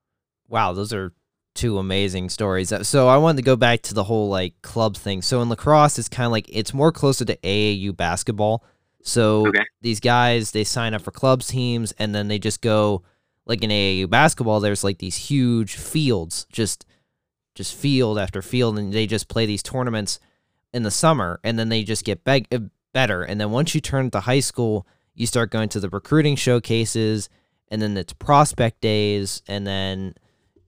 Wow, 0.48 0.72
those 0.72 0.92
are 0.92 1.12
two 1.54 1.78
amazing 1.78 2.28
stories. 2.30 2.72
Uh, 2.72 2.82
So 2.84 3.08
I 3.08 3.16
wanted 3.16 3.36
to 3.38 3.42
go 3.42 3.56
back 3.56 3.82
to 3.82 3.94
the 3.94 4.04
whole 4.04 4.28
like 4.28 4.60
club 4.62 4.96
thing. 4.96 5.22
So 5.22 5.42
in 5.42 5.48
lacrosse, 5.48 5.98
it's 5.98 6.08
kind 6.08 6.26
of 6.26 6.32
like 6.32 6.46
it's 6.48 6.72
more 6.74 6.92
closer 6.92 7.24
to 7.24 7.36
AAU 7.42 7.92
basketball. 7.96 8.64
So 9.02 9.46
Okay. 9.48 9.64
these 9.80 10.00
guys 10.00 10.50
they 10.52 10.64
sign 10.64 10.94
up 10.94 11.02
for 11.02 11.10
clubs 11.10 11.48
teams 11.48 11.92
and 11.98 12.14
then 12.14 12.28
they 12.28 12.38
just 12.38 12.60
go 12.60 13.02
like 13.46 13.62
in 13.64 13.70
AAU 13.70 14.08
basketball. 14.08 14.60
There's 14.60 14.84
like 14.84 14.98
these 14.98 15.16
huge 15.16 15.74
fields, 15.76 16.46
just 16.52 16.86
just 17.56 17.74
field 17.74 18.16
after 18.18 18.42
field, 18.42 18.78
and 18.78 18.92
they 18.92 19.06
just 19.06 19.28
play 19.28 19.44
these 19.44 19.62
tournaments 19.62 20.20
in 20.72 20.84
the 20.84 20.90
summer, 20.90 21.40
and 21.42 21.58
then 21.58 21.68
they 21.68 21.82
just 21.82 22.04
get 22.04 22.22
beg- 22.22 22.46
uh, 22.54 22.60
better. 22.92 23.22
And 23.22 23.40
then 23.40 23.50
once 23.50 23.74
you 23.74 23.80
turn 23.80 24.08
to 24.12 24.20
high 24.20 24.38
school, 24.40 24.86
you 25.14 25.26
start 25.26 25.50
going 25.50 25.68
to 25.70 25.80
the 25.80 25.88
recruiting 25.88 26.36
showcases, 26.36 27.28
and 27.68 27.82
then 27.82 27.96
it's 27.96 28.12
prospect 28.12 28.80
days, 28.80 29.42
and 29.48 29.66
then 29.66 30.14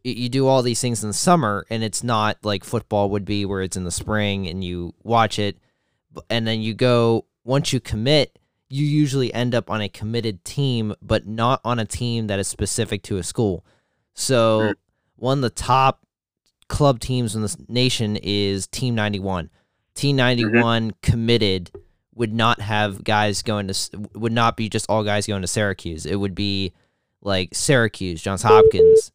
you 0.05 0.29
do 0.29 0.47
all 0.47 0.63
these 0.63 0.81
things 0.81 1.03
in 1.03 1.11
the 1.11 1.15
summer, 1.15 1.67
and 1.71 1.83
it's 1.83 2.03
not 2.03 2.39
like 2.43 2.65
football 2.65 3.11
would 3.11 3.25
be 3.25 3.45
where 3.45 3.63
it's 3.63 3.77
in 3.77 3.85
the 3.85 3.91
spring 3.91 4.47
and 4.49 4.63
you 4.65 4.95
watch 5.03 5.39
it, 5.39 5.59
and 6.29 6.47
then 6.47 6.61
you 6.61 6.75
go 6.75 7.27
once 7.45 7.73
you 7.73 7.81
commit. 7.81 8.39
You 8.69 8.87
usually 8.87 9.33
end 9.35 9.55
up 9.55 9.71
on 9.71 9.83
a 9.83 9.89
committed 9.89 10.45
team, 10.45 10.95
but 11.03 11.27
not 11.27 11.61
on 11.63 11.79
a 11.79 11.85
team 11.85 12.29
that 12.29 12.39
is 12.39 12.49
specific 12.49 13.03
to 13.03 13.19
a 13.19 13.23
school. 13.23 13.67
So, 14.15 14.73
one 15.17 15.39
of 15.39 15.43
the 15.43 15.51
top 15.51 16.07
club 16.69 16.99
teams 16.99 17.37
in 17.37 17.43
the 17.43 17.55
nation 17.69 18.17
is 18.23 18.67
Team 18.67 18.95
91. 18.95 19.51
Team 19.95 20.17
mm-hmm. 20.17 20.53
91 20.53 20.95
committed 21.03 21.71
would 22.15 22.33
not 22.33 22.61
have 22.61 23.05
guys 23.05 23.43
going 23.43 23.69
to 23.69 24.09
would 24.15 24.33
not 24.33 24.57
be 24.57 24.69
just 24.69 24.87
all 24.89 25.05
guys 25.05 25.27
going 25.27 25.43
to 25.43 25.49
Syracuse. 25.49 26.07
It 26.07 26.17
would 26.17 26.35
be 26.35 26.73
like 27.21 27.55
Syracuse, 27.55 28.23
Johns 28.23 28.43
Hopkins, 28.43 29.13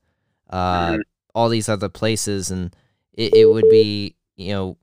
uh, 0.49 0.93
Mhm. 0.93 1.01
all 1.35 1.49
these 1.49 1.69
other 1.69 1.89
places, 1.89 2.51
and 2.51 2.75
it, 3.13 3.33
it 3.33 3.45
would 3.45 3.69
be 3.69 4.15
you 4.35 4.53
know. 4.53 4.77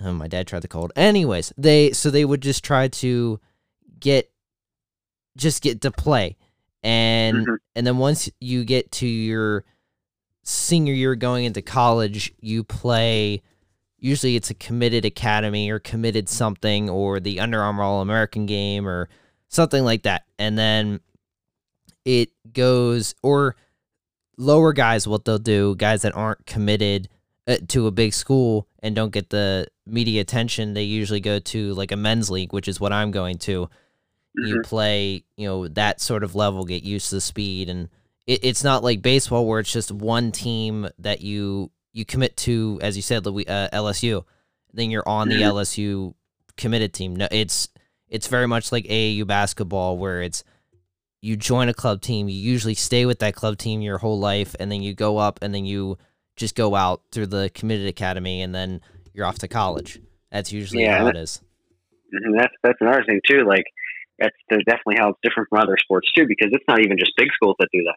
Oh, 0.00 0.12
my 0.12 0.26
dad 0.26 0.46
tried 0.48 0.62
the 0.62 0.68
cold. 0.68 0.92
Anyways, 0.96 1.52
they 1.56 1.92
so 1.92 2.10
they 2.10 2.24
would 2.24 2.42
just 2.42 2.64
try 2.64 2.88
to 2.88 3.38
get 4.00 4.30
just 5.36 5.62
get 5.62 5.80
to 5.82 5.90
play, 5.90 6.36
and 6.82 7.46
Mhm. 7.46 7.56
and 7.76 7.86
then 7.86 7.98
once 7.98 8.28
you 8.40 8.64
get 8.64 8.90
to 8.92 9.06
your 9.06 9.64
senior 10.42 10.92
year 10.94 11.14
going 11.14 11.44
into 11.44 11.62
college, 11.62 12.32
you 12.40 12.64
play. 12.64 13.42
Usually, 13.98 14.34
it's 14.34 14.50
a 14.50 14.54
committed 14.54 15.04
academy 15.04 15.70
or 15.70 15.78
committed 15.78 16.28
something, 16.28 16.90
or 16.90 17.20
the 17.20 17.38
Under 17.38 17.62
Armour 17.62 17.84
All 17.84 18.00
American 18.02 18.46
game, 18.46 18.88
or 18.88 19.08
something 19.48 19.84
like 19.84 20.02
that. 20.02 20.24
And 20.40 20.58
then 20.58 20.98
it 22.04 22.30
goes, 22.52 23.14
or 23.22 23.54
lower 24.36 24.72
guys, 24.72 25.06
what 25.06 25.24
they'll 25.24 25.38
do, 25.38 25.74
guys 25.76 26.02
that 26.02 26.14
aren't 26.16 26.46
committed 26.46 27.08
uh, 27.46 27.56
to 27.68 27.86
a 27.86 27.90
big 27.90 28.12
school 28.14 28.66
and 28.82 28.94
don't 28.94 29.12
get 29.12 29.30
the 29.30 29.66
media 29.86 30.20
attention, 30.20 30.74
they 30.74 30.82
usually 30.84 31.20
go 31.20 31.38
to 31.38 31.74
like 31.74 31.92
a 31.92 31.96
men's 31.96 32.30
league, 32.30 32.52
which 32.52 32.68
is 32.68 32.80
what 32.80 32.92
I'm 32.92 33.10
going 33.10 33.38
to. 33.38 33.68
You 34.34 34.62
play, 34.64 35.24
you 35.36 35.46
know, 35.46 35.68
that 35.68 36.00
sort 36.00 36.24
of 36.24 36.34
level, 36.34 36.64
get 36.64 36.82
used 36.82 37.10
to 37.10 37.16
the 37.16 37.20
speed, 37.20 37.68
and 37.68 37.90
it, 38.26 38.40
it's 38.42 38.64
not 38.64 38.82
like 38.82 39.02
baseball 39.02 39.46
where 39.46 39.60
it's 39.60 39.70
just 39.72 39.92
one 39.92 40.32
team 40.32 40.88
that 40.98 41.20
you 41.20 41.70
you 41.92 42.06
commit 42.06 42.34
to, 42.38 42.78
as 42.80 42.96
you 42.96 43.02
said, 43.02 43.26
Louis- 43.26 43.46
uh, 43.46 43.68
LSU. 43.74 44.24
Then 44.72 44.90
you're 44.90 45.06
on 45.06 45.28
the 45.28 45.34
Mhm. 45.42 45.52
LSU 45.52 46.14
committed 46.56 46.94
team. 46.94 47.14
No, 47.14 47.28
it's 47.30 47.68
it's 48.08 48.26
very 48.26 48.46
much 48.48 48.72
like 48.72 48.86
AAU 48.86 49.26
basketball 49.26 49.98
where 49.98 50.22
it's 50.22 50.44
you 51.22 51.36
join 51.36 51.68
a 51.68 51.74
club 51.74 52.00
team, 52.02 52.28
you 52.28 52.34
usually 52.36 52.74
stay 52.74 53.06
with 53.06 53.20
that 53.20 53.34
club 53.34 53.56
team 53.56 53.80
your 53.80 53.98
whole 53.98 54.18
life, 54.18 54.54
and 54.60 54.70
then 54.70 54.82
you 54.82 54.92
go 54.92 55.16
up 55.18 55.38
and 55.40 55.54
then 55.54 55.64
you 55.64 55.96
just 56.36 56.54
go 56.56 56.74
out 56.74 57.00
through 57.12 57.26
the 57.28 57.50
committed 57.54 57.86
academy 57.86 58.42
and 58.42 58.54
then 58.54 58.80
you're 59.14 59.24
off 59.24 59.38
to 59.38 59.48
college. 59.48 60.00
That's 60.30 60.52
usually 60.52 60.82
Yeah, 60.82 60.98
how 60.98 61.04
that- 61.04 61.16
it 61.16 61.20
is. 61.20 61.40
And 62.12 62.38
that's 62.38 62.52
that's 62.62 62.78
another 62.82 63.04
thing 63.06 63.20
too. 63.26 63.44
Like 63.46 63.64
that's, 64.18 64.34
that's 64.50 64.64
definitely 64.64 64.96
how 64.98 65.10
it's 65.10 65.18
different 65.22 65.48
from 65.48 65.60
other 65.60 65.76
sports 65.82 66.10
too, 66.12 66.26
because 66.26 66.50
it's 66.52 66.64
not 66.68 66.80
even 66.80 66.98
just 66.98 67.12
big 67.16 67.28
schools 67.32 67.56
that 67.58 67.68
do 67.72 67.82
that. 67.84 67.94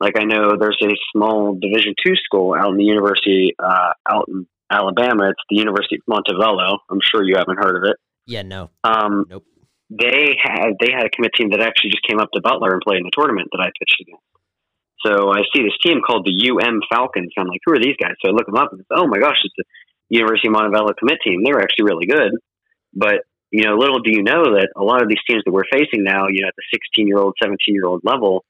Like 0.00 0.18
I 0.18 0.24
know 0.24 0.56
there's 0.58 0.78
a 0.82 0.88
small 1.12 1.54
Division 1.60 1.94
two 2.06 2.14
school 2.16 2.54
out 2.54 2.70
in 2.70 2.76
the 2.78 2.84
University 2.84 3.54
uh, 3.58 3.92
out 4.08 4.26
in 4.28 4.46
Alabama. 4.70 5.28
It's 5.30 5.42
the 5.50 5.56
University 5.56 5.96
of 5.96 6.02
Montevallo. 6.08 6.78
I'm 6.90 7.00
sure 7.02 7.22
you 7.24 7.36
haven't 7.36 7.56
heard 7.56 7.76
of 7.76 7.90
it. 7.90 7.96
Yeah, 8.26 8.42
no. 8.42 8.70
Um, 8.84 9.26
Nope. 9.28 9.44
They 9.90 10.36
had 10.36 10.76
they 10.80 10.92
had 10.92 11.06
a 11.06 11.10
commit 11.10 11.32
team 11.36 11.50
that 11.50 11.60
actually 11.60 11.90
just 11.90 12.06
came 12.06 12.20
up 12.20 12.30
to 12.32 12.40
Butler 12.40 12.72
and 12.72 12.82
played 12.82 12.98
in 12.98 13.08
the 13.08 13.16
tournament 13.16 13.48
that 13.52 13.60
I 13.60 13.72
pitched 13.78 14.00
against. 14.00 14.24
So 15.04 15.30
I 15.30 15.42
see 15.54 15.62
this 15.62 15.78
team 15.82 16.00
called 16.04 16.26
the 16.26 16.50
UM 16.50 16.80
Falcons. 16.90 17.32
I'm 17.38 17.46
like, 17.46 17.60
who 17.64 17.72
are 17.72 17.78
these 17.78 17.96
guys? 17.96 18.18
So 18.20 18.28
I 18.28 18.34
look 18.34 18.46
them 18.46 18.56
up 18.56 18.72
and 18.72 18.84
oh 18.90 19.06
my 19.06 19.18
gosh, 19.18 19.38
it's 19.44 19.54
the 19.56 19.64
University 20.10 20.48
of 20.48 20.54
Montevallo 20.54 20.96
commit 20.98 21.18
team. 21.22 21.42
They're 21.44 21.60
actually 21.60 21.86
really 21.86 22.06
good. 22.06 22.32
But 22.92 23.24
you 23.50 23.64
know, 23.64 23.76
little 23.76 24.00
do 24.00 24.10
you 24.10 24.22
know 24.22 24.56
that 24.56 24.68
a 24.76 24.82
lot 24.82 25.02
of 25.02 25.08
these 25.08 25.22
teams 25.28 25.42
that 25.46 25.52
we're 25.52 25.68
facing 25.72 26.04
now, 26.04 26.28
you 26.28 26.42
know, 26.42 26.48
at 26.48 26.56
the 26.56 26.68
16 26.72 27.06
year 27.06 27.18
old, 27.18 27.34
17 27.40 27.56
year 27.74 27.86
old 27.86 28.02
level, 28.04 28.44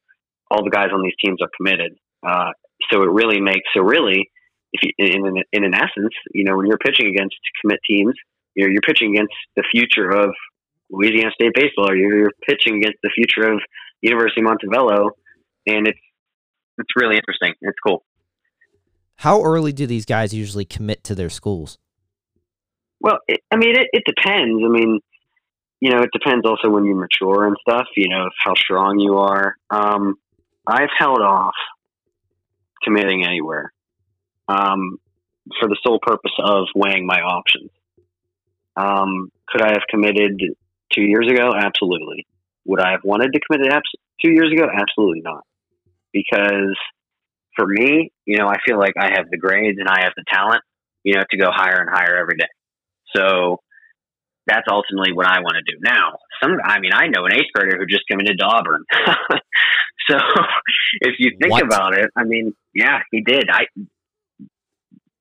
all 0.50 0.64
the 0.64 0.70
guys 0.70 0.88
on 0.92 1.02
these 1.02 1.14
teams 1.22 1.40
are 1.42 1.50
committed. 1.56 1.94
Uh, 2.26 2.50
so 2.90 3.02
it 3.02 3.10
really 3.10 3.40
makes 3.40 3.68
so 3.74 3.82
really, 3.82 4.30
if 4.72 4.82
you, 4.82 4.90
in 4.98 5.26
in, 5.26 5.42
in 5.52 5.64
an 5.64 5.74
essence, 5.74 6.14
you 6.32 6.44
know, 6.44 6.56
when 6.56 6.66
you're 6.66 6.78
pitching 6.78 7.06
against 7.06 7.36
commit 7.60 7.80
teams, 7.88 8.14
you 8.54 8.64
know, 8.64 8.70
you're 8.72 8.82
pitching 8.82 9.14
against 9.14 9.34
the 9.56 9.62
future 9.70 10.10
of 10.10 10.34
Louisiana 10.90 11.30
State 11.34 11.52
baseball, 11.54 11.90
or 11.90 11.96
you're, 11.96 12.18
you're 12.18 12.32
pitching 12.46 12.76
against 12.76 12.98
the 13.02 13.10
future 13.14 13.52
of 13.52 13.60
University 14.00 14.40
of 14.40 14.46
Montevallo, 14.46 15.10
and 15.66 15.86
it's 15.86 15.98
it's 16.78 16.90
really 16.96 17.16
interesting. 17.16 17.54
It's 17.60 17.78
cool. 17.84 18.04
How 19.16 19.42
early 19.42 19.72
do 19.72 19.86
these 19.86 20.04
guys 20.04 20.32
usually 20.32 20.64
commit 20.64 21.02
to 21.04 21.14
their 21.14 21.28
schools? 21.28 21.78
Well, 23.00 23.18
it, 23.26 23.40
I 23.50 23.56
mean, 23.56 23.76
it, 23.76 23.88
it 23.92 24.04
depends. 24.06 24.62
I 24.64 24.68
mean, 24.68 25.00
you 25.80 25.90
know, 25.90 26.02
it 26.02 26.10
depends 26.12 26.46
also 26.46 26.68
when 26.70 26.84
you 26.84 26.94
mature 26.94 27.46
and 27.46 27.56
stuff. 27.68 27.86
You 27.96 28.08
know, 28.08 28.28
how 28.44 28.54
strong 28.54 29.00
you 29.00 29.18
are. 29.18 29.56
Um, 29.70 30.14
I've 30.66 30.90
held 30.96 31.20
off 31.20 31.54
committing 32.82 33.24
anywhere 33.24 33.72
um, 34.48 34.98
for 35.58 35.68
the 35.68 35.76
sole 35.84 35.98
purpose 36.00 36.32
of 36.38 36.66
weighing 36.74 37.06
my 37.06 37.20
options. 37.20 37.70
Um, 38.76 39.32
could 39.48 39.62
I 39.62 39.72
have 39.72 39.82
committed 39.90 40.40
two 40.92 41.02
years 41.02 41.28
ago? 41.30 41.52
Absolutely. 41.56 42.26
Would 42.66 42.80
I 42.80 42.92
have 42.92 43.00
wanted 43.04 43.32
to 43.32 43.40
commit 43.40 43.66
it 43.66 43.72
abs- 43.72 43.94
two 44.22 44.30
years 44.30 44.52
ago? 44.52 44.66
Absolutely 44.72 45.20
not. 45.22 45.44
Because 46.12 46.76
for 47.56 47.66
me, 47.66 48.10
you 48.24 48.38
know, 48.38 48.46
I 48.46 48.56
feel 48.66 48.78
like 48.78 48.94
I 48.98 49.10
have 49.16 49.30
the 49.30 49.36
grades 49.38 49.78
and 49.78 49.88
I 49.88 50.04
have 50.04 50.12
the 50.16 50.24
talent, 50.32 50.62
you 51.02 51.14
know, 51.14 51.22
to 51.30 51.36
go 51.36 51.46
higher 51.50 51.80
and 51.80 51.90
higher 51.90 52.16
every 52.16 52.36
day. 52.36 52.48
So 53.14 53.60
that's 54.46 54.66
ultimately 54.70 55.12
what 55.12 55.26
I 55.26 55.40
want 55.40 55.56
to 55.56 55.72
do. 55.72 55.78
Now, 55.82 56.18
some, 56.42 56.56
I 56.64 56.80
mean, 56.80 56.92
I 56.94 57.08
know 57.08 57.26
an 57.26 57.34
eighth 57.34 57.52
grader 57.54 57.76
who 57.78 57.86
just 57.86 58.06
committed 58.10 58.38
to 58.38 58.44
Auburn. 58.46 58.84
so 60.08 60.16
if 61.00 61.16
you 61.18 61.36
think 61.40 61.52
What? 61.52 61.64
about 61.64 61.98
it, 61.98 62.10
I 62.16 62.24
mean, 62.24 62.54
yeah, 62.74 63.00
he 63.10 63.22
did. 63.22 63.48
I, 63.52 63.66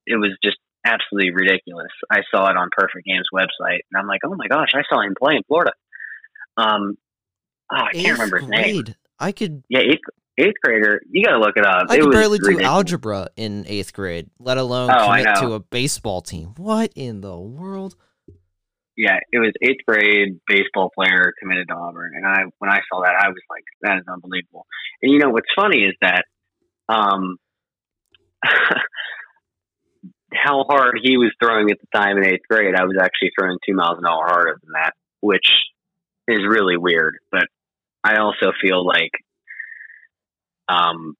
it 0.05 0.15
was 0.15 0.37
just 0.43 0.57
absolutely 0.87 1.31
ridiculous. 1.31 1.91
I 2.09 2.19
saw 2.33 2.49
it 2.49 2.57
on 2.57 2.69
Perfect 2.75 3.05
Games 3.05 3.27
website 3.33 3.79
and 3.91 3.99
I'm 3.99 4.07
like, 4.07 4.21
oh 4.25 4.35
my 4.35 4.47
gosh, 4.47 4.69
I 4.73 4.81
saw 4.89 5.01
him 5.01 5.13
play 5.21 5.35
in 5.35 5.43
Florida. 5.47 5.71
Um, 6.57 6.97
oh, 7.71 7.75
I 7.75 7.93
can't 7.93 7.95
Eighth 7.95 8.11
remember 8.13 8.39
his 8.39 8.49
name. 8.49 8.83
I 9.19 9.31
could 9.31 9.63
Yeah, 9.69 9.79
eighth 9.79 10.01
eighth 10.37 10.55
grader. 10.63 11.01
You 11.09 11.23
got 11.25 11.33
to 11.33 11.39
look 11.39 11.57
it 11.57 11.65
up. 11.65 11.87
I 11.89 11.95
it 11.97 12.01
could 12.01 12.11
barely 12.11 12.39
do 12.39 12.59
algebra 12.61 13.29
in 13.35 13.65
eighth 13.67 13.93
grade, 13.93 14.29
let 14.39 14.57
alone 14.57 14.91
Oh, 14.91 15.05
commit 15.05 15.27
to 15.37 15.53
a 15.53 15.59
baseball 15.59 16.21
team. 16.21 16.53
What 16.57 16.91
in 16.95 17.21
the 17.21 17.37
world? 17.37 17.95
Yeah, 18.95 19.17
it 19.31 19.37
was 19.37 19.53
eighth 19.61 19.85
grade 19.87 20.39
baseball 20.47 20.89
player 20.95 21.33
committed 21.39 21.67
to 21.67 21.75
Auburn, 21.75 22.13
and 22.15 22.25
I 22.25 22.43
when 22.57 22.71
I 22.71 22.79
saw 22.91 23.01
that, 23.03 23.13
I 23.19 23.29
was 23.29 23.37
like, 23.49 23.63
that 23.81 23.97
is 23.97 24.05
unbelievable. 24.11 24.65
And 25.01 25.11
you 25.11 25.19
know 25.19 25.29
what's 25.29 25.49
funny 25.55 25.83
is 25.83 25.93
that, 26.01 26.23
um, 26.89 27.37
how 30.33 30.65
hard 30.69 30.99
he 31.01 31.17
was 31.17 31.33
throwing 31.41 31.71
at 31.71 31.77
the 31.79 31.97
time 31.97 32.17
in 32.17 32.25
eighth 32.25 32.47
grade, 32.49 32.75
I 32.75 32.83
was 32.83 32.97
actually 33.01 33.31
throwing 33.37 33.57
two 33.65 33.75
miles 33.75 33.97
an 33.97 34.05
hour 34.05 34.25
harder 34.25 34.59
than 34.61 34.71
that, 34.73 34.93
which 35.21 35.47
is 36.27 36.41
really 36.47 36.77
weird. 36.77 37.17
But 37.31 37.45
I 38.03 38.17
also 38.17 38.51
feel 38.61 38.85
like, 38.85 39.11
um, 40.67 41.15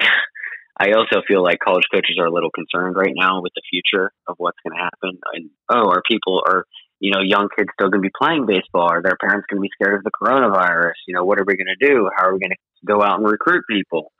I 0.78 0.92
also 0.92 1.22
feel 1.26 1.42
like 1.42 1.58
college 1.58 1.86
coaches 1.92 2.18
are 2.20 2.26
a 2.26 2.32
little 2.32 2.50
concerned 2.50 2.96
right 2.96 3.14
now 3.14 3.40
with 3.40 3.52
the 3.54 3.62
future 3.70 4.12
of 4.28 4.34
what's 4.36 4.58
going 4.62 4.76
to 4.76 4.84
happen. 4.84 5.18
And 5.32 5.50
oh, 5.70 5.88
are 5.88 6.02
people 6.08 6.42
are 6.46 6.64
you 7.00 7.12
know 7.12 7.22
young 7.22 7.48
kids 7.56 7.70
still 7.72 7.88
going 7.88 8.02
to 8.02 8.06
be 8.06 8.12
playing 8.16 8.44
baseball? 8.44 8.90
Are 8.90 9.02
their 9.02 9.16
parents 9.18 9.46
going 9.50 9.62
to 9.62 9.62
be 9.62 9.70
scared 9.72 9.96
of 9.96 10.04
the 10.04 10.10
coronavirus? 10.10 11.00
You 11.08 11.14
know, 11.14 11.24
what 11.24 11.40
are 11.40 11.46
we 11.46 11.56
going 11.56 11.74
to 11.80 11.86
do? 11.86 12.10
How 12.14 12.26
are 12.26 12.34
we 12.34 12.40
going 12.40 12.50
to 12.50 12.86
go 12.86 13.02
out 13.02 13.18
and 13.18 13.26
recruit 13.26 13.64
people? 13.70 14.12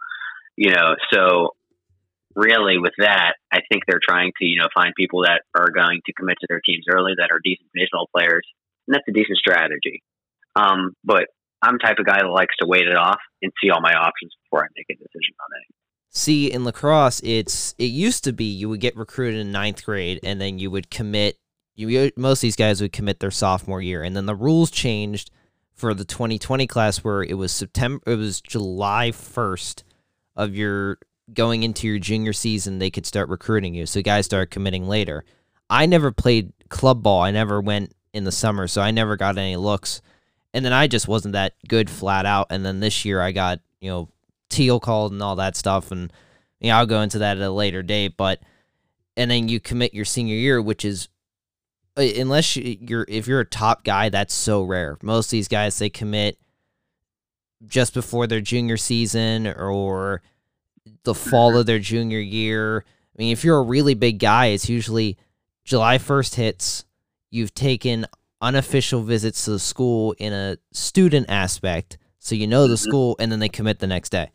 You 0.56 0.70
know, 0.70 0.96
so 1.12 1.55
really 2.36 2.78
with 2.78 2.92
that, 2.98 3.34
I 3.50 3.60
think 3.68 3.82
they're 3.88 4.00
trying 4.02 4.32
to 4.38 4.44
you 4.44 4.60
know 4.60 4.68
find 4.74 4.92
people 4.96 5.22
that 5.22 5.42
are 5.54 5.70
going 5.70 6.00
to 6.06 6.12
commit 6.12 6.36
to 6.40 6.46
their 6.48 6.60
teams 6.64 6.84
early 6.88 7.12
that 7.16 7.30
are 7.32 7.40
decent 7.42 7.68
baseball 7.72 8.08
players, 8.14 8.46
and 8.86 8.94
that's 8.94 9.08
a 9.08 9.12
decent 9.12 9.38
strategy. 9.38 10.02
Um, 10.54 10.94
but 11.02 11.26
I'm 11.62 11.74
the 11.74 11.78
type 11.78 11.98
of 11.98 12.06
guy 12.06 12.18
that 12.20 12.28
likes 12.28 12.54
to 12.60 12.66
wait 12.66 12.86
it 12.86 12.96
off 12.96 13.18
and 13.42 13.50
see 13.62 13.70
all 13.70 13.80
my 13.80 13.94
options 13.94 14.32
before 14.44 14.64
I 14.64 14.68
make 14.76 14.86
a 14.90 14.94
decision 14.94 15.34
on 15.40 15.56
anything. 15.56 15.76
See, 16.10 16.52
in 16.52 16.64
lacrosse, 16.64 17.20
it's 17.24 17.74
it 17.78 17.86
used 17.86 18.24
to 18.24 18.32
be 18.32 18.44
you 18.44 18.68
would 18.68 18.80
get 18.80 18.96
recruited 18.96 19.40
in 19.40 19.50
ninth 19.50 19.84
grade, 19.84 20.20
and 20.22 20.40
then 20.40 20.58
you 20.58 20.70
would 20.70 20.90
commit. 20.90 21.38
You 21.74 22.10
most 22.16 22.38
of 22.38 22.42
these 22.42 22.56
guys 22.56 22.80
would 22.80 22.92
commit 22.92 23.20
their 23.20 23.30
sophomore 23.30 23.82
year, 23.82 24.02
and 24.02 24.16
then 24.16 24.26
the 24.26 24.34
rules 24.34 24.70
changed 24.70 25.30
for 25.74 25.92
the 25.92 26.06
2020 26.06 26.66
class, 26.66 26.98
where 26.98 27.22
it 27.22 27.34
was 27.34 27.52
September. 27.52 28.02
It 28.06 28.14
was 28.14 28.40
July 28.40 29.10
1st 29.10 29.82
of 30.36 30.54
your 30.54 30.98
going 31.32 31.62
into 31.62 31.86
your 31.86 31.98
junior 31.98 32.32
season. 32.32 32.78
They 32.78 32.90
could 32.90 33.06
start 33.06 33.28
recruiting 33.28 33.74
you, 33.74 33.86
so 33.86 34.02
guys 34.02 34.26
start 34.26 34.50
committing 34.50 34.86
later. 34.88 35.24
I 35.68 35.86
never 35.86 36.12
played 36.12 36.52
club 36.68 37.02
ball. 37.02 37.22
I 37.22 37.30
never 37.30 37.60
went 37.60 37.92
in 38.12 38.24
the 38.24 38.32
summer, 38.32 38.66
so 38.68 38.80
I 38.80 38.90
never 38.92 39.16
got 39.16 39.36
any 39.36 39.56
looks. 39.56 40.00
And 40.54 40.64
then 40.64 40.72
I 40.72 40.86
just 40.86 41.08
wasn't 41.08 41.32
that 41.32 41.54
good 41.68 41.90
flat 41.90 42.24
out. 42.24 42.46
And 42.50 42.64
then 42.64 42.80
this 42.80 43.04
year 43.04 43.20
I 43.20 43.32
got 43.32 43.60
you 43.80 43.90
know 43.90 44.08
teal 44.48 44.80
called 44.80 45.12
and 45.12 45.22
all 45.22 45.36
that 45.36 45.56
stuff 45.56 45.90
and 45.90 46.12
you 46.60 46.70
know, 46.70 46.76
I'll 46.76 46.86
go 46.86 47.02
into 47.02 47.18
that 47.18 47.36
at 47.36 47.42
a 47.42 47.50
later 47.50 47.82
date 47.82 48.16
but 48.16 48.40
and 49.16 49.28
then 49.28 49.48
you 49.48 49.58
commit 49.58 49.92
your 49.92 50.04
senior 50.04 50.36
year 50.36 50.62
which 50.62 50.84
is 50.84 51.08
uh, 51.96 52.02
unless 52.16 52.54
you- 52.54 52.78
you're 52.80 53.04
if 53.08 53.26
you're 53.26 53.40
a 53.40 53.44
top 53.44 53.82
guy 53.84 54.08
that's 54.08 54.32
so 54.32 54.62
rare 54.62 54.96
most 55.02 55.26
of 55.26 55.30
these 55.32 55.48
guys 55.48 55.76
they 55.78 55.90
commit 55.90 56.38
just 57.66 57.92
before 57.92 58.26
their 58.28 58.40
junior 58.40 58.76
season 58.76 59.46
or 59.48 60.22
the 61.04 61.14
fall 61.14 61.56
of 61.56 61.66
their 61.66 61.78
junior 61.78 62.18
year 62.20 62.84
I 62.86 63.22
mean 63.22 63.32
if 63.32 63.44
you're 63.44 63.58
a 63.58 63.62
really 63.62 63.94
big 63.94 64.18
guy 64.18 64.46
it's 64.46 64.68
usually 64.68 65.16
July 65.64 65.98
1st 65.98 66.34
hits 66.36 66.84
you've 67.30 67.54
taken 67.54 68.06
unofficial 68.40 69.02
visits 69.02 69.44
to 69.44 69.50
the 69.52 69.58
school 69.58 70.14
in 70.18 70.32
a 70.32 70.58
student 70.72 71.26
aspect 71.28 71.98
so 72.18 72.34
you 72.34 72.46
know 72.46 72.66
the 72.68 72.74
Mhm. 72.74 72.78
school 72.78 73.16
and 73.18 73.32
then 73.32 73.38
they 73.38 73.48
commit 73.48 73.78
the 73.78 73.86
next 73.86 74.10
day 74.10 74.30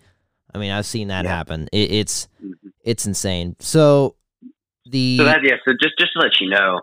i 0.53 0.57
mean 0.57 0.71
i've 0.71 0.85
seen 0.85 1.07
that 1.09 1.25
Yeah. 1.25 1.31
happen 1.37 1.67
it, 1.71 1.91
it's 1.91 2.27
Mhm. 2.43 2.53
it's 2.83 3.05
insane 3.05 3.55
so 3.59 4.15
the 4.85 5.17
So 5.19 5.25
that 5.25 5.41
yeah. 5.43 5.55
So 5.65 5.73
just 5.79 5.93
just 5.99 6.13
to 6.13 6.19
let 6.19 6.41
you 6.41 6.49
know, 6.49 6.81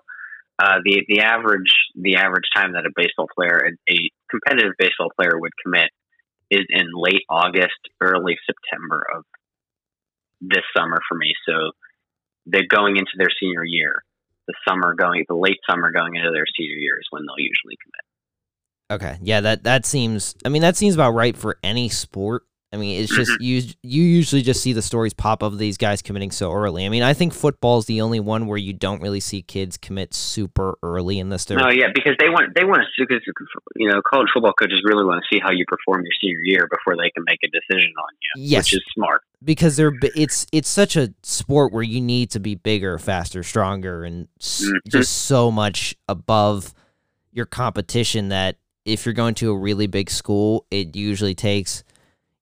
uh, 0.62 0.78
the 0.84 1.02
the 1.08 1.20
average 1.20 1.74
the 1.96 2.14
average 2.16 2.48
time 2.54 2.72
that 2.72 2.86
a 2.86 2.90
baseball 2.94 3.26
player, 3.36 3.58
a, 3.66 3.92
a 3.92 4.10
competitive 4.30 4.72
baseball 4.78 5.10
player, 5.18 5.32
would 5.34 5.52
commit 5.62 5.90
is 6.50 6.64
in 6.70 6.86
late 6.94 7.24
August, 7.28 7.76
early 8.00 8.38
September 8.46 9.04
of 9.16 9.24
this 10.40 10.64
summer 10.76 10.98
for 11.08 11.16
me. 11.16 11.32
So 11.48 11.72
they're 12.46 12.66
going 12.68 12.96
into 12.96 13.12
their 13.16 13.28
senior 13.40 13.64
year. 13.64 14.02
The 14.46 14.54
summer 14.66 14.94
going, 14.94 15.24
the 15.28 15.34
late 15.34 15.58
summer 15.68 15.92
going 15.92 16.14
into 16.16 16.30
their 16.32 16.46
senior 16.58 16.76
year 16.76 16.98
is 16.98 17.06
when 17.10 17.22
they'll 17.26 17.44
usually 17.44 17.76
commit. 17.84 18.04
okay 18.90 19.18
yeah 19.22 19.40
that 19.42 19.64
that 19.64 19.84
seems 19.84 20.34
i 20.46 20.48
mean 20.48 20.62
that 20.62 20.76
seems 20.76 20.94
about 20.94 21.10
right 21.10 21.36
for 21.36 21.58
any 21.62 21.88
sport 21.90 22.44
i 22.72 22.76
mean 22.76 23.00
it's 23.02 23.14
just 23.14 23.30
Mm-hmm. 23.30 23.42
you 23.42 23.62
you 23.82 24.02
usually 24.02 24.42
just 24.42 24.62
see 24.62 24.72
the 24.72 24.82
stories 24.82 25.12
pop 25.14 25.42
up 25.42 25.52
of 25.52 25.58
these 25.58 25.76
guys 25.76 26.02
committing 26.02 26.30
so 26.30 26.52
early 26.52 26.84
i 26.86 26.88
mean 26.88 27.02
i 27.02 27.12
think 27.14 27.32
football 27.34 27.78
is 27.78 27.86
the 27.86 28.00
only 28.00 28.20
one 28.20 28.46
where 28.46 28.58
you 28.58 28.72
don't 28.72 29.00
really 29.02 29.20
see 29.20 29.42
kids 29.42 29.76
commit 29.76 30.14
super 30.14 30.78
early 30.82 31.18
unless 31.20 31.44
they're 31.44 31.58
No, 31.58 31.68
yeah, 31.70 31.88
because 31.94 32.14
they 32.18 32.28
want 32.28 32.54
they 32.54 32.64
want 32.64 32.82
to 32.96 33.06
because 33.06 33.22
you 33.76 33.88
know 33.88 34.00
college 34.08 34.28
football 34.32 34.52
coaches 34.52 34.80
really 34.84 35.04
want 35.04 35.22
to 35.22 35.34
see 35.34 35.40
how 35.42 35.50
you 35.50 35.64
perform 35.66 36.02
your 36.02 36.12
senior 36.20 36.40
year 36.42 36.68
before 36.70 36.96
they 36.96 37.10
can 37.10 37.24
make 37.26 37.38
a 37.44 37.48
decision 37.48 37.92
on 37.98 38.08
you, 38.22 38.42
Yes. 38.42 38.64
which 38.66 38.74
is 38.74 38.84
smart. 38.94 39.22
because 39.44 39.76
they're 39.76 39.92
it's 40.14 40.46
it's 40.52 40.68
such 40.68 40.96
a 40.96 41.12
sport 41.22 41.72
where 41.72 41.82
you 41.82 42.00
need 42.00 42.30
to 42.30 42.40
be 42.40 42.54
bigger, 42.54 42.98
faster, 42.98 43.42
stronger, 43.42 44.04
and 44.04 44.28
Mhm. 44.40 44.78
just 44.88 45.12
so 45.26 45.50
much 45.50 45.94
above 46.08 46.74
your 47.32 47.46
competition 47.46 48.28
that 48.30 48.56
if 48.84 49.04
you're 49.04 49.12
going 49.14 49.34
to 49.34 49.50
a 49.50 49.56
really 49.56 49.86
big 49.86 50.10
school, 50.10 50.64
it 50.70 50.96
usually 50.96 51.34
takes 51.34 51.84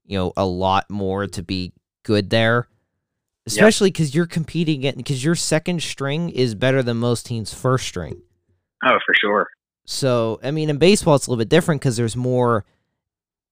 you 0.06 0.18
know 0.18 0.32
a 0.36 0.46
lot 0.46 0.88
more 0.90 1.26
to 1.26 1.42
be 1.42 1.72
good 2.02 2.30
there. 2.30 2.68
Especially 3.48 3.90
because 3.90 4.12
you're 4.12 4.26
competing 4.26 4.80
because 4.96 5.24
your 5.24 5.36
second 5.36 5.80
string 5.80 6.30
is 6.30 6.56
better 6.56 6.82
than 6.82 6.96
most 6.96 7.26
teams' 7.26 7.54
first 7.54 7.86
string. 7.86 8.20
Oh, 8.84 8.98
for 9.06 9.14
sure. 9.14 9.46
So, 9.84 10.40
I 10.42 10.50
mean, 10.50 10.68
in 10.68 10.78
baseball, 10.78 11.14
it's 11.14 11.28
a 11.28 11.30
little 11.30 11.40
bit 11.40 11.48
different 11.48 11.80
because 11.80 11.96
there's 11.96 12.16
more. 12.16 12.64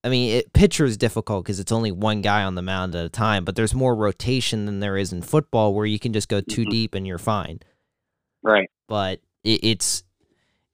I 0.03 0.09
mean, 0.09 0.33
it, 0.33 0.53
pitcher 0.53 0.85
is 0.85 0.97
difficult 0.97 1.45
because 1.45 1.61
it's 1.61 1.71
only 1.73 1.93
one 1.93 2.23
guy 2.23 2.43
on 2.43 2.57
the 2.57 2.61
mound 2.63 2.95
at 2.97 3.07
a 3.07 3.09
time, 3.09 3.45
but 3.45 3.55
there's 3.57 3.73
more 3.73 3.95
rotation 3.95 4.67
than 4.67 4.81
there 4.81 4.97
is 4.99 5.13
in 5.13 5.23
football 5.23 5.73
where 5.73 5.87
you 5.87 5.99
can 5.99 6.13
just 6.13 6.29
go 6.29 6.41
2 6.43 6.67
Mhm. 6.67 6.71
deep 6.71 6.95
and 6.95 7.07
you're 7.07 7.17
fine. 7.17 7.61
Right. 8.43 8.69
But 8.89 9.21
it, 9.45 9.61
it's 9.63 10.03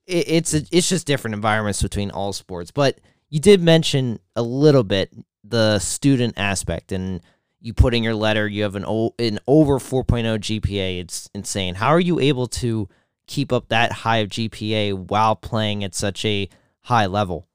it, 0.07 0.27
it's 0.29 0.53
a, 0.55 0.63
it's 0.71 0.89
just 0.89 1.05
different 1.07 1.35
environments 1.35 1.81
between 1.81 2.09
all 2.09 2.33
sports. 2.33 2.71
But 2.71 2.99
you 3.29 3.39
did 3.39 3.61
mention 3.61 4.19
a 4.35 4.41
little 4.41 4.83
bit 4.83 5.13
the 5.43 5.79
student 5.79 6.35
aspect, 6.37 6.91
and 6.91 7.21
you 7.59 7.73
put 7.73 7.93
in 7.93 8.03
your 8.03 8.15
letter 8.15 8.47
you 8.47 8.63
have 8.63 8.75
an 8.75 8.85
o, 8.85 9.13
an 9.19 9.39
over 9.47 9.79
4.0 9.79 10.39
GPA. 10.39 10.99
It's 10.99 11.29
insane. 11.33 11.75
How 11.75 11.89
are 11.89 11.99
you 11.99 12.19
able 12.19 12.47
to 12.47 12.89
keep 13.27 13.53
up 13.53 13.69
that 13.69 13.91
high 13.91 14.17
of 14.17 14.29
GPA 14.29 14.93
while 15.09 15.35
playing 15.35 15.83
at 15.83 15.95
such 15.95 16.25
a 16.25 16.49
high 16.81 17.05
level? 17.05 17.47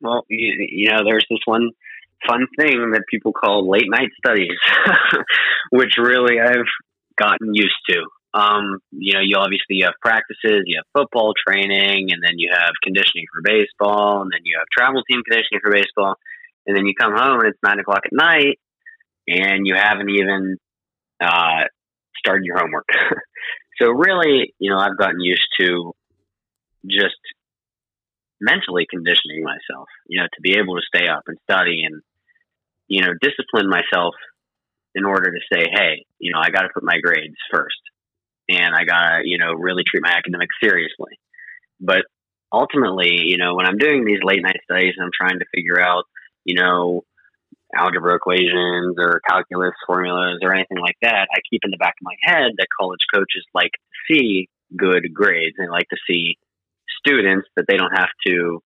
Well, 0.00 0.24
you, 0.28 0.66
you 0.68 0.90
know, 0.90 1.02
there's 1.04 1.24
this 1.30 1.40
one 1.46 1.70
fun 2.26 2.46
thing 2.58 2.90
that 2.92 3.04
people 3.08 3.32
call 3.32 3.68
late 3.70 3.88
night 3.88 4.10
studies, 4.18 4.58
which 5.70 5.94
really 5.98 6.40
I've 6.40 6.68
gotten 7.16 7.54
used 7.54 7.80
to. 7.88 8.04
Um, 8.34 8.80
you 8.90 9.14
know, 9.14 9.20
you 9.22 9.36
obviously 9.38 9.78
you 9.78 9.84
have 9.84 9.94
practices, 10.02 10.66
you 10.66 10.76
have 10.76 10.86
football 10.92 11.32
training, 11.46 12.10
and 12.10 12.20
then 12.20 12.34
you 12.36 12.50
have 12.52 12.72
conditioning 12.82 13.26
for 13.32 13.42
baseball, 13.42 14.22
and 14.22 14.30
then 14.32 14.40
you 14.42 14.58
have 14.58 14.66
travel 14.76 15.02
team 15.08 15.22
conditioning 15.22 15.60
for 15.62 15.70
baseball, 15.70 16.16
and 16.66 16.76
then 16.76 16.86
you 16.86 16.94
come 16.98 17.12
home 17.14 17.40
and 17.40 17.48
it's 17.48 17.58
nine 17.62 17.78
o'clock 17.78 18.02
at 18.04 18.12
night, 18.12 18.58
and 19.28 19.66
you 19.66 19.74
haven't 19.74 20.10
even 20.10 20.56
uh, 21.22 21.64
started 22.16 22.44
your 22.44 22.58
homework. 22.58 22.88
so 23.80 23.90
really, 23.90 24.54
you 24.58 24.70
know, 24.70 24.78
I've 24.78 24.98
gotten 24.98 25.20
used 25.20 25.46
to 25.60 25.92
just 26.86 27.16
mentally 28.40 28.86
conditioning 28.88 29.42
myself, 29.42 29.88
you 30.06 30.20
know, 30.20 30.26
to 30.26 30.40
be 30.42 30.58
able 30.58 30.76
to 30.76 30.82
stay 30.94 31.08
up 31.08 31.22
and 31.26 31.38
study 31.48 31.82
and, 31.84 32.02
you 32.88 33.02
know, 33.02 33.12
discipline 33.20 33.68
myself 33.68 34.14
in 34.94 35.04
order 35.04 35.32
to 35.32 35.40
say, 35.52 35.66
hey, 35.72 36.04
you 36.18 36.32
know, 36.32 36.40
I 36.40 36.50
got 36.50 36.62
to 36.62 36.68
put 36.72 36.84
my 36.84 36.98
grades 37.02 37.36
first 37.52 37.80
and 38.48 38.74
I 38.74 38.84
got 38.84 39.00
to, 39.00 39.20
you 39.24 39.38
know, 39.38 39.54
really 39.54 39.82
treat 39.84 40.02
my 40.02 40.12
academics 40.12 40.54
seriously. 40.62 41.18
But 41.80 42.04
ultimately, 42.52 43.20
you 43.24 43.38
know, 43.38 43.54
when 43.54 43.66
I'm 43.66 43.78
doing 43.78 44.04
these 44.04 44.22
late 44.22 44.42
night 44.42 44.60
studies 44.64 44.94
and 44.96 45.04
I'm 45.04 45.16
trying 45.16 45.38
to 45.38 45.46
figure 45.54 45.80
out, 45.80 46.04
you 46.44 46.54
know, 46.54 47.02
algebra 47.76 48.14
equations 48.14 48.96
or 48.98 49.20
calculus 49.28 49.74
formulas 49.86 50.38
or 50.42 50.54
anything 50.54 50.78
like 50.78 50.96
that, 51.02 51.28
I 51.34 51.40
keep 51.50 51.62
in 51.64 51.70
the 51.70 51.76
back 51.76 51.94
of 52.00 52.04
my 52.04 52.14
head 52.22 52.52
that 52.56 52.66
college 52.78 53.00
coaches 53.12 53.44
like 53.54 53.72
to 53.72 54.14
see 54.14 54.48
good 54.76 55.12
grades 55.12 55.56
and 55.58 55.70
like 55.70 55.88
to 55.88 55.96
see 56.08 56.38
students 57.04 57.48
that 57.56 57.64
they 57.68 57.76
don't 57.76 57.96
have 57.96 58.10
to, 58.26 58.62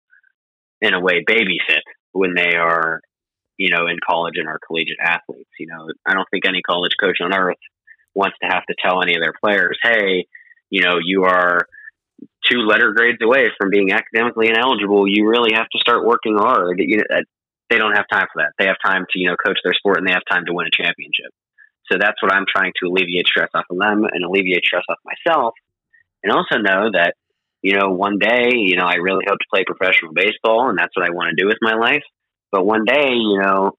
in 0.81 0.95
a 0.95 1.01
way, 1.01 1.25
babysit 1.29 1.83
when 2.13 2.35
they 2.35 2.57
are, 2.57 3.01
you 3.57 3.71
know, 3.71 3.87
in 3.87 3.97
college 4.09 4.35
and 4.37 4.49
are 4.49 4.61
collegiate 4.67 4.99
athletes. 5.03 5.51
You 5.59 5.69
know, 5.69 5.89
I 6.07 6.15
don't 6.15 6.29
think 6.31 6.47
any 6.47 6.63
college 6.63 6.93
coach 7.01 7.19
on 7.21 7.35
earth 7.35 7.57
wants 8.15 8.37
to 8.43 8.49
have 8.49 8.65
to 8.67 8.75
tell 8.83 9.03
any 9.03 9.15
of 9.15 9.23
their 9.23 9.35
players, 9.43 9.79
hey, 9.83 10.27
you 10.71 10.83
know, 10.83 10.99
you 11.03 11.25
are 11.25 11.67
two 12.51 12.59
letter 12.59 12.93
grades 12.93 13.19
away 13.23 13.49
from 13.59 13.71
being 13.71 13.93
academically 13.93 14.49
ineligible, 14.49 15.07
you 15.09 15.29
really 15.29 15.53
have 15.55 15.69
to 15.69 15.79
start 15.79 16.05
working 16.05 16.37
hard. 16.37 16.79
You 16.79 16.99
know, 16.99 17.05
they 17.71 17.79
don't 17.79 17.97
have 17.97 18.07
time 18.11 18.27
for 18.33 18.43
that. 18.43 18.53
They 18.59 18.67
have 18.67 18.77
time 18.85 19.07
to 19.11 19.19
you 19.19 19.29
know 19.29 19.37
coach 19.37 19.59
their 19.63 19.75
sport 19.75 19.99
and 19.99 20.07
they 20.07 20.13
have 20.13 20.27
time 20.31 20.47
to 20.47 20.53
win 20.53 20.67
a 20.67 20.71
championship. 20.71 21.33
So 21.91 21.99
that's 21.99 22.23
what 22.23 22.33
I'm 22.33 22.45
trying 22.49 22.73
to 22.81 22.89
alleviate 22.89 23.27
stress 23.27 23.49
off 23.55 23.65
of 23.71 23.79
them 23.79 24.05
and 24.05 24.25
alleviate 24.25 24.65
stress 24.65 24.85
off 24.89 24.99
myself, 25.05 25.55
and 26.23 26.33
also 26.33 26.59
know 26.59 26.91
that 26.93 27.15
you 27.63 27.79
know 27.79 27.91
one 27.91 28.19
day 28.19 28.51
you 28.55 28.77
know 28.77 28.87
I 28.87 28.97
really 28.97 29.25
hope 29.29 29.39
to 29.39 29.47
play 29.53 29.65
professional 29.65 30.13
baseball 30.13 30.69
and 30.69 30.79
that's 30.79 30.95
what 30.97 31.07
I 31.07 31.13
want 31.13 31.31
to 31.31 31.43
do 31.43 31.49
with 31.49 31.59
my 31.61 31.75
life. 31.75 32.05
But 32.51 32.65
one 32.65 32.85
day 32.85 33.13
you 33.13 33.41
know 33.41 33.73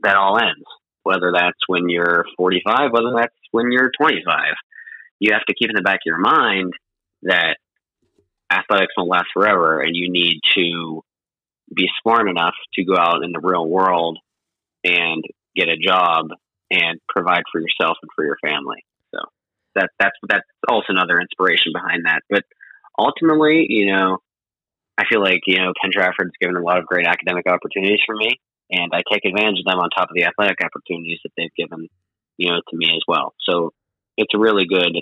that 0.00 0.16
all 0.16 0.38
ends. 0.38 0.64
Whether 1.02 1.32
that's 1.34 1.58
when 1.66 1.90
you're 1.90 2.24
45, 2.38 2.90
whether 2.90 3.12
that's 3.14 3.34
when 3.50 3.70
you're 3.70 3.90
25, 4.00 4.54
you 5.20 5.34
have 5.34 5.44
to 5.44 5.54
keep 5.54 5.68
in 5.68 5.76
the 5.76 5.82
back 5.82 5.96
of 5.96 6.06
your 6.06 6.18
mind 6.18 6.72
that 7.24 7.58
athletics 8.50 8.94
won't 8.96 9.10
last 9.10 9.26
forever 9.34 9.80
and 9.80 9.94
you 9.94 10.10
need 10.10 10.40
to 10.54 11.02
be 11.74 11.88
smart 12.02 12.28
enough 12.28 12.54
to 12.74 12.84
go 12.84 12.96
out 12.96 13.24
in 13.24 13.32
the 13.32 13.40
real 13.40 13.66
world 13.66 14.18
and 14.84 15.24
get 15.56 15.68
a 15.68 15.76
job 15.76 16.28
and 16.70 17.00
provide 17.08 17.42
for 17.50 17.60
yourself 17.60 17.96
and 18.02 18.10
for 18.14 18.24
your 18.24 18.36
family. 18.44 18.84
So 19.14 19.20
that 19.76 19.90
that's 19.98 20.16
that's 20.28 20.48
also 20.68 20.86
another 20.88 21.20
inspiration 21.20 21.72
behind 21.72 22.04
that. 22.06 22.20
But 22.28 22.44
ultimately, 22.98 23.66
you 23.68 23.92
know, 23.92 24.18
I 24.98 25.04
feel 25.10 25.20
like 25.20 25.40
you 25.46 25.58
know 25.58 25.72
Penn 25.80 25.92
Trafford's 25.92 26.36
given 26.40 26.56
a 26.56 26.62
lot 26.62 26.78
of 26.78 26.86
great 26.86 27.06
academic 27.06 27.46
opportunities 27.46 28.00
for 28.06 28.16
me, 28.16 28.40
and 28.70 28.92
I 28.92 29.02
take 29.10 29.24
advantage 29.24 29.60
of 29.60 29.66
them 29.66 29.80
on 29.80 29.90
top 29.90 30.10
of 30.10 30.14
the 30.14 30.24
athletic 30.24 30.58
opportunities 30.64 31.20
that 31.24 31.32
they've 31.36 31.54
given, 31.56 31.88
you 32.36 32.50
know, 32.50 32.60
to 32.68 32.76
me 32.76 32.90
as 32.94 33.02
well. 33.06 33.34
So 33.48 33.72
it's 34.16 34.34
a 34.34 34.38
really 34.38 34.66
good 34.66 34.96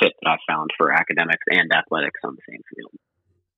fit 0.00 0.12
that 0.22 0.30
I 0.30 0.36
found 0.48 0.70
for 0.76 0.92
academics 0.92 1.44
and 1.50 1.72
athletics 1.72 2.20
on 2.24 2.36
the 2.36 2.42
same 2.48 2.62
field. 2.74 2.92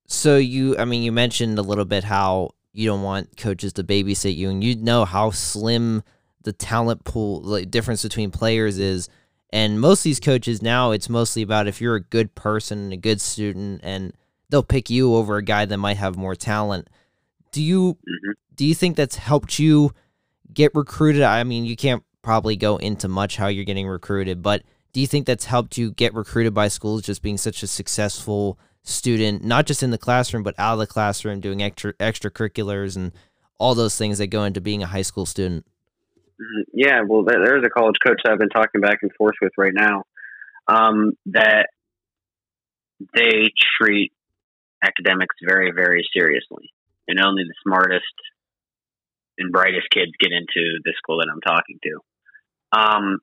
So 0.07 0.37
you, 0.37 0.77
I 0.77 0.85
mean, 0.85 1.03
you 1.03 1.11
mentioned 1.11 1.57
a 1.57 1.61
little 1.61 1.85
bit 1.85 2.03
how 2.03 2.51
you 2.73 2.87
don't 2.87 3.01
want 3.03 3.37
coaches 3.37 3.73
to 3.73 3.83
babysit 3.83 4.35
you, 4.35 4.49
and 4.49 4.63
you 4.63 4.75
know 4.75 5.05
how 5.05 5.31
slim 5.31 6.03
the 6.43 6.53
talent 6.53 7.03
pool, 7.03 7.41
like 7.41 7.71
difference 7.71 8.03
between 8.03 8.31
players 8.31 8.77
is. 8.79 9.09
And 9.53 9.81
most 9.81 9.99
of 9.99 10.03
these 10.05 10.19
coaches 10.21 10.61
now, 10.61 10.91
it's 10.91 11.09
mostly 11.09 11.41
about 11.41 11.67
if 11.67 11.81
you're 11.81 11.95
a 11.95 12.01
good 12.01 12.33
person 12.35 12.79
and 12.79 12.93
a 12.93 12.97
good 12.97 13.19
student, 13.19 13.81
and 13.83 14.13
they'll 14.49 14.63
pick 14.63 14.89
you 14.89 15.15
over 15.15 15.37
a 15.37 15.43
guy 15.43 15.65
that 15.65 15.77
might 15.77 15.97
have 15.97 16.15
more 16.15 16.35
talent. 16.35 16.87
Do 17.51 17.61
you 17.61 17.97
Mhm. 18.07 18.33
do 18.55 18.65
you 18.65 18.73
think 18.75 18.95
that's 18.95 19.15
helped 19.17 19.59
you 19.59 19.91
get 20.53 20.73
recruited? 20.75 21.21
I 21.23 21.43
mean, 21.43 21.65
you 21.65 21.75
can't 21.75 22.03
probably 22.21 22.55
go 22.55 22.77
into 22.77 23.07
much 23.07 23.37
how 23.37 23.47
you're 23.47 23.65
getting 23.65 23.87
recruited, 23.87 24.41
but 24.41 24.63
do 24.93 25.01
you 25.01 25.07
think 25.07 25.25
that's 25.25 25.45
helped 25.45 25.77
you 25.77 25.91
get 25.91 26.13
recruited 26.13 26.53
by 26.53 26.67
schools 26.67 27.01
just 27.01 27.21
being 27.21 27.37
such 27.37 27.63
a 27.63 27.67
successful 27.67 28.57
student, 28.83 29.43
not 29.43 29.65
just 29.65 29.83
in 29.83 29.91
the 29.91 29.97
classroom, 29.97 30.43
but 30.43 30.55
out 30.57 30.73
of 30.73 30.79
the 30.79 30.87
classroom, 30.87 31.39
doing 31.39 31.61
extra 31.61 31.93
extracurriculars 31.93 32.95
and 32.95 33.11
all 33.57 33.75
those 33.75 33.97
things 33.97 34.17
that 34.17 34.27
go 34.27 34.43
into 34.43 34.61
being 34.61 34.81
a 34.81 34.87
high 34.87 35.03
school 35.03 35.25
student? 35.25 35.65
Mhm. 36.39 36.63
Yeah, 36.73 37.01
well, 37.07 37.23
there's 37.23 37.63
a 37.63 37.69
college 37.69 37.97
coach 38.05 38.21
I've 38.25 38.39
been 38.39 38.49
talking 38.49 38.81
back 38.81 38.99
and 39.03 39.13
forth 39.13 39.35
with 39.41 39.51
right 39.57 39.73
now 39.73 40.03
um, 40.67 41.11
that 41.27 41.67
they 43.13 43.47
treat 43.79 44.11
academics 44.83 45.35
very, 45.43 45.71
very 45.71 46.07
seriously, 46.15 46.71
and 47.07 47.19
only 47.23 47.43
the 47.43 47.53
smartest 47.63 48.05
and 49.37 49.51
brightest 49.51 49.87
kids 49.91 50.11
get 50.19 50.31
into 50.31 50.79
the 50.83 50.93
school 50.97 51.17
that 51.19 51.27
I'm 51.31 51.41
talking 51.41 51.79
to. 51.83 51.99
Um, 52.71 53.19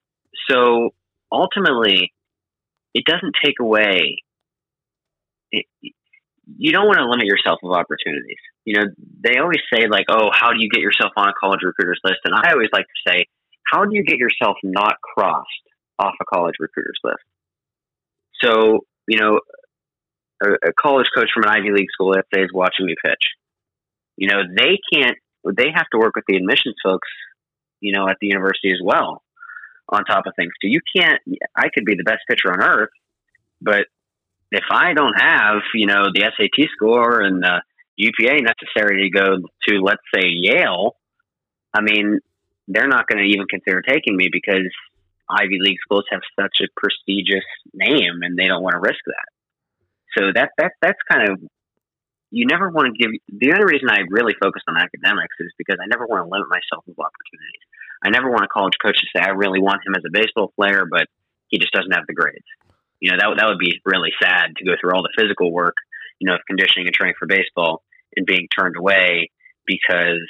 so 0.50 0.90
ultimately, 1.32 2.12
it 2.94 3.04
doesn't 3.04 3.34
take 3.44 3.60
away. 3.60 4.18
It, 5.52 5.66
you 6.56 6.72
don't 6.72 6.86
want 6.86 6.98
to 6.98 7.08
limit 7.08 7.26
yourself 7.26 7.60
of 7.62 7.72
opportunities. 7.72 8.40
You 8.64 8.80
know, 8.80 8.84
they 9.22 9.38
always 9.38 9.60
say 9.72 9.86
like, 9.88 10.06
"Oh, 10.10 10.30
how 10.32 10.52
do 10.52 10.60
you 10.60 10.68
get 10.70 10.80
yourself 10.80 11.12
on 11.16 11.28
a 11.28 11.32
college 11.38 11.60
recruiters 11.62 12.00
list?" 12.04 12.20
And 12.24 12.34
I 12.34 12.52
always 12.52 12.70
like 12.72 12.86
to 12.86 13.10
say, 13.10 13.26
"How 13.70 13.84
do 13.84 13.90
you 13.92 14.04
get 14.04 14.18
yourself 14.18 14.56
not 14.62 14.96
crossed 15.02 15.46
off 15.98 16.14
a 16.20 16.24
college 16.24 16.54
recruiters 16.58 16.98
list?" 17.04 17.24
So, 18.42 18.86
you 19.06 19.18
know, 19.18 19.40
a, 20.42 20.68
a 20.68 20.72
college 20.72 21.08
coach 21.14 21.28
from 21.34 21.44
an 21.44 21.50
Ivy 21.50 21.72
League 21.72 21.90
school, 21.92 22.14
say, 22.32 22.42
is 22.42 22.50
watching 22.52 22.86
me 22.86 22.94
pitch. 23.04 23.34
You 24.16 24.28
know, 24.28 24.42
they 24.56 24.78
can't. 24.92 25.16
They 25.44 25.70
have 25.74 25.86
to 25.92 25.98
work 25.98 26.14
with 26.16 26.24
the 26.26 26.36
admissions 26.36 26.76
folks. 26.82 27.08
You 27.80 27.92
know, 27.92 28.08
at 28.08 28.16
the 28.20 28.26
university 28.26 28.72
as 28.72 28.80
well. 28.82 29.22
On 29.90 30.04
top 30.04 30.26
of 30.26 30.34
things, 30.36 30.52
so 30.60 30.68
you 30.68 30.80
can't. 30.94 31.20
I 31.56 31.68
could 31.72 31.86
be 31.86 31.94
the 31.94 32.04
best 32.04 32.20
pitcher 32.28 32.52
on 32.52 32.62
earth, 32.62 32.90
but 33.62 33.86
if 34.50 34.64
I 34.70 34.94
don't 34.94 35.14
have, 35.14 35.62
you 35.74 35.86
know, 35.86 36.04
the 36.12 36.22
SAT 36.22 36.68
score 36.74 37.20
and 37.20 37.42
the 37.42 37.62
GPA 38.00 38.40
necessary 38.42 39.02
to 39.02 39.10
go 39.10 39.36
to, 39.68 39.80
let's 39.82 40.02
say, 40.14 40.22
Yale, 40.24 40.96
I 41.74 41.82
mean, 41.82 42.20
they're 42.66 42.88
not 42.88 43.06
going 43.06 43.22
to 43.22 43.28
even 43.28 43.46
consider 43.48 43.82
taking 43.82 44.16
me 44.16 44.28
because 44.32 44.70
Ivy 45.28 45.58
League 45.60 45.78
schools 45.82 46.04
have 46.10 46.20
such 46.38 46.58
a 46.62 46.68
prestigious 46.76 47.44
name 47.74 48.22
and 48.22 48.36
they 48.38 48.46
don't 48.46 48.62
want 48.62 48.74
to 48.74 48.80
risk 48.80 49.00
that. 49.06 49.28
So 50.16 50.32
that 50.34 50.50
that 50.56 50.72
that's 50.80 50.98
kind 51.10 51.28
of 51.28 51.38
you 52.30 52.46
never 52.46 52.70
want 52.70 52.92
to 52.92 52.96
give. 52.96 53.12
The 53.28 53.52
only 53.52 53.64
reason 53.64 53.90
I 53.90 54.08
really 54.08 54.34
focus 54.40 54.62
on 54.68 54.76
academics 54.76 55.36
is 55.40 55.52
because 55.58 55.76
I 55.80 55.86
never 55.86 56.06
want 56.06 56.24
to 56.24 56.28
limit 56.28 56.48
myself 56.48 56.84
with 56.86 56.98
opportunities. 56.98 57.64
I 58.02 58.08
never 58.10 58.30
want 58.30 58.44
a 58.44 58.48
college 58.48 58.76
coach 58.80 58.96
to 59.00 59.06
say 59.12 59.22
I 59.22 59.36
really 59.36 59.60
want 59.60 59.84
him 59.84 59.94
as 59.96 60.04
a 60.06 60.12
baseball 60.12 60.52
player, 60.56 60.84
but 60.90 61.08
he 61.48 61.58
just 61.58 61.72
doesn't 61.72 61.92
have 61.92 62.06
the 62.06 62.14
grades 62.14 62.48
you 63.00 63.10
know 63.10 63.16
that 63.18 63.34
that 63.38 63.48
would 63.48 63.58
be 63.58 63.80
really 63.84 64.12
sad 64.22 64.56
to 64.56 64.64
go 64.64 64.72
through 64.80 64.92
all 64.94 65.02
the 65.02 65.14
physical 65.16 65.52
work, 65.52 65.74
you 66.18 66.26
know, 66.26 66.34
of 66.34 66.40
conditioning 66.46 66.86
and 66.86 66.94
training 66.94 67.14
for 67.18 67.26
baseball 67.26 67.82
and 68.16 68.26
being 68.26 68.48
turned 68.58 68.76
away 68.76 69.30
because 69.66 70.26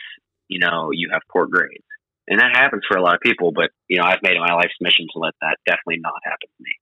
you 0.49 0.59
know 0.59 0.91
you 0.93 1.09
have 1.13 1.23
poor 1.31 1.47
grades, 1.47 1.85
and 2.27 2.41
that 2.41 2.57
happens 2.57 2.83
for 2.89 2.97
a 2.97 3.03
lot 3.03 3.15
of 3.15 3.21
people. 3.21 3.53
But 3.53 3.71
you 3.89 3.99
know, 3.99 4.05
I've 4.05 4.23
made 4.23 4.37
it 4.37 4.41
my 4.41 4.55
life's 4.55 4.77
mission 4.81 5.07
to 5.13 5.19
let 5.19 5.35
that 5.41 5.59
definitely 5.67 6.01
not 6.01 6.21
happen 6.25 6.49
to 6.57 6.63
me. 6.63 6.73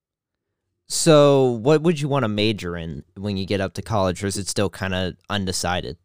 So, 0.88 1.58
what 1.62 1.82
would 1.82 2.00
you 2.00 2.08
want 2.08 2.22
to 2.22 2.28
major 2.28 2.76
in 2.76 3.04
when 3.16 3.36
you 3.36 3.44
get 3.44 3.60
up 3.60 3.74
to 3.74 3.82
college, 3.82 4.22
or 4.22 4.28
is 4.28 4.36
it 4.36 4.48
still 4.48 4.70
kind 4.70 4.94
of 4.94 5.16
undecided? 5.28 5.96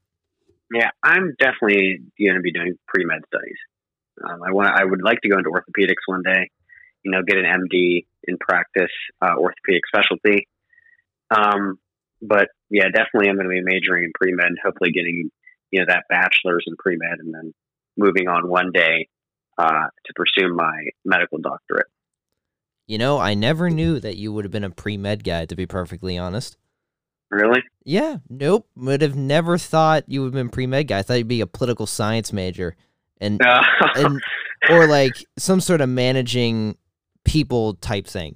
Yeah, 0.74 0.90
I'm 1.04 1.36
definitely 1.40 2.00
going 2.20 2.36
to 2.36 2.42
be 2.42 2.52
doing 2.52 2.74
pre 2.88 3.06
med 3.06 3.22
studies. 3.28 3.58
Um, 4.24 4.42
I 4.44 4.52
want 4.52 4.72
I 4.74 4.84
would 4.84 5.02
like 5.04 5.22
to 5.22 5.30
go 5.30 5.38
into 5.38 5.50
orthopedics 5.50 6.06
one 6.06 6.24
day. 6.24 6.50
You 7.04 7.12
know, 7.12 7.22
get 7.24 7.38
an 7.38 7.46
MD 7.46 8.06
in 8.24 8.38
practice 8.38 8.92
uh, 9.22 9.36
orthopedic 9.38 9.84
specialty. 9.88 10.48
Um, 11.36 11.80
but 12.22 12.50
yeah, 12.70 12.86
definitely 12.86 13.30
I'm 13.30 13.36
going 13.36 13.48
to 13.48 13.50
be 13.50 13.62
majoring 13.62 14.04
in 14.04 14.12
pre 14.14 14.34
med. 14.34 14.58
Hopefully, 14.64 14.92
getting 14.92 15.30
you 15.72 15.80
know 15.80 15.86
that 15.88 16.04
bachelor's 16.10 16.66
in 16.68 16.76
pre 16.78 16.98
med, 16.98 17.20
and 17.20 17.34
then 17.34 17.54
moving 17.98 18.28
on 18.28 18.48
one 18.48 18.72
day 18.74 19.08
uh, 19.58 19.88
to 20.06 20.14
pursue 20.16 20.54
my 20.54 20.90
medical 21.06 21.40
doctorate. 21.40 21.88
You 22.88 22.98
know, 22.98 23.20
I 23.20 23.34
never 23.34 23.70
knew 23.70 24.00
that 24.00 24.18
you 24.18 24.34
would 24.34 24.46
have 24.46 24.52
been 24.52 24.64
a 24.64 24.70
pre 24.70 24.98
med 24.98 25.24
guy, 25.24 25.46
to 25.46 25.56
be 25.56 25.66
perfectly 25.66 26.18
honest. 26.18 26.58
Really? 27.30 27.64
Yeah, 27.86 28.18
nope. 28.30 28.68
Would 28.76 29.02
have 29.02 29.16
never 29.16 29.58
thought 29.58 30.04
you 30.08 30.22
would 30.22 30.28
have 30.28 30.34
been 30.34 30.50
pre 30.50 30.68
med 30.68 30.88
guy. 30.88 31.00
I 31.00 31.02
thought 31.02 31.18
you'd 31.18 31.28
be 31.28 31.42
a 31.42 31.48
political 31.48 31.88
science 31.88 32.34
major, 32.34 32.76
and 33.20 33.42
Uh, 33.42 33.64
and 33.96 34.22
or 34.70 34.88
like 34.88 35.14
some 35.38 35.62
sort 35.62 35.82
of 35.82 35.90
managing 35.90 36.78
people 37.24 37.76
type 37.76 38.08
thing. 38.08 38.36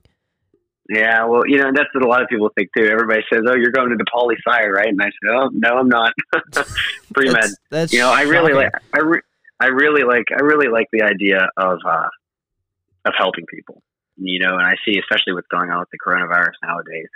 yeah, 0.90 1.26
well, 1.26 1.44
you 1.46 1.58
know 1.58 1.72
that's 1.74 1.90
what 1.94 2.04
a 2.04 2.08
lot 2.08 2.22
of 2.22 2.30
people 2.30 2.50
think 2.56 2.70
too. 2.78 2.86
Everybody 2.86 3.22
says, 3.32 3.42
"Oh, 3.48 3.56
you're 3.56 3.72
going 3.72 3.92
into 3.92 4.06
poli 4.14 4.36
sci, 4.48 4.68
right?" 4.68 4.88
And 4.88 5.02
I 5.02 5.06
said, 5.06 5.32
"Oh, 5.32 5.50
no, 5.52 5.78
I'm 5.78 5.90
not." 5.90 6.14
pre 7.14 7.28
med. 7.28 7.42
That's, 7.42 7.56
that's 7.70 7.94
you 7.94 8.00
know, 8.00 8.12
I 8.12 8.24
really 8.24 8.54
shocking. 8.54 8.72
like, 8.74 8.74
I, 8.94 9.00
re- 9.00 9.22
I 9.60 9.68
really 9.68 10.04
like, 10.04 10.26
I 10.32 10.42
really 10.42 10.68
like 10.68 10.88
the 10.92 11.04
idea 11.04 11.48
of, 11.58 11.80
uh, 11.86 12.10
of 13.06 13.14
helping 13.18 13.46
people, 13.46 13.82
you 14.18 14.40
know, 14.40 14.54
and 14.56 14.66
I 14.66 14.74
see, 14.86 15.00
especially 15.00 15.34
what's 15.34 15.48
going 15.48 15.72
on 15.72 15.80
with 15.80 15.90
the 15.92 15.98
coronavirus 15.98 16.54
nowadays, 16.64 17.08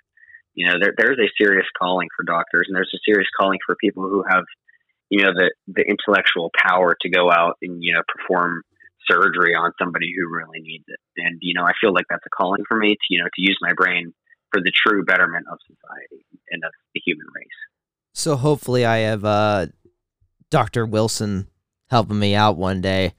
you 0.54 0.68
know, 0.68 0.76
there, 0.80 0.94
there's 0.98 1.20
a 1.20 1.30
serious 1.38 1.66
calling 1.78 2.08
for 2.16 2.24
doctors 2.24 2.66
and 2.68 2.76
there's 2.76 2.92
a 2.94 3.00
serious 3.06 3.28
calling 3.38 3.60
for 3.66 3.76
people 3.76 4.04
who 4.04 4.24
have, 4.30 4.46
you 5.10 5.24
know, 5.24 5.34
the, 5.34 5.52
the 5.68 5.82
intellectual 5.82 6.52
power 6.58 6.96
to 7.02 7.10
go 7.10 7.32
out 7.32 7.58
and, 7.62 7.84
you 7.84 7.94
know, 7.94 8.02
perform 8.08 8.62
surgery 9.10 9.56
on 9.56 9.72
somebody 9.80 10.14
who 10.16 10.28
really 10.34 10.62
needs 10.62 10.86
it. 10.88 11.00
And, 11.18 11.38
you 11.42 11.54
know, 11.54 11.64
I 11.64 11.74
feel 11.80 11.94
like 11.94 12.06
that's 12.10 12.26
a 12.26 12.30
calling 12.30 12.64
for 12.68 12.78
me 12.78 12.96
to, 12.96 13.08
you 13.10 13.20
know, 13.20 13.30
to 13.34 13.42
use 13.42 13.58
my 13.62 13.74
brain 13.74 14.14
for 14.52 14.62
the 14.62 14.72
true 14.72 15.04
betterment 15.04 15.46
of 15.52 15.60
society 15.68 16.26
and 16.50 16.64
of 16.64 16.72
the 16.94 17.02
human 17.06 17.28
race. 17.36 17.48
So 18.14 18.36
hopefully, 18.36 18.86
I 18.86 18.98
have 18.98 19.24
uh, 19.24 19.68
Doctor 20.50 20.86
Wilson 20.86 21.48
helping 21.90 22.20
me 22.20 22.36
out 22.36 22.58
one 22.58 22.82
day, 22.82 23.14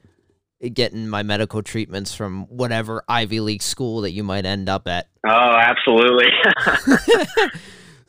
getting 0.73 1.07
my 1.07 1.23
medical 1.23 1.63
treatments 1.63 2.13
from 2.13 2.43
whatever 2.47 3.03
Ivy 3.07 3.39
League 3.39 3.63
school 3.63 4.01
that 4.01 4.11
you 4.11 4.23
might 4.23 4.45
end 4.45 4.69
up 4.69 4.87
at. 4.87 5.07
Oh, 5.25 5.57
absolutely. 5.57 6.27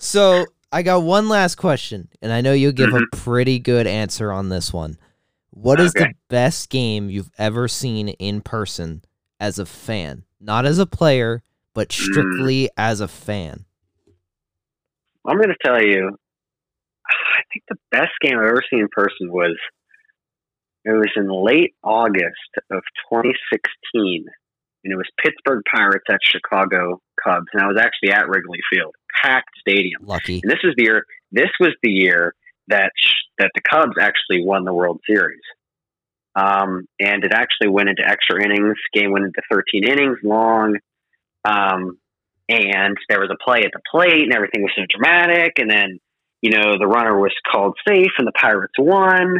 So 0.02 0.46
I 0.72 0.82
got 0.82 1.04
one 1.04 1.28
last 1.28 1.54
question, 1.54 2.08
and 2.20 2.32
I 2.32 2.40
know 2.40 2.52
you'll 2.52 2.72
give 2.72 2.92
a 2.92 3.06
pretty 3.12 3.60
good 3.60 3.86
answer 3.86 4.32
on 4.32 4.48
this 4.48 4.72
one. 4.72 4.98
What 5.52 5.80
is 5.80 5.92
the 5.92 6.00
Mm-hmm. 6.00 6.10
Best 6.28 6.70
game 6.70 7.10
you've 7.10 7.30
ever 7.38 7.68
seen 7.68 8.08
in 8.08 8.40
person 8.40 9.02
as 9.38 9.58
a 9.58 9.66
fan? 9.66 10.24
Not 10.40 10.64
as 10.64 10.78
a 10.78 10.86
player, 10.86 11.42
but 11.74 11.88
Mm. 11.90 11.92
strictly 12.10 12.70
as 12.76 13.00
a 13.00 13.08
fan. 13.08 13.64
I'm 15.26 15.36
going 15.36 15.50
to 15.50 15.56
tell 15.64 15.80
you, 15.80 16.16
I 17.06 17.42
think 17.52 17.64
the 17.68 17.76
best 17.90 18.12
game 18.20 18.38
I've 18.38 18.46
ever 18.46 18.62
seen 18.68 18.80
in 18.80 18.88
person 18.90 19.30
was 19.30 19.56
it 20.84 20.90
was 20.90 21.10
in 21.16 21.28
late 21.28 21.74
August 21.84 22.52
of 22.70 22.82
2016, 23.12 24.24
and 24.84 24.92
it 24.92 24.96
was 24.96 25.06
Pittsburgh 25.22 25.62
Pirates 25.72 26.06
at 26.10 26.18
Chicago 26.24 27.00
Cubs, 27.22 27.46
and 27.52 27.62
I 27.62 27.66
was 27.68 27.76
actually 27.78 28.10
at 28.10 28.26
Wrigley 28.28 28.58
Field, 28.72 28.94
packed 29.22 29.50
stadium. 29.60 30.02
Lucky. 30.04 30.40
And 30.42 30.50
this 30.50 30.58
was 30.64 30.74
the 30.76 30.84
year. 30.84 31.04
This 31.30 31.50
was 31.60 31.74
the 31.82 31.90
year 31.90 32.34
that 32.72 32.92
sh- 32.96 33.28
that 33.38 33.50
the 33.54 33.60
Cubs 33.60 33.96
actually 34.00 34.44
won 34.44 34.64
the 34.64 34.72
World 34.72 35.00
Series. 35.06 35.42
Um, 36.34 36.86
and 36.98 37.24
it 37.24 37.32
actually 37.32 37.68
went 37.68 37.90
into 37.90 38.02
extra 38.08 38.42
innings. 38.42 38.76
Game 38.94 39.12
went 39.12 39.26
into 39.26 39.42
13 39.50 39.86
innings 39.86 40.18
long. 40.24 40.76
Um, 41.44 41.98
and 42.48 42.96
there 43.08 43.20
was 43.20 43.30
a 43.30 43.44
play 43.44 43.60
at 43.64 43.72
the 43.72 43.80
plate, 43.90 44.22
and 44.22 44.32
everything 44.32 44.62
was 44.62 44.72
so 44.76 44.82
dramatic. 44.88 45.58
And 45.58 45.70
then, 45.70 45.98
you 46.40 46.50
know, 46.50 46.78
the 46.78 46.86
runner 46.86 47.18
was 47.18 47.32
called 47.50 47.76
safe, 47.86 48.12
and 48.18 48.26
the 48.26 48.32
Pirates 48.32 48.74
won. 48.78 49.36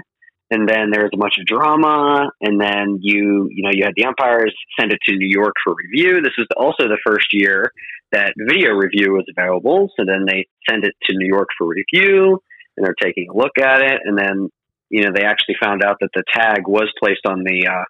And 0.50 0.68
then 0.68 0.90
there 0.90 1.02
was 1.02 1.10
a 1.14 1.16
bunch 1.16 1.38
of 1.40 1.46
drama. 1.46 2.30
And 2.42 2.60
then 2.60 2.98
you, 3.00 3.48
you 3.50 3.62
know, 3.64 3.70
you 3.72 3.84
had 3.84 3.94
the 3.96 4.04
umpires 4.04 4.54
send 4.78 4.92
it 4.92 4.98
to 5.06 5.16
New 5.16 5.28
York 5.28 5.54
for 5.64 5.74
review. 5.74 6.20
This 6.20 6.36
was 6.36 6.48
also 6.56 6.88
the 6.88 7.00
first 7.06 7.28
year 7.32 7.72
that 8.12 8.34
video 8.38 8.72
review 8.72 9.12
was 9.12 9.24
available. 9.34 9.90
So 9.96 10.04
then 10.06 10.26
they 10.26 10.46
send 10.68 10.84
it 10.84 10.92
to 11.04 11.16
New 11.16 11.26
York 11.26 11.48
for 11.56 11.66
review, 11.66 12.42
and 12.76 12.86
they're 12.86 12.94
taking 13.00 13.28
a 13.30 13.36
look 13.36 13.58
at 13.58 13.82
it. 13.82 14.00
And 14.04 14.16
then, 14.16 14.48
you 14.90 15.02
know, 15.02 15.10
they 15.14 15.24
actually 15.24 15.56
found 15.62 15.82
out 15.82 15.96
that 16.00 16.10
the 16.14 16.24
tag 16.32 16.66
was 16.66 16.90
placed 17.02 17.26
on 17.26 17.44
the 17.44 17.66
uh, 17.66 17.84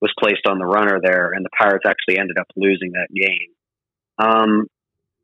was 0.00 0.12
placed 0.18 0.46
on 0.46 0.58
the 0.58 0.66
runner 0.66 1.00
there, 1.02 1.32
and 1.32 1.44
the 1.44 1.50
Pirates 1.58 1.84
actually 1.86 2.18
ended 2.18 2.38
up 2.38 2.46
losing 2.56 2.92
that 2.92 3.08
game. 3.12 3.50
Um, 4.18 4.66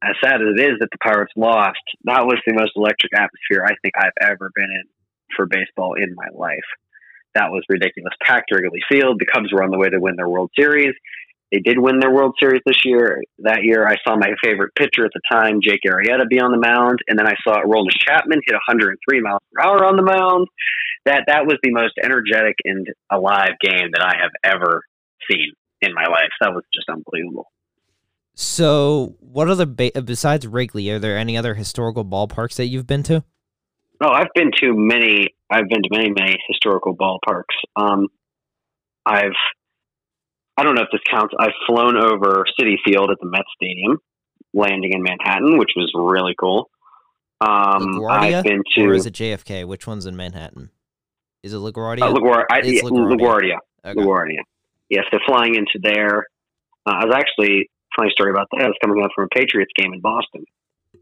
as 0.03 0.17
sad 0.23 0.43
as 0.43 0.49
it 0.57 0.61
is 0.61 0.79
that 0.81 0.91
the 0.91 0.99
Pirates 0.99 1.33
lost, 1.37 1.81
that 2.05 2.27
was 2.27 2.39
the 2.47 2.55
most 2.55 2.73
electric 2.77 3.13
atmosphere 3.15 3.65
I 3.65 3.75
think 3.83 3.95
I've 3.97 4.19
ever 4.21 4.51
been 4.55 4.71
in 4.71 4.85
for 5.37 5.47
baseball 5.47 5.95
in 5.95 6.15
my 6.15 6.29
life. 6.35 6.69
That 7.35 7.51
was 7.51 7.65
ridiculous. 7.69 8.13
Packed 8.23 8.51
Wrigley 8.53 8.83
Field. 8.89 9.19
The 9.19 9.27
Cubs 9.27 9.53
were 9.53 9.63
on 9.63 9.71
the 9.71 9.79
way 9.79 9.89
to 9.89 9.99
win 9.99 10.17
their 10.17 10.29
World 10.29 10.51
Series. 10.57 10.95
They 11.55 11.61
did 11.61 11.79
win 11.79 12.01
their 12.01 12.11
World 12.11 12.35
Series 12.41 12.63
this 12.67 12.85
year. 12.85 13.23
That 13.39 13.63
year, 13.63 13.87
I 13.87 13.95
saw 14.03 14.17
my 14.17 14.31
favorite 14.43 14.75
pitcher 14.75 15.05
at 15.05 15.13
the 15.15 15.21
time, 15.31 15.61
Jake 15.63 15.83
Arrieta, 15.87 16.29
be 16.29 16.41
on 16.41 16.51
the 16.51 16.59
mound, 16.59 16.99
and 17.07 17.17
then 17.17 17.29
I 17.29 17.35
saw 17.45 17.63
Aroldis 17.63 17.97
Chapman 17.97 18.41
hit 18.45 18.55
103 18.55 19.21
miles 19.21 19.41
per 19.53 19.63
hour 19.63 19.85
on 19.85 19.95
the 19.95 20.03
mound. 20.03 20.49
That 21.05 21.25
that 21.29 21.47
was 21.47 21.59
the 21.63 21.71
most 21.71 21.95
energetic 22.03 22.57
and 22.65 22.89
alive 23.13 23.53
game 23.63 23.91
that 23.93 24.03
I 24.03 24.17
have 24.21 24.33
ever 24.43 24.83
seen 25.31 25.53
in 25.81 25.95
my 25.95 26.07
life. 26.07 26.31
That 26.41 26.55
was 26.55 26.65
just 26.75 26.89
unbelievable. 26.89 27.47
So, 28.35 29.15
what 29.21 29.49
other 29.49 29.67
ba- 29.67 30.03
besides 30.05 30.49
Wrigley? 30.49 30.91
Are 30.91 30.99
there 30.99 31.17
any 31.17 31.37
other 31.37 31.55
historical 31.55 32.05
ballparks 32.05 32.57
that 32.57 32.67
you've 32.67 32.89
been 32.89 33.05
to? 33.05 33.23
Oh, 34.03 34.11
I've 34.11 34.33
been 34.35 34.51
to 34.61 34.73
many. 34.75 35.29
I've 35.51 35.69
been 35.69 35.83
to 35.85 35.89
many, 35.93 36.11
many 36.11 36.37
historical 36.49 36.97
ballparks. 36.97 37.55
Um, 37.77 38.09
I've. 39.07 39.37
I 40.57 40.63
don't 40.63 40.75
know 40.75 40.83
if 40.83 40.89
this 40.93 41.01
counts. 41.11 41.35
I've 41.39 41.53
flown 41.67 41.97
over 41.97 42.45
Citi 42.59 42.77
Field 42.85 43.11
at 43.11 43.19
the 43.21 43.27
Met 43.27 43.45
Stadium, 43.57 43.99
landing 44.53 44.93
in 44.93 45.03
Manhattan, 45.03 45.59
which 45.59 45.71
was 45.77 45.91
really 45.95 46.35
cool. 46.39 46.71
Um, 47.41 47.99
LaGuardia, 47.99 48.39
I've 48.39 48.45
been 48.45 48.63
to 48.77 48.85
or 48.87 48.95
is 48.95 49.07
it 49.07 49.15
JFK? 49.15 49.67
Which 49.67 49.87
one's 49.87 50.07
in 50.07 50.17
Manhattan? 50.17 50.71
Is 51.43 51.53
it 51.53 51.59
LaGuardia? 51.59 52.03
uh, 52.03 52.13
LaGuardia. 52.15 52.45
I, 52.51 52.59
It's 52.61 52.83
yeah, 52.83 52.89
LaGuardia. 52.89 53.19
LaGuardia. 53.19 53.59
Okay. 53.85 54.01
LaGuardia. 54.01 54.39
Yes, 54.89 55.05
they're 55.11 55.21
flying 55.27 55.57
into 55.57 55.79
there. 55.83 56.27
Uh, 56.87 56.93
I 57.01 57.05
was 57.07 57.15
actually 57.15 57.71
funny 57.97 58.11
story 58.13 58.31
about 58.31 58.49
that. 58.53 58.63
I 58.65 58.67
was 58.67 58.77
coming 58.83 59.03
up 59.03 59.11
from 59.15 59.25
a 59.25 59.29
Patriots 59.35 59.73
game 59.77 59.93
in 59.93 60.01
Boston. 60.01 60.45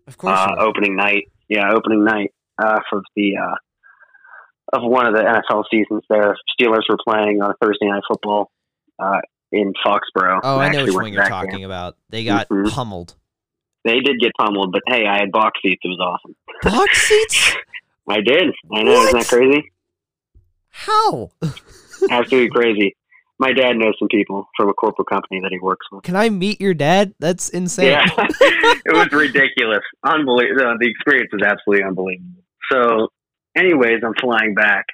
Of 0.07 0.16
course. 0.16 0.38
uh, 0.38 0.57
opening 0.59 0.96
night. 0.96 1.30
Yeah, 1.48 1.70
opening 1.72 2.05
night 2.05 2.32
uh, 2.59 2.80
for 2.88 3.03
the 3.14 3.36
uh, 3.36 4.76
of 4.76 4.82
one 4.82 5.07
of 5.07 5.14
the 5.14 5.20
NFL 5.20 5.64
seasons. 5.70 6.03
There, 6.09 6.34
Steelers 6.59 6.88
were 6.88 6.98
playing 7.07 7.42
on 7.42 7.53
Thursday 7.61 7.86
night 7.86 8.03
football 8.09 8.50
uh, 8.98 9.20
in 9.53 9.72
Foxborough. 9.84 10.40
oh, 10.42 10.59
I 10.59 10.66
I 10.66 10.68
know 10.70 10.84
which 10.84 10.94
one 10.94 11.12
you're 11.12 11.24
talking 11.26 11.59
game. 11.59 11.64
about. 11.66 11.96
They 12.11 12.24
got 12.24 12.48
Mhm. 12.48 12.70
pummeled. 12.70 13.14
They 13.84 14.00
did 14.00 14.18
get 14.20 14.32
pummeled, 14.38 14.72
but 14.72 14.82
hey, 14.86 15.07
I 15.07 15.18
had 15.18 15.30
box 15.32 15.61
seats. 15.62 15.80
It 15.84 15.88
was 15.88 15.98
awesome. 16.00 16.36
Box 16.62 17.03
seats? 17.09 17.57
I 18.09 18.20
did. 18.20 18.53
I 18.72 18.82
know. 18.82 19.03
Isn't 19.05 19.18
that 19.18 19.28
crazy? 19.28 19.72
How? 20.70 21.30
Absolutely 22.11 22.48
crazy. 22.50 22.96
My 23.38 23.53
dad 23.53 23.76
knows 23.76 23.94
some 23.98 24.09
people 24.09 24.48
from 24.57 24.68
a 24.68 24.72
corporate 24.74 25.09
company 25.09 25.40
that 25.42 25.50
he 25.50 25.59
works 25.59 25.86
with. 25.90 26.05
Can 26.05 26.14
I 26.16 26.28
meet 26.30 26.61
your 26.61 26.74
dad? 26.74 27.12
That's 27.18 27.48
insane. 27.48 27.86
Yeah, 27.88 28.05
it 28.18 28.92
was 28.94 29.11
ridiculous. 29.12 29.80
Unbelievable. 30.05 30.76
The 30.80 30.88
experience 30.88 31.30
was 31.32 31.42
absolutely 31.42 31.84
unbelievable. 31.84 32.42
So, 32.70 33.09
anyways, 33.57 34.00
I'm 34.05 34.14
flying 34.20 34.55
back, 34.55 34.86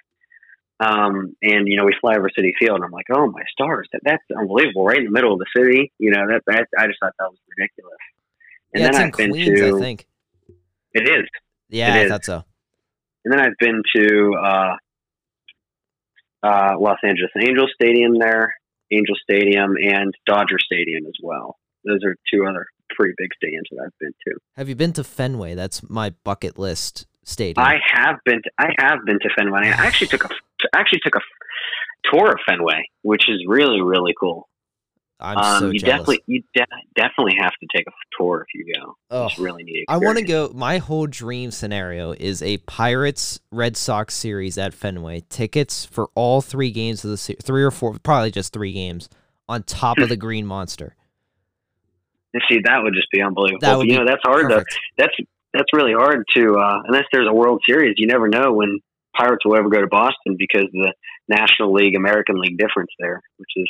um, 0.80 1.36
and 1.42 1.66
you 1.66 1.76
know 1.76 1.84
we 1.84 1.94
fly 2.00 2.16
over 2.16 2.28
Citi 2.30 2.52
Field, 2.58 2.76
and 2.76 2.84
I'm 2.84 2.90
like, 2.92 3.06
oh 3.10 3.26
my 3.30 3.42
stars, 3.50 3.88
that, 3.92 4.02
that's 4.04 4.22
unbelievable, 4.36 4.84
right 4.84 4.98
in 4.98 5.04
the 5.04 5.10
middle 5.10 5.32
of 5.32 5.38
the 5.38 5.46
city. 5.56 5.92
You 5.98 6.10
know 6.12 6.26
that 6.28 6.42
that 6.46 6.66
I 6.78 6.86
just 6.86 6.98
thought 7.00 7.12
that 7.18 7.30
was 7.30 7.38
ridiculous. 7.56 7.98
And 8.74 8.82
yeah, 8.82 8.88
it's 8.88 8.96
then 8.98 9.06
in 9.06 9.12
I've 9.12 9.16
been 9.16 9.30
Queens, 9.32 9.60
to 9.60 9.76
I 9.76 9.80
think. 9.80 10.06
it 10.94 11.08
is, 11.08 11.28
Yeah, 11.68 11.96
it 11.96 12.06
I 12.06 12.08
thought 12.08 12.24
so. 12.24 12.44
and 13.24 13.32
then 13.32 13.40
I've 13.40 13.56
been 13.58 13.82
to 13.96 14.34
uh, 14.42 14.76
uh, 16.42 16.72
Los 16.78 16.98
Angeles 17.02 17.30
Angels 17.40 17.70
Stadium 17.74 18.18
there, 18.18 18.54
Angel 18.92 19.16
Stadium, 19.22 19.74
and 19.82 20.14
Dodger 20.26 20.58
Stadium 20.60 21.06
as 21.06 21.14
well. 21.22 21.56
Those 21.84 22.00
are 22.04 22.14
two 22.32 22.44
other 22.46 22.66
pretty 22.90 23.14
big 23.18 23.30
stadiums 23.42 23.64
that 23.70 23.82
I've 23.84 23.98
been 23.98 24.12
to. 24.28 24.38
Have 24.56 24.68
you 24.68 24.74
been 24.76 24.92
to 24.94 25.02
Fenway? 25.04 25.54
That's 25.54 25.88
my 25.88 26.10
bucket 26.24 26.58
list 26.58 27.06
stadium. 27.28 27.64
I 27.64 27.76
have 27.92 28.16
been. 28.24 28.42
To, 28.42 28.50
I 28.58 28.70
have 28.78 29.04
been 29.04 29.18
to 29.20 29.28
Fenway. 29.36 29.66
I 29.66 29.86
actually 29.86 30.08
took 30.08 30.24
a 30.24 30.30
actually 30.74 31.00
took 31.00 31.16
a 31.16 31.20
tour 32.10 32.30
of 32.30 32.38
Fenway, 32.46 32.84
which 33.02 33.28
is 33.28 33.44
really 33.46 33.80
really 33.80 34.14
cool. 34.18 34.48
I'm 35.20 35.36
um, 35.36 35.60
so 35.60 35.70
you 35.70 35.80
jealous. 35.80 35.98
definitely 35.98 36.22
you 36.26 36.42
de- 36.54 36.66
definitely 36.94 37.34
have 37.40 37.50
to 37.50 37.66
take 37.74 37.86
a 37.88 37.92
tour 38.16 38.46
if 38.46 38.54
you 38.54 38.72
go. 38.72 38.96
Oh, 39.10 39.26
It's 39.26 39.38
really 39.38 39.64
neat. 39.64 39.84
I 39.88 39.96
want 39.96 40.18
to 40.18 40.24
go. 40.24 40.52
My 40.54 40.78
whole 40.78 41.08
dream 41.08 41.50
scenario 41.50 42.12
is 42.12 42.40
a 42.40 42.58
Pirates 42.58 43.40
Red 43.50 43.76
Sox 43.76 44.14
series 44.14 44.56
at 44.58 44.74
Fenway. 44.74 45.24
Tickets 45.28 45.84
for 45.84 46.08
all 46.14 46.40
three 46.40 46.70
games 46.70 47.04
of 47.04 47.10
the 47.10 47.16
se- 47.16 47.36
three 47.42 47.64
or 47.64 47.72
four, 47.72 47.98
probably 47.98 48.30
just 48.30 48.52
three 48.52 48.72
games 48.72 49.08
on 49.48 49.64
top 49.64 49.98
of 49.98 50.08
the 50.08 50.16
Green 50.28 50.46
Monster. 50.46 50.94
See, 52.48 52.60
that 52.64 52.82
would 52.82 52.94
just 52.94 53.10
be 53.10 53.20
unbelievable. 53.20 53.78
Would 53.78 53.88
you 53.88 53.94
be 53.94 53.98
know, 53.98 54.04
that's 54.06 54.22
hard. 54.22 54.48
Perfect. 54.48 54.78
that's 54.96 55.16
that's 55.55 55.72
really 55.72 55.92
hard 55.92 56.24
to 56.36 56.55
uh, 56.57 56.82
unless 56.86 57.05
there's 57.12 57.28
a 57.28 57.34
World 57.34 57.61
Series. 57.68 57.94
You 57.96 58.07
never 58.07 58.28
know 58.28 58.53
when 58.53 58.80
Pirates 59.16 59.44
will 59.44 59.57
ever 59.57 59.68
go 59.68 59.80
to 59.80 59.86
Boston 59.88 60.36
because 60.38 60.64
of 60.64 60.72
the 60.72 60.92
National 61.28 61.72
League 61.72 61.96
American 61.96 62.36
League 62.40 62.59
difference 62.59 62.90
there, 62.99 63.20
which 63.36 63.51
is 63.57 63.68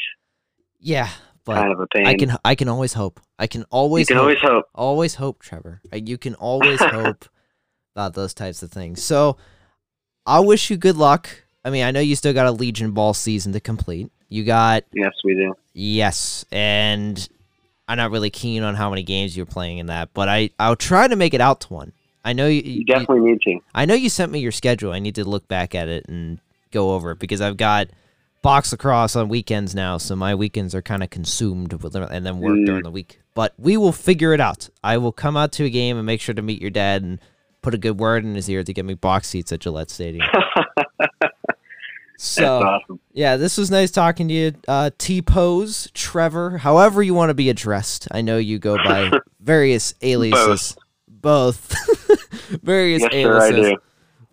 Yeah, 0.81 1.09
but 1.45 1.55
kind 1.55 1.73
of 1.73 1.81
a 1.81 1.87
pain. 1.87 2.07
I 2.07 2.15
can 2.15 2.37
I 2.45 2.55
can 2.55 2.69
always 2.69 2.93
hope. 2.95 3.21
I 3.39 3.47
can 3.47 3.61
you 3.63 3.67
always 3.71 4.09
can 4.09 4.17
hope. 4.17 4.23
always 4.25 4.39
hope. 4.41 4.65
always 4.75 5.15
hope, 5.17 5.43
Trevor. 5.43 5.81
Uh, 5.93 5.97
You 5.97 6.19
can 6.19 6.35
always 6.35 6.81
hope 6.83 7.25
about 7.95 8.15
those 8.15 8.35
types 8.35 8.63
of 8.63 8.71
things. 8.71 9.03
So 9.03 9.37
I 10.27 10.41
wish 10.41 10.71
you 10.71 10.77
good 10.77 10.97
luck. 10.97 11.29
I 11.65 11.71
mean, 11.71 11.85
I 11.85 11.91
know 11.91 12.01
you 12.01 12.17
still 12.17 12.33
got 12.33 12.47
a 12.47 12.53
Legion 12.53 12.93
Ball 12.93 13.15
season 13.15 13.53
to 13.53 13.61
complete. 13.61 14.11
You 14.29 14.45
got 14.45 14.85
Yes, 14.93 15.13
we 15.25 15.35
do. 15.35 15.55
yes, 15.73 16.45
and 16.53 17.29
I'm 17.89 17.97
not 17.97 18.11
really 18.11 18.31
keen 18.31 18.63
on 18.63 18.75
how 18.75 18.91
many 18.91 19.03
games 19.03 19.37
you're 19.37 19.47
playing 19.47 19.79
in 19.79 19.87
that, 19.87 20.11
but 20.15 20.29
I 20.29 20.51
I'll 20.59 20.77
try 20.77 21.09
to 21.09 21.17
make 21.17 21.35
it 21.35 21.41
out 21.41 21.63
to 21.63 21.73
one. 21.73 21.93
I 22.25 22.35
know 22.35 22.47
you, 22.47 22.61
You 22.61 22.73
you 22.81 22.85
definitely 22.85 23.21
need 23.31 23.41
to. 23.43 23.59
I 23.75 23.87
know 23.87 23.95
you 23.95 24.09
sent 24.11 24.31
me 24.31 24.41
your 24.41 24.53
schedule. 24.53 24.93
I 24.93 24.99
need 24.99 25.15
to 25.15 25.25
look 25.25 25.49
back 25.49 25.75
at 25.75 25.89
it 25.89 26.07
and 26.09 26.39
go 26.71 26.91
over 26.93 27.13
it 27.13 27.19
because 27.19 27.41
I've 27.41 27.57
got 27.57 27.89
box 28.43 28.71
lacrosse 28.73 29.17
on 29.17 29.29
weekends 29.29 29.75
now, 29.75 29.97
so 29.99 30.15
my 30.15 30.35
weekends 30.35 30.75
are 30.75 30.83
kind 30.83 31.03
of 31.03 31.09
consumed 31.11 31.73
with 31.73 31.95
and 31.97 32.27
then 32.27 32.39
work 32.41 32.53
Mm. 32.59 32.67
during 32.67 32.83
the 32.83 32.91
week. 32.91 33.21
But 33.35 33.55
we 33.59 33.77
will 33.77 33.93
figure 33.93 34.33
it 34.35 34.41
out. 34.41 34.69
I 34.85 34.99
will 34.99 35.13
come 35.13 35.37
out 35.37 35.53
to 35.53 35.65
a 35.65 35.71
game 35.71 35.97
and 35.97 36.05
make 36.05 36.21
sure 36.21 36.35
to 36.35 36.43
meet 36.43 36.61
your 36.61 36.71
dad 36.71 37.03
and 37.03 37.19
put 37.63 37.73
a 37.75 37.79
good 37.79 37.99
word 37.99 38.25
in 38.25 38.35
his 38.35 38.49
ear 38.51 38.63
to 38.63 38.73
get 38.73 38.85
me 38.85 38.95
box 38.95 39.29
seats 39.29 39.51
at 39.53 39.61
Gillette 39.61 39.91
Stadium. 39.91 40.27
So 42.21 42.59
awesome. 42.63 42.99
yeah, 43.13 43.37
this 43.37 43.57
was 43.57 43.71
nice 43.71 43.93
talking 43.93 44.27
to 44.27 44.35
you, 44.35 44.53
uh, 44.67 44.91
T 44.99 45.23
Pose, 45.23 45.89
Trevor, 45.95 46.59
however 46.59 47.01
you 47.01 47.15
want 47.15 47.31
to 47.31 47.35
be 47.35 47.49
addressed. 47.49 48.09
I 48.11 48.23
know 48.23 48.39
you 48.39 48.59
go 48.59 48.77
by 48.77 49.13
various 49.41 49.95
aliases, 50.03 50.77
both, 51.07 51.75
various 52.63 53.03
Yes, 53.03 53.13
sir, 53.13 53.41
I 53.41 53.47
aliases. 53.49 53.71
do. 53.71 53.77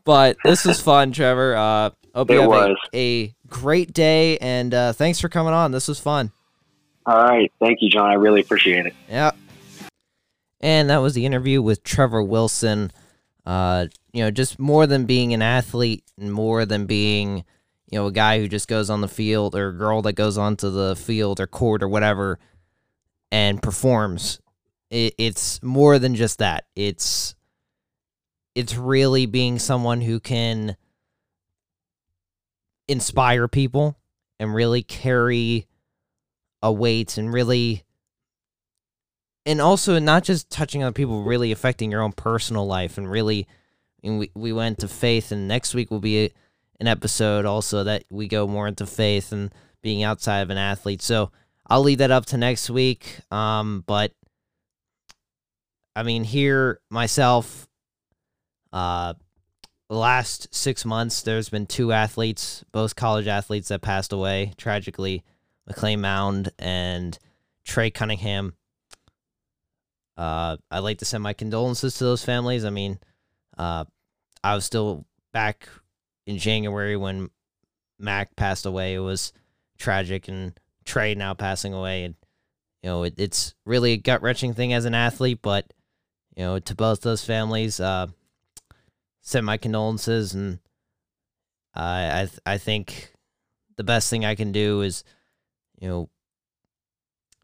But 0.04 0.38
this 0.44 0.66
was 0.66 0.82
fun, 0.82 1.12
Trevor. 1.12 1.56
Uh, 1.56 1.90
hope 2.16 2.32
you 2.32 2.40
have 2.42 2.50
was. 2.50 2.76
A, 2.94 3.24
a 3.26 3.36
great 3.48 3.94
day, 3.94 4.40
and 4.40 4.74
uh, 4.74 4.94
thanks 4.94 5.20
for 5.20 5.30
coming 5.30 5.54
on. 5.54 5.72
This 5.72 5.88
was 5.88 6.00
fun. 6.00 6.32
All 7.06 7.24
right. 7.24 7.52
Thank 7.60 7.80
you, 7.82 7.90
John. 7.90 8.10
I 8.10 8.16
really 8.16 8.42
appreciate 8.42 8.88
it. 8.88 8.96
Yeah. 9.08 9.32
And 10.60 10.90
that 10.90 10.98
was 10.98 11.14
the 11.14 11.26
interview 11.28 11.62
with 11.62 11.84
Trevor 11.84 12.24
Wilson. 12.24 12.92
Uh, 13.46 13.86
you 14.12 14.24
know, 14.24 14.32
just 14.32 14.58
more 14.58 14.88
than 14.88 15.06
being 15.06 15.34
an 15.34 15.44
athlete 15.44 16.04
and 16.20 16.34
more 16.34 16.66
than 16.66 16.88
being, 16.88 17.44
you 17.92 18.00
know, 18.00 18.08
a 18.08 18.12
guy 18.12 18.40
who 18.40 18.48
just 18.48 18.68
goes 18.68 18.90
on 18.90 19.02
the 19.02 19.08
field 19.08 19.56
or 19.56 19.70
a 19.70 19.74
girl 19.74 20.02
that 20.04 20.14
goes 20.14 20.38
onto 20.38 20.70
the 20.70 20.96
field 20.96 21.40
or 21.40 21.48
court 21.48 21.84
or 21.84 21.88
whatever 21.88 22.40
and 23.32 23.62
performs. 23.62 24.40
It, 24.90 25.14
it's 25.18 25.62
more 25.62 26.00
than 26.00 26.16
just 26.16 26.40
that. 26.40 26.66
It's 26.76 27.36
it's 28.56 28.76
really 28.76 29.26
being 29.26 29.60
someone 29.60 30.02
who 30.02 30.20
can 30.20 30.78
inspire 32.88 33.48
people 33.48 33.98
and 34.40 34.54
really 34.54 34.82
carry 34.82 35.68
a 36.62 36.72
weight 36.72 37.18
and 37.18 37.34
really 37.34 37.84
and 39.46 39.62
also 39.62 40.00
not 40.00 40.24
just 40.24 40.50
touching 40.50 40.84
on 40.84 40.94
people 40.94 41.24
really 41.24 41.52
affecting 41.52 41.92
your 41.92 42.02
own 42.02 42.12
personal 42.12 42.66
life 42.66 42.98
and 42.98 43.10
really 43.10 43.48
and 44.04 44.20
we, 44.20 44.32
we 44.36 44.54
went 44.54 44.80
to 44.80 44.88
faith 44.88 45.32
and 45.32 45.48
next 45.48 45.74
week 45.74 45.92
will 45.92 46.00
be 46.00 46.32
an 46.80 46.88
episode 46.88 47.45
also 47.45 47.84
that 47.84 48.03
we 48.09 48.28
go 48.28 48.47
more 48.47 48.67
into 48.67 48.86
faith 48.86 49.32
and 49.32 49.53
being 49.82 50.03
outside 50.03 50.39
of 50.39 50.49
an 50.49 50.57
athlete. 50.57 51.01
So 51.01 51.32
i'll 51.67 51.82
leave 51.82 51.97
that 51.99 52.11
up 52.11 52.26
to 52.28 52.38
next 52.38 52.69
week. 52.69 53.19
Um 53.32 53.84
but 53.86 54.11
i 55.95 56.03
mean 56.03 56.23
here 56.23 56.80
myself 56.89 57.67
uh 58.73 59.13
the 59.89 59.95
last 59.95 60.53
six 60.53 60.84
months 60.84 61.21
there's 61.21 61.47
been 61.47 61.65
two 61.65 61.91
athletes 61.93 62.65
both 62.71 62.95
college 62.95 63.28
athletes 63.28 63.69
that 63.69 63.82
passed 63.82 64.11
away 64.11 64.51
tragically 64.57 65.23
mcclain 65.69 65.99
mound 65.99 66.51
and 66.59 67.17
trey 67.65 67.89
cunningham. 67.89 68.53
Uh, 70.17 70.57
I'd 70.71 70.80
like 70.80 70.99
to 70.99 71.05
send 71.05 71.23
my 71.23 71.34
condolences 71.34 71.97
to 71.97 72.05
those 72.05 72.23
families. 72.23 72.63
I 72.63 72.69
mean, 72.69 72.99
uh, 73.57 73.84
I 74.43 74.55
was 74.55 74.63
still 74.63 75.05
back 75.34 75.67
in 76.26 76.38
January 76.38 76.97
when 76.97 77.30
Mac 77.99 78.36
passed 78.36 78.65
away. 78.65 78.93
It 78.93 78.99
was 78.99 79.34
tragic, 79.78 80.28
and 80.28 80.53
Trey 80.86 81.15
now 81.15 81.34
passing 81.34 81.73
away, 81.73 82.03
and 82.03 82.15
you 82.84 82.89
know, 82.89 83.03
it, 83.03 83.15
it's 83.17 83.55
really 83.65 83.93
a 83.93 83.97
gut 83.97 84.21
wrenching 84.21 84.53
thing 84.53 84.73
as 84.73 84.86
an 84.86 84.93
athlete. 84.93 85.39
But 85.41 85.71
you 86.36 86.43
know, 86.43 86.59
to 86.59 86.76
both 86.76 87.01
those 87.01 87.23
families, 87.23 87.80
uh, 87.80 88.07
send 89.21 89.45
my 89.45 89.57
condolences, 89.57 90.34
and 90.34 90.59
I 91.73 92.21
I 92.21 92.26
th- 92.26 92.39
I 92.45 92.57
think 92.57 93.13
the 93.78 93.84
best 93.84 94.09
thing 94.09 94.26
I 94.26 94.36
can 94.36 94.51
do 94.51 94.82
is, 94.82 95.03
you 95.80 95.88
know, 95.88 96.09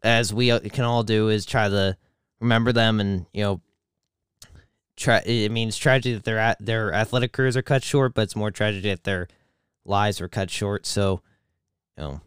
as 0.02 0.32
we 0.32 0.50
uh, 0.50 0.60
can 0.60 0.84
all 0.84 1.02
do, 1.02 1.28
is 1.28 1.44
try 1.44 1.68
to 1.68 1.96
remember 2.40 2.72
them 2.72 3.00
and 3.00 3.26
you 3.32 3.44
know 3.44 3.60
tra- 5.02 5.22
it 5.24 5.50
means 5.50 5.76
tragedy 5.76 6.14
that 6.14 6.24
their 6.24 6.38
at 6.38 6.56
their 6.64 6.92
athletic 6.92 7.32
careers 7.32 7.56
are 7.56 7.62
cut 7.62 7.82
short 7.82 8.14
but 8.14 8.22
it's 8.22 8.36
more 8.36 8.50
tragedy 8.50 8.88
that 8.88 9.04
their 9.04 9.28
lives 9.84 10.20
were 10.20 10.28
cut 10.28 10.50
short 10.50 10.86
so 10.86 11.20
you 11.96 12.04
know 12.04 12.20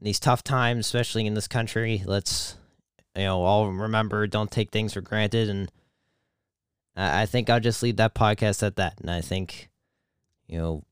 these 0.00 0.20
tough 0.20 0.42
times 0.42 0.86
especially 0.86 1.26
in 1.26 1.34
this 1.34 1.48
country 1.48 2.02
let's 2.06 2.56
you 3.16 3.24
know 3.24 3.42
all 3.42 3.70
remember 3.70 4.26
don't 4.26 4.50
take 4.50 4.70
things 4.70 4.94
for 4.94 5.00
granted 5.00 5.48
and 5.48 5.70
i, 6.96 7.22
I 7.22 7.26
think 7.26 7.50
i'll 7.50 7.60
just 7.60 7.82
leave 7.82 7.96
that 7.96 8.14
podcast 8.14 8.62
at 8.62 8.76
that 8.76 9.00
and 9.00 9.10
i 9.10 9.20
think 9.20 9.68
you 10.46 10.58
know 10.58 10.84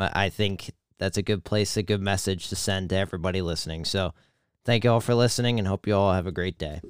I 0.00 0.28
think 0.28 0.70
that's 0.98 1.18
a 1.18 1.22
good 1.22 1.44
place, 1.44 1.76
a 1.76 1.82
good 1.82 2.00
message 2.00 2.48
to 2.48 2.56
send 2.56 2.90
to 2.90 2.96
everybody 2.96 3.42
listening. 3.42 3.84
So, 3.84 4.14
thank 4.64 4.84
you 4.84 4.90
all 4.90 5.00
for 5.00 5.14
listening 5.14 5.58
and 5.58 5.68
hope 5.68 5.86
you 5.86 5.94
all 5.94 6.12
have 6.12 6.26
a 6.26 6.32
great 6.32 6.58
day. 6.58 6.80